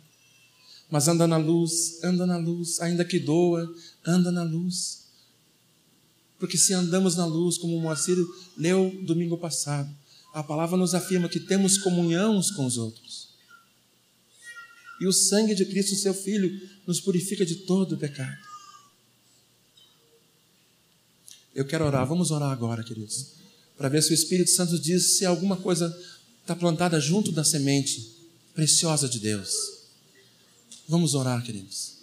Mas 0.91 1.07
anda 1.07 1.25
na 1.25 1.37
luz, 1.37 2.03
anda 2.03 2.27
na 2.27 2.37
luz. 2.37 2.81
Ainda 2.81 3.05
que 3.05 3.17
doa, 3.17 3.73
anda 4.05 4.29
na 4.29 4.43
luz. 4.43 5.05
Porque 6.37 6.57
se 6.57 6.73
andamos 6.73 7.15
na 7.15 7.25
luz, 7.25 7.57
como 7.57 7.77
o 7.77 7.79
Moacir 7.79 8.17
leu 8.57 8.91
domingo 9.03 9.37
passado, 9.37 9.89
a 10.33 10.43
palavra 10.43 10.75
nos 10.75 10.93
afirma 10.93 11.29
que 11.29 11.39
temos 11.39 11.77
comunhão 11.77 12.37
uns 12.37 12.51
com 12.51 12.65
os 12.65 12.77
outros. 12.77 13.29
E 14.99 15.07
o 15.07 15.13
sangue 15.13 15.55
de 15.55 15.65
Cristo, 15.65 15.95
seu 15.95 16.13
Filho, 16.13 16.69
nos 16.85 16.99
purifica 16.99 17.45
de 17.45 17.55
todo 17.55 17.95
o 17.95 17.97
pecado. 17.97 18.37
Eu 21.55 21.65
quero 21.65 21.85
orar, 21.85 22.05
vamos 22.05 22.31
orar 22.31 22.51
agora, 22.51 22.83
queridos, 22.83 23.33
para 23.77 23.89
ver 23.89 24.01
se 24.03 24.11
o 24.11 24.13
Espírito 24.13 24.51
Santo 24.51 24.77
diz 24.77 25.17
se 25.17 25.25
alguma 25.25 25.57
coisa 25.57 25.95
está 26.41 26.55
plantada 26.55 26.99
junto 26.99 27.31
da 27.31 27.43
semente 27.43 28.29
preciosa 28.53 29.07
de 29.07 29.19
Deus. 29.19 29.80
Vamos 30.91 31.15
orar, 31.15 31.41
queridos. 31.41 31.99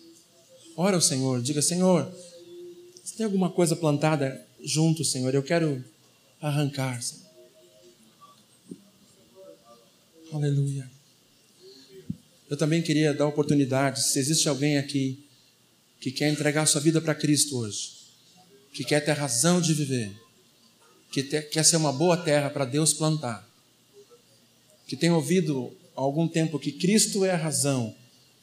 Ora 0.74 0.96
ao 0.96 1.02
Senhor, 1.02 1.42
diga: 1.42 1.60
Senhor, 1.60 2.10
se 3.04 3.18
tem 3.18 3.26
alguma 3.26 3.50
coisa 3.50 3.76
plantada 3.76 4.42
junto, 4.64 5.04
Senhor, 5.04 5.34
eu 5.34 5.42
quero 5.42 5.84
arrancar, 6.40 7.02
Senhor. 7.02 7.28
Aleluia. 10.32 10.90
Eu 12.48 12.56
também 12.56 12.80
queria 12.80 13.12
dar 13.12 13.26
oportunidade, 13.26 14.02
se 14.02 14.18
existe 14.18 14.48
alguém 14.48 14.78
aqui 14.78 15.22
que 16.00 16.10
quer 16.10 16.30
entregar 16.30 16.64
sua 16.64 16.80
vida 16.80 16.98
para 16.98 17.14
Cristo 17.14 17.58
hoje, 17.58 17.92
que 18.72 18.84
quer 18.84 19.00
ter 19.04 19.12
razão 19.12 19.60
de 19.60 19.74
viver, 19.74 20.18
que 21.12 21.22
ter, 21.22 21.50
quer 21.50 21.62
ser 21.62 21.76
uma 21.76 21.92
boa 21.92 22.16
terra 22.16 22.48
para 22.48 22.64
Deus 22.64 22.94
plantar, 22.94 23.46
que 24.86 24.96
tem 24.96 25.10
ouvido 25.10 25.76
há 25.94 26.00
algum 26.00 26.26
tempo 26.26 26.58
que 26.58 26.72
Cristo 26.72 27.22
é 27.22 27.32
a 27.32 27.36
razão 27.36 27.94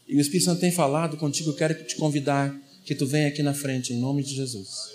e 0.08 0.18
o 0.18 0.22
Espírito 0.22 0.46
Santo 0.46 0.62
tem 0.62 0.72
falado 0.72 1.18
contigo, 1.18 1.50
eu 1.50 1.56
quero 1.56 1.84
te 1.86 1.96
convidar 1.96 2.56
que 2.86 2.94
tu 2.94 3.06
venha 3.06 3.28
aqui 3.28 3.42
na 3.42 3.54
frente, 3.54 3.94
em 3.94 4.00
nome 4.00 4.24
de 4.24 4.36
Jesus. 4.36 4.94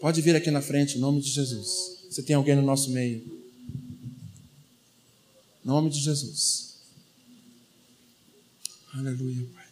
Pode 0.00 0.20
vir 0.22 0.34
aqui 0.36 0.50
na 0.50 0.62
frente, 0.62 0.96
em 0.96 1.00
nome 1.00 1.20
de 1.20 1.28
Jesus. 1.28 2.06
Você 2.10 2.22
tem 2.22 2.36
alguém 2.36 2.56
no 2.56 2.62
nosso 2.62 2.90
meio? 2.90 3.18
Em 5.64 5.68
nome 5.68 5.90
de 5.90 6.00
Jesus. 6.00 6.78
Aleluia, 8.94 9.46
Pai. 9.54 9.66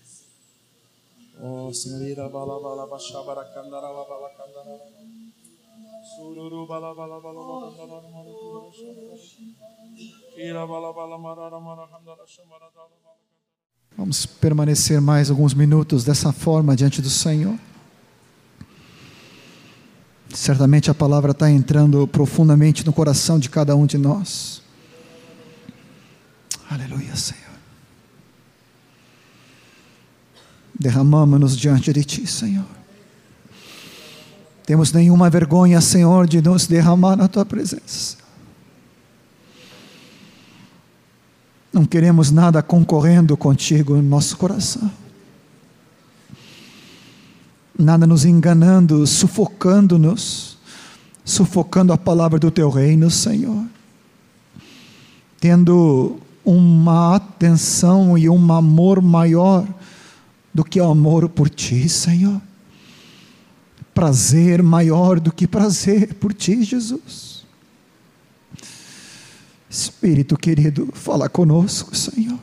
Oh, 1.41 1.73
Senhor, 1.73 2.03
ira 2.03 2.29
bala 2.29 2.61
bala 2.61 2.87
baixabara 2.87 3.45
candara 3.53 3.89
bala 3.89 4.31
candara. 4.31 5.05
Vamos 13.97 14.27
permanecer 14.27 15.01
mais 15.01 15.31
alguns 15.31 15.55
minutos 15.55 16.05
dessa 16.05 16.33
forma 16.33 16.75
diante 16.75 17.01
do 17.01 17.09
Senhor. 17.09 17.57
Certamente 20.31 20.91
a 20.91 20.95
palavra 20.95 21.31
está 21.31 21.49
entrando 21.49 22.07
profundamente 22.09 22.85
no 22.85 22.93
coração 22.93 23.39
de 23.39 23.49
cada 23.49 23.77
um 23.77 23.87
de 23.87 23.97
nós. 23.97 24.63
Aleluia, 26.69 27.15
Senhor. 27.15 27.45
Derramamos-nos 30.79 31.57
diante 31.57 31.93
de 31.93 32.05
Ti, 32.05 32.27
Senhor. 32.27 32.67
Temos 34.67 34.93
nenhuma 34.93 35.31
vergonha, 35.31 35.81
Senhor, 35.81 36.27
de 36.27 36.43
nos 36.43 36.67
derramar 36.67 37.15
na 37.15 37.29
Tua 37.29 37.45
presença. 37.45 38.24
Não 41.75 41.85
queremos 41.85 42.31
nada 42.31 42.63
concorrendo 42.63 43.37
contigo 43.37 43.97
no 43.97 44.03
nosso 44.03 44.37
coração. 44.37 44.89
Nada 47.77 48.07
nos 48.07 48.25
enganando, 48.25 49.05
sufocando-nos, 49.05 50.57
sufocando 51.25 51.93
a 51.93 51.99
palavra 51.99 52.39
do 52.39 52.49
teu 52.49 52.71
reino, 52.71 53.11
Senhor. 53.11 53.65
Tendo 55.41 56.21
uma 56.45 57.17
atenção 57.17 58.17
e 58.17 58.29
um 58.29 58.53
amor 58.53 59.03
maior 59.03 59.67
do 60.55 60.63
que 60.63 60.81
o 60.81 60.89
amor 60.89 61.29
por 61.29 61.51
ti, 61.51 61.89
Senhor. 61.89 62.41
Prazer 63.93 64.63
maior 64.63 65.19
do 65.19 65.33
que 65.33 65.49
prazer 65.49 66.15
por 66.15 66.33
ti, 66.33 66.63
Jesus. 66.63 67.34
Espírito 69.75 70.37
querido, 70.37 70.89
fala 70.93 71.29
conosco, 71.29 71.97
Senhor. 71.97 72.39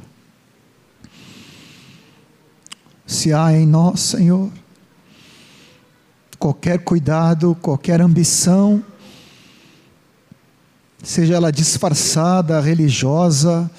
Se 3.07 3.31
há 3.31 3.53
em 3.53 3.65
nós, 3.65 4.01
Senhor, 4.01 4.51
qualquer 6.37 6.79
cuidado, 6.79 7.55
qualquer 7.61 8.01
ambição, 8.01 8.83
seja 11.01 11.35
ela 11.35 11.51
disfarçada, 11.51 12.59
religiosa, 12.59 13.71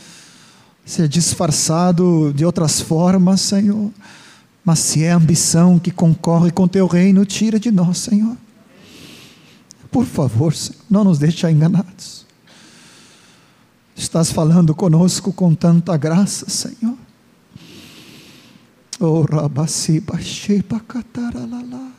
seja 0.86 1.06
disfarçado 1.06 2.32
de 2.34 2.46
outras 2.46 2.80
formas, 2.80 3.42
Senhor, 3.42 3.90
mas 4.64 4.78
se 4.78 5.04
é 5.04 5.10
ambição 5.10 5.78
que 5.78 5.90
concorre 5.90 6.50
com 6.50 6.66
teu 6.66 6.86
reino, 6.86 7.26
tira 7.26 7.60
de 7.60 7.70
nós, 7.70 7.98
Senhor. 7.98 8.34
Por 9.90 10.06
favor, 10.06 10.54
Senhor, 10.54 10.80
não 10.88 11.04
nos 11.04 11.18
deixe 11.18 11.50
enganados. 11.50 12.21
Estás 14.02 14.32
falando 14.32 14.74
conosco 14.74 15.32
com 15.32 15.54
tanta 15.54 15.96
graça, 15.96 16.50
Senhor. 16.50 16.98
Oh, 18.98 19.22
Rabasi 19.22 20.00
Bashiba 20.00 20.80
Kataralala. 20.80 21.92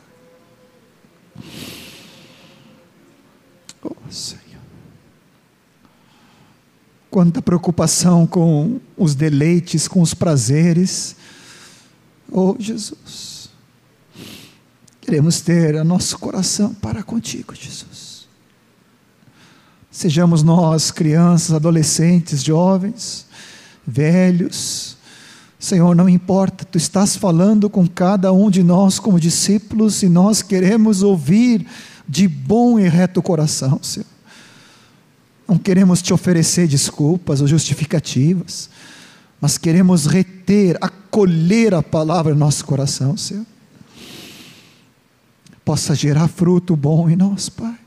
Oh, 3.82 3.94
Senhor. 4.10 4.42
Quanta 7.10 7.40
preocupação 7.40 8.26
com 8.26 8.78
os 8.98 9.14
deleites, 9.14 9.88
com 9.88 10.02
os 10.02 10.12
prazeres. 10.12 11.16
Oh, 12.30 12.54
Jesus. 12.58 13.48
Queremos 15.00 15.40
ter 15.40 15.74
o 15.76 15.84
nosso 15.84 16.18
coração 16.18 16.74
para 16.74 17.02
contigo, 17.02 17.54
Jesus. 17.54 17.93
Sejamos 19.94 20.42
nós, 20.42 20.90
crianças, 20.90 21.54
adolescentes, 21.54 22.42
jovens, 22.42 23.26
velhos. 23.86 24.96
Senhor, 25.56 25.94
não 25.94 26.08
importa, 26.08 26.64
tu 26.64 26.76
estás 26.76 27.14
falando 27.14 27.70
com 27.70 27.86
cada 27.86 28.32
um 28.32 28.50
de 28.50 28.64
nós 28.64 28.98
como 28.98 29.20
discípulos 29.20 30.02
e 30.02 30.08
nós 30.08 30.42
queremos 30.42 31.04
ouvir 31.04 31.64
de 32.08 32.26
bom 32.26 32.76
e 32.76 32.88
reto 32.88 33.22
coração, 33.22 33.78
Senhor. 33.84 34.08
Não 35.46 35.56
queremos 35.56 36.02
te 36.02 36.12
oferecer 36.12 36.66
desculpas 36.66 37.40
ou 37.40 37.46
justificativas, 37.46 38.68
mas 39.40 39.56
queremos 39.56 40.06
reter, 40.06 40.76
acolher 40.80 41.72
a 41.72 41.84
palavra 41.84 42.34
no 42.34 42.40
nosso 42.40 42.64
coração, 42.64 43.16
Senhor. 43.16 43.46
Possa 45.64 45.94
gerar 45.94 46.26
fruto 46.26 46.74
bom 46.74 47.08
em 47.08 47.14
nós, 47.14 47.48
Pai 47.48 47.83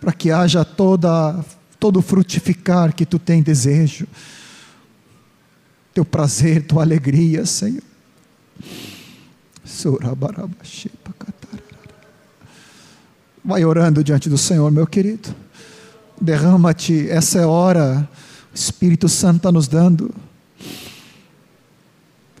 para 0.00 0.12
que 0.12 0.30
haja 0.30 0.64
toda, 0.64 1.44
todo 1.78 2.00
frutificar 2.02 2.94
que 2.94 3.04
tu 3.04 3.18
tem 3.18 3.42
desejo, 3.42 4.06
teu 5.92 6.04
prazer, 6.04 6.66
tua 6.66 6.82
alegria, 6.82 7.44
Senhor. 7.44 7.82
Vai 13.44 13.64
orando 13.64 14.04
diante 14.04 14.28
do 14.28 14.38
Senhor, 14.38 14.70
meu 14.70 14.86
querido. 14.86 15.34
Derrama-te, 16.20 17.08
essa 17.08 17.38
é 17.38 17.46
hora, 17.46 18.08
o 18.52 18.54
Espírito 18.54 19.08
Santo 19.08 19.38
está 19.38 19.52
nos 19.52 19.68
dando. 19.68 20.14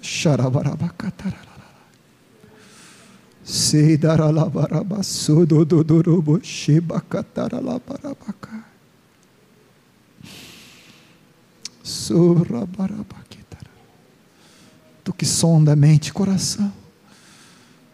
Xarabarabacatara. 0.00 1.47
Tu 15.02 15.12
que 15.14 15.24
sonda 15.24 15.74
mente 15.74 16.08
e 16.08 16.12
coração, 16.12 16.70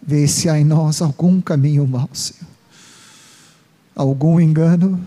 vê 0.02 0.26
se 0.26 0.48
há 0.48 0.58
em 0.58 0.64
nós 0.64 1.00
algum 1.00 1.40
caminho 1.40 1.86
mau, 1.86 2.10
Senhor, 2.12 2.50
algum 3.94 4.40
engano. 4.40 5.00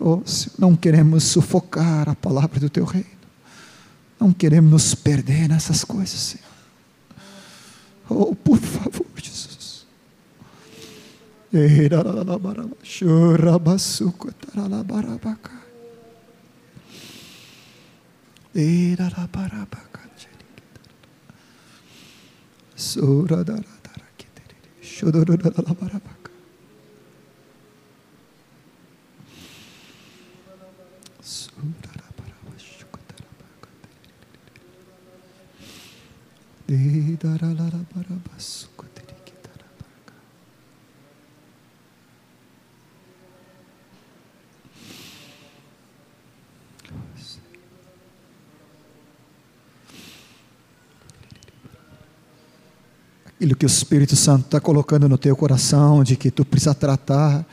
Oh, 0.00 0.22
Senhor, 0.24 0.54
não 0.58 0.74
queremos 0.74 1.24
sufocar 1.24 2.08
a 2.08 2.14
palavra 2.14 2.58
do 2.58 2.70
Teu 2.70 2.86
reino, 2.86 3.06
não 4.18 4.32
queremos 4.32 4.70
nos 4.70 4.94
perder 4.94 5.48
nessas 5.48 5.84
coisas, 5.84 6.18
Senhor. 6.18 6.43
Oh, 8.08 8.34
por 8.34 8.58
favor, 8.58 9.06
Jesus. 9.16 9.86
Sura 22.76 23.42
da 23.44 23.54
da 23.54 23.60
da 23.60 23.92
da 25.88 26.13
Aquilo 53.26 53.56
que 53.56 53.66
o 53.66 53.68
Espírito 53.68 54.16
Santo 54.16 54.46
está 54.46 54.58
colocando 54.58 55.06
no 55.06 55.18
teu 55.18 55.36
coração, 55.36 56.02
de 56.02 56.16
que 56.16 56.30
tu 56.30 56.46
precisa 56.46 56.74
tratar, 56.74 57.44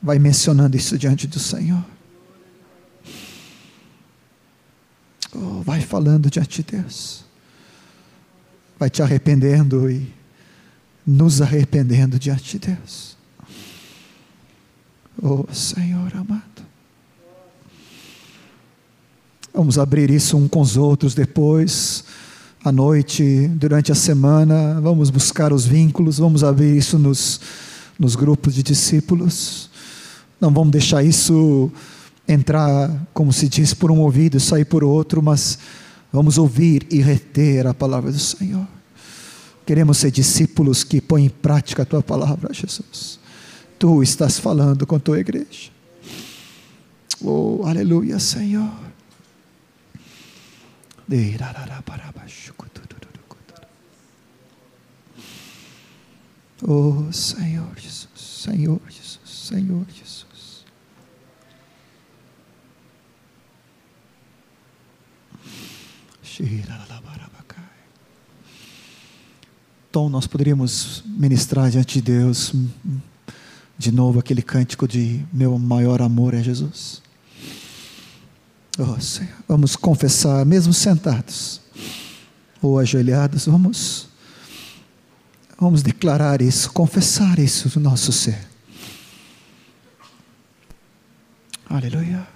vai 0.00 0.20
mencionando 0.20 0.76
isso 0.76 0.96
diante 0.96 1.26
do 1.26 1.40
Senhor. 1.40 1.84
Oh, 5.34 5.62
vai 5.62 5.80
falando 5.80 6.30
diante 6.30 6.62
de 6.62 6.76
Deus 6.76 7.25
vai 8.78 8.90
te 8.90 9.02
arrependendo 9.02 9.90
e 9.90 10.12
nos 11.06 11.40
arrependendo 11.40 12.18
diante 12.18 12.58
de 12.58 12.68
Deus. 12.68 13.16
Oh 15.22 15.46
Senhor 15.52 16.14
amado. 16.14 16.42
Vamos 19.54 19.78
abrir 19.78 20.10
isso 20.10 20.36
um 20.36 20.46
com 20.46 20.60
os 20.60 20.76
outros 20.76 21.14
depois, 21.14 22.04
à 22.62 22.70
noite, 22.70 23.48
durante 23.54 23.90
a 23.90 23.94
semana. 23.94 24.78
Vamos 24.82 25.08
buscar 25.08 25.50
os 25.50 25.64
vínculos, 25.64 26.18
vamos 26.18 26.44
abrir 26.44 26.76
isso 26.76 26.98
nos, 26.98 27.40
nos 27.98 28.14
grupos 28.14 28.54
de 28.54 28.62
discípulos. 28.62 29.70
Não 30.38 30.50
vamos 30.50 30.72
deixar 30.72 31.02
isso 31.02 31.72
entrar, 32.28 32.90
como 33.14 33.32
se 33.32 33.48
diz, 33.48 33.72
por 33.72 33.90
um 33.90 34.00
ouvido 34.00 34.36
e 34.36 34.40
sair 34.40 34.66
por 34.66 34.84
outro, 34.84 35.22
mas 35.22 35.58
Vamos 36.16 36.38
ouvir 36.38 36.86
e 36.90 37.02
reter 37.02 37.66
a 37.66 37.74
palavra 37.74 38.10
do 38.10 38.18
Senhor. 38.18 38.66
Queremos 39.66 39.98
ser 39.98 40.10
discípulos 40.10 40.82
que 40.82 40.98
põem 40.98 41.26
em 41.26 41.28
prática 41.28 41.82
a 41.82 41.84
tua 41.84 42.02
palavra, 42.02 42.54
Jesus. 42.54 43.20
tu 43.78 44.02
estás 44.02 44.38
falando 44.38 44.86
com 44.86 44.98
tua 44.98 45.20
igreja. 45.20 45.70
Oh, 47.20 47.60
aleluia, 47.66 48.18
Senhor. 48.18 48.72
Oh, 56.66 57.12
Senhor 57.12 57.78
Jesus, 57.78 58.08
Senhor 58.16 58.80
Jesus, 58.88 59.20
Senhor 59.26 59.84
Jesus. 59.94 60.25
Então 69.88 70.10
nós 70.10 70.26
poderíamos 70.26 71.02
ministrar 71.06 71.70
diante 71.70 71.94
de 71.94 72.02
Deus 72.02 72.52
de 73.78 73.90
novo 73.90 74.18
aquele 74.18 74.42
cântico 74.42 74.86
de 74.86 75.24
meu 75.32 75.58
maior 75.58 76.02
amor 76.02 76.34
é 76.34 76.42
Jesus. 76.42 77.02
Oh, 78.78 79.00
Senhor, 79.00 79.32
vamos 79.48 79.74
confessar, 79.74 80.44
mesmo 80.44 80.72
sentados 80.72 81.62
ou 82.60 82.78
ajoelhados, 82.78 83.46
vamos 83.46 84.08
vamos 85.58 85.82
declarar 85.82 86.42
isso, 86.42 86.70
confessar 86.72 87.38
isso 87.38 87.70
no 87.78 87.88
nosso 87.88 88.12
ser. 88.12 88.38
Aleluia. 91.68 92.35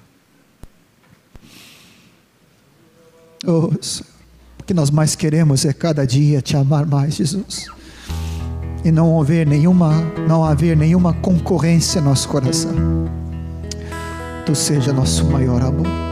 Oh, 3.46 3.70
o 4.58 4.64
que 4.64 4.74
nós 4.74 4.90
mais 4.90 5.14
queremos 5.14 5.64
é 5.64 5.72
cada 5.72 6.06
dia 6.06 6.42
te 6.42 6.56
amar 6.56 6.86
mais, 6.86 7.14
Jesus. 7.14 7.66
E 8.84 8.90
não 8.90 9.20
haver 9.20 9.46
nenhuma, 9.46 9.92
não 10.28 10.44
haver 10.44 10.76
nenhuma 10.76 11.12
concorrência 11.14 12.00
no 12.00 12.10
nosso 12.10 12.28
coração. 12.28 12.74
Tu 14.44 14.54
seja 14.54 14.92
nosso 14.92 15.24
maior 15.26 15.62
amor. 15.62 16.09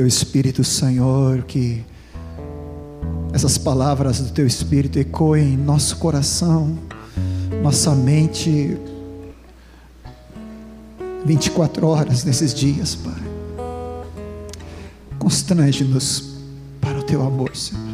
Teu 0.00 0.06
Espírito, 0.06 0.64
Senhor, 0.64 1.42
que 1.42 1.84
essas 3.34 3.58
palavras 3.58 4.18
do 4.18 4.32
teu 4.32 4.46
Espírito 4.46 4.98
ecoem 4.98 5.52
em 5.52 5.56
nosso 5.58 5.98
coração, 5.98 6.78
nossa 7.62 7.94
mente, 7.94 8.78
24 11.26 11.86
horas 11.86 12.24
nesses 12.24 12.54
dias, 12.54 12.94
Pai. 12.94 13.12
Constrange-nos 15.18 16.32
para 16.80 16.98
o 16.98 17.02
teu 17.02 17.20
amor, 17.20 17.54
Senhor. 17.54 17.84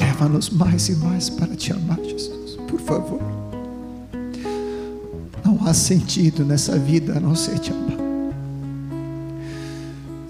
Leva-nos 0.00 0.50
mais 0.50 0.88
e 0.88 0.96
mais 0.96 1.30
para 1.30 1.54
te 1.54 1.72
amar, 1.72 2.00
Jesus, 2.02 2.56
por 2.68 2.80
favor. 2.80 3.27
Há 5.68 5.74
sentido 5.74 6.46
nessa 6.46 6.78
vida 6.78 7.18
a 7.18 7.20
não 7.20 7.34
ser 7.34 7.58
te 7.58 7.70
amar. 7.70 7.98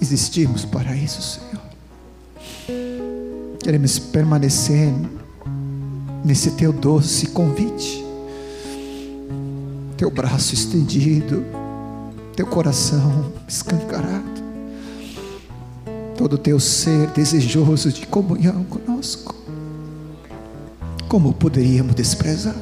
Existimos 0.03 0.65
para 0.65 0.97
isso, 0.97 1.23
Senhor. 1.23 1.63
Queremos 3.63 4.01
permanecer 4.01 4.93
nesse 6.25 6.51
teu 6.51 6.73
doce 6.73 7.29
convite, 7.29 8.05
teu 9.97 10.11
braço 10.11 10.55
estendido, 10.55 11.45
teu 12.35 12.45
coração 12.45 13.33
escancarado, 13.47 14.43
todo 16.17 16.37
teu 16.37 16.59
ser 16.59 17.11
desejoso 17.11 17.93
de 17.93 18.09
comunhão 18.09 18.65
conosco. 18.65 19.37
Como 21.07 21.33
poderíamos 21.33 21.95
desprezar? 21.95 22.57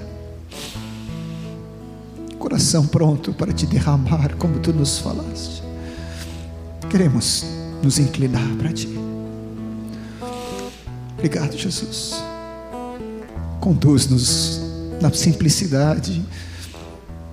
Coração 2.56 2.86
pronto 2.86 3.34
para 3.34 3.52
te 3.52 3.66
derramar, 3.66 4.34
como 4.38 4.58
tu 4.60 4.72
nos 4.72 4.96
falaste. 4.98 5.62
Queremos 6.88 7.44
nos 7.82 7.98
inclinar 7.98 8.48
para 8.56 8.72
ti. 8.72 8.88
Obrigado, 11.12 11.54
Jesus. 11.54 12.14
Conduz-nos 13.60 14.62
na 15.02 15.12
simplicidade 15.12 16.24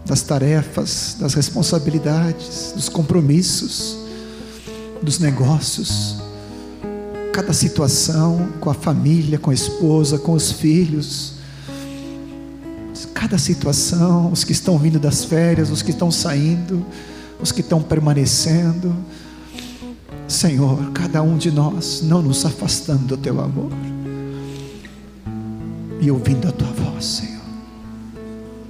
das 0.05 0.24
tarefas, 0.24 1.15
das 1.17 1.36
responsabilidades, 1.36 2.74
dos 2.76 2.89
compromissos, 2.89 3.99
dos 5.01 5.19
negócios, 5.19 6.17
cada 7.32 7.53
situação 7.53 8.49
com 8.59 8.69
a 8.69 8.74
família, 8.74 9.39
com 9.39 9.51
a 9.51 9.53
esposa, 9.53 10.19
com 10.19 10.34
os 10.34 10.51
filhos, 10.51 11.32
cada 13.24 13.38
situação, 13.38 14.34
os 14.34 14.43
que 14.43 14.51
estão 14.51 14.78
vindo 14.78 14.99
das 14.99 15.24
férias, 15.24 15.69
os 15.69 15.82
que 15.82 15.91
estão 15.91 16.11
saindo, 16.11 16.86
os 17.39 17.53
que 17.53 17.61
estão 17.61 17.82
permanecendo. 17.82 18.93
Senhor, 20.28 20.91
cada 20.91 21.21
um 21.21 21.38
de 21.38 21.49
nós 21.49 22.01
não 22.03 22.21
nos 22.21 22.45
afastando 22.45 23.05
do 23.05 23.15
teu 23.15 23.39
amor 23.39 23.71
e 26.01 26.11
ouvindo 26.11 26.49
a 26.49 26.51
tua 26.51 26.67
voz, 26.67 27.05
Senhor. 27.05 27.45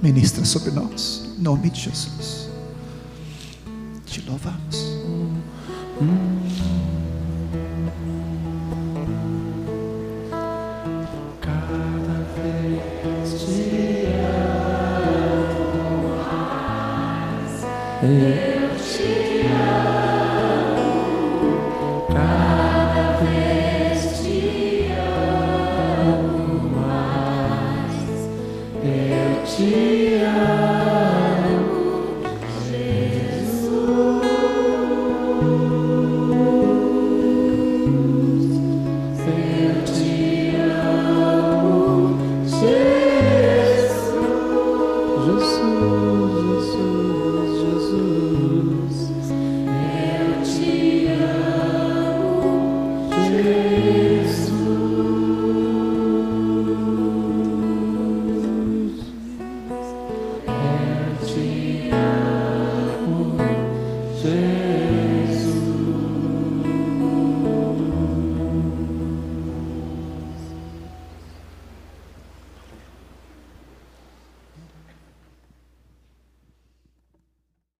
Ministra 0.00 0.44
sobre 0.44 0.70
nós, 0.70 1.24
em 1.36 1.42
nome 1.42 1.68
de 1.68 1.80
Jesus. 1.80 2.48
Te 4.06 4.20
louvamos. 4.20 4.84
Mais. 18.08 18.53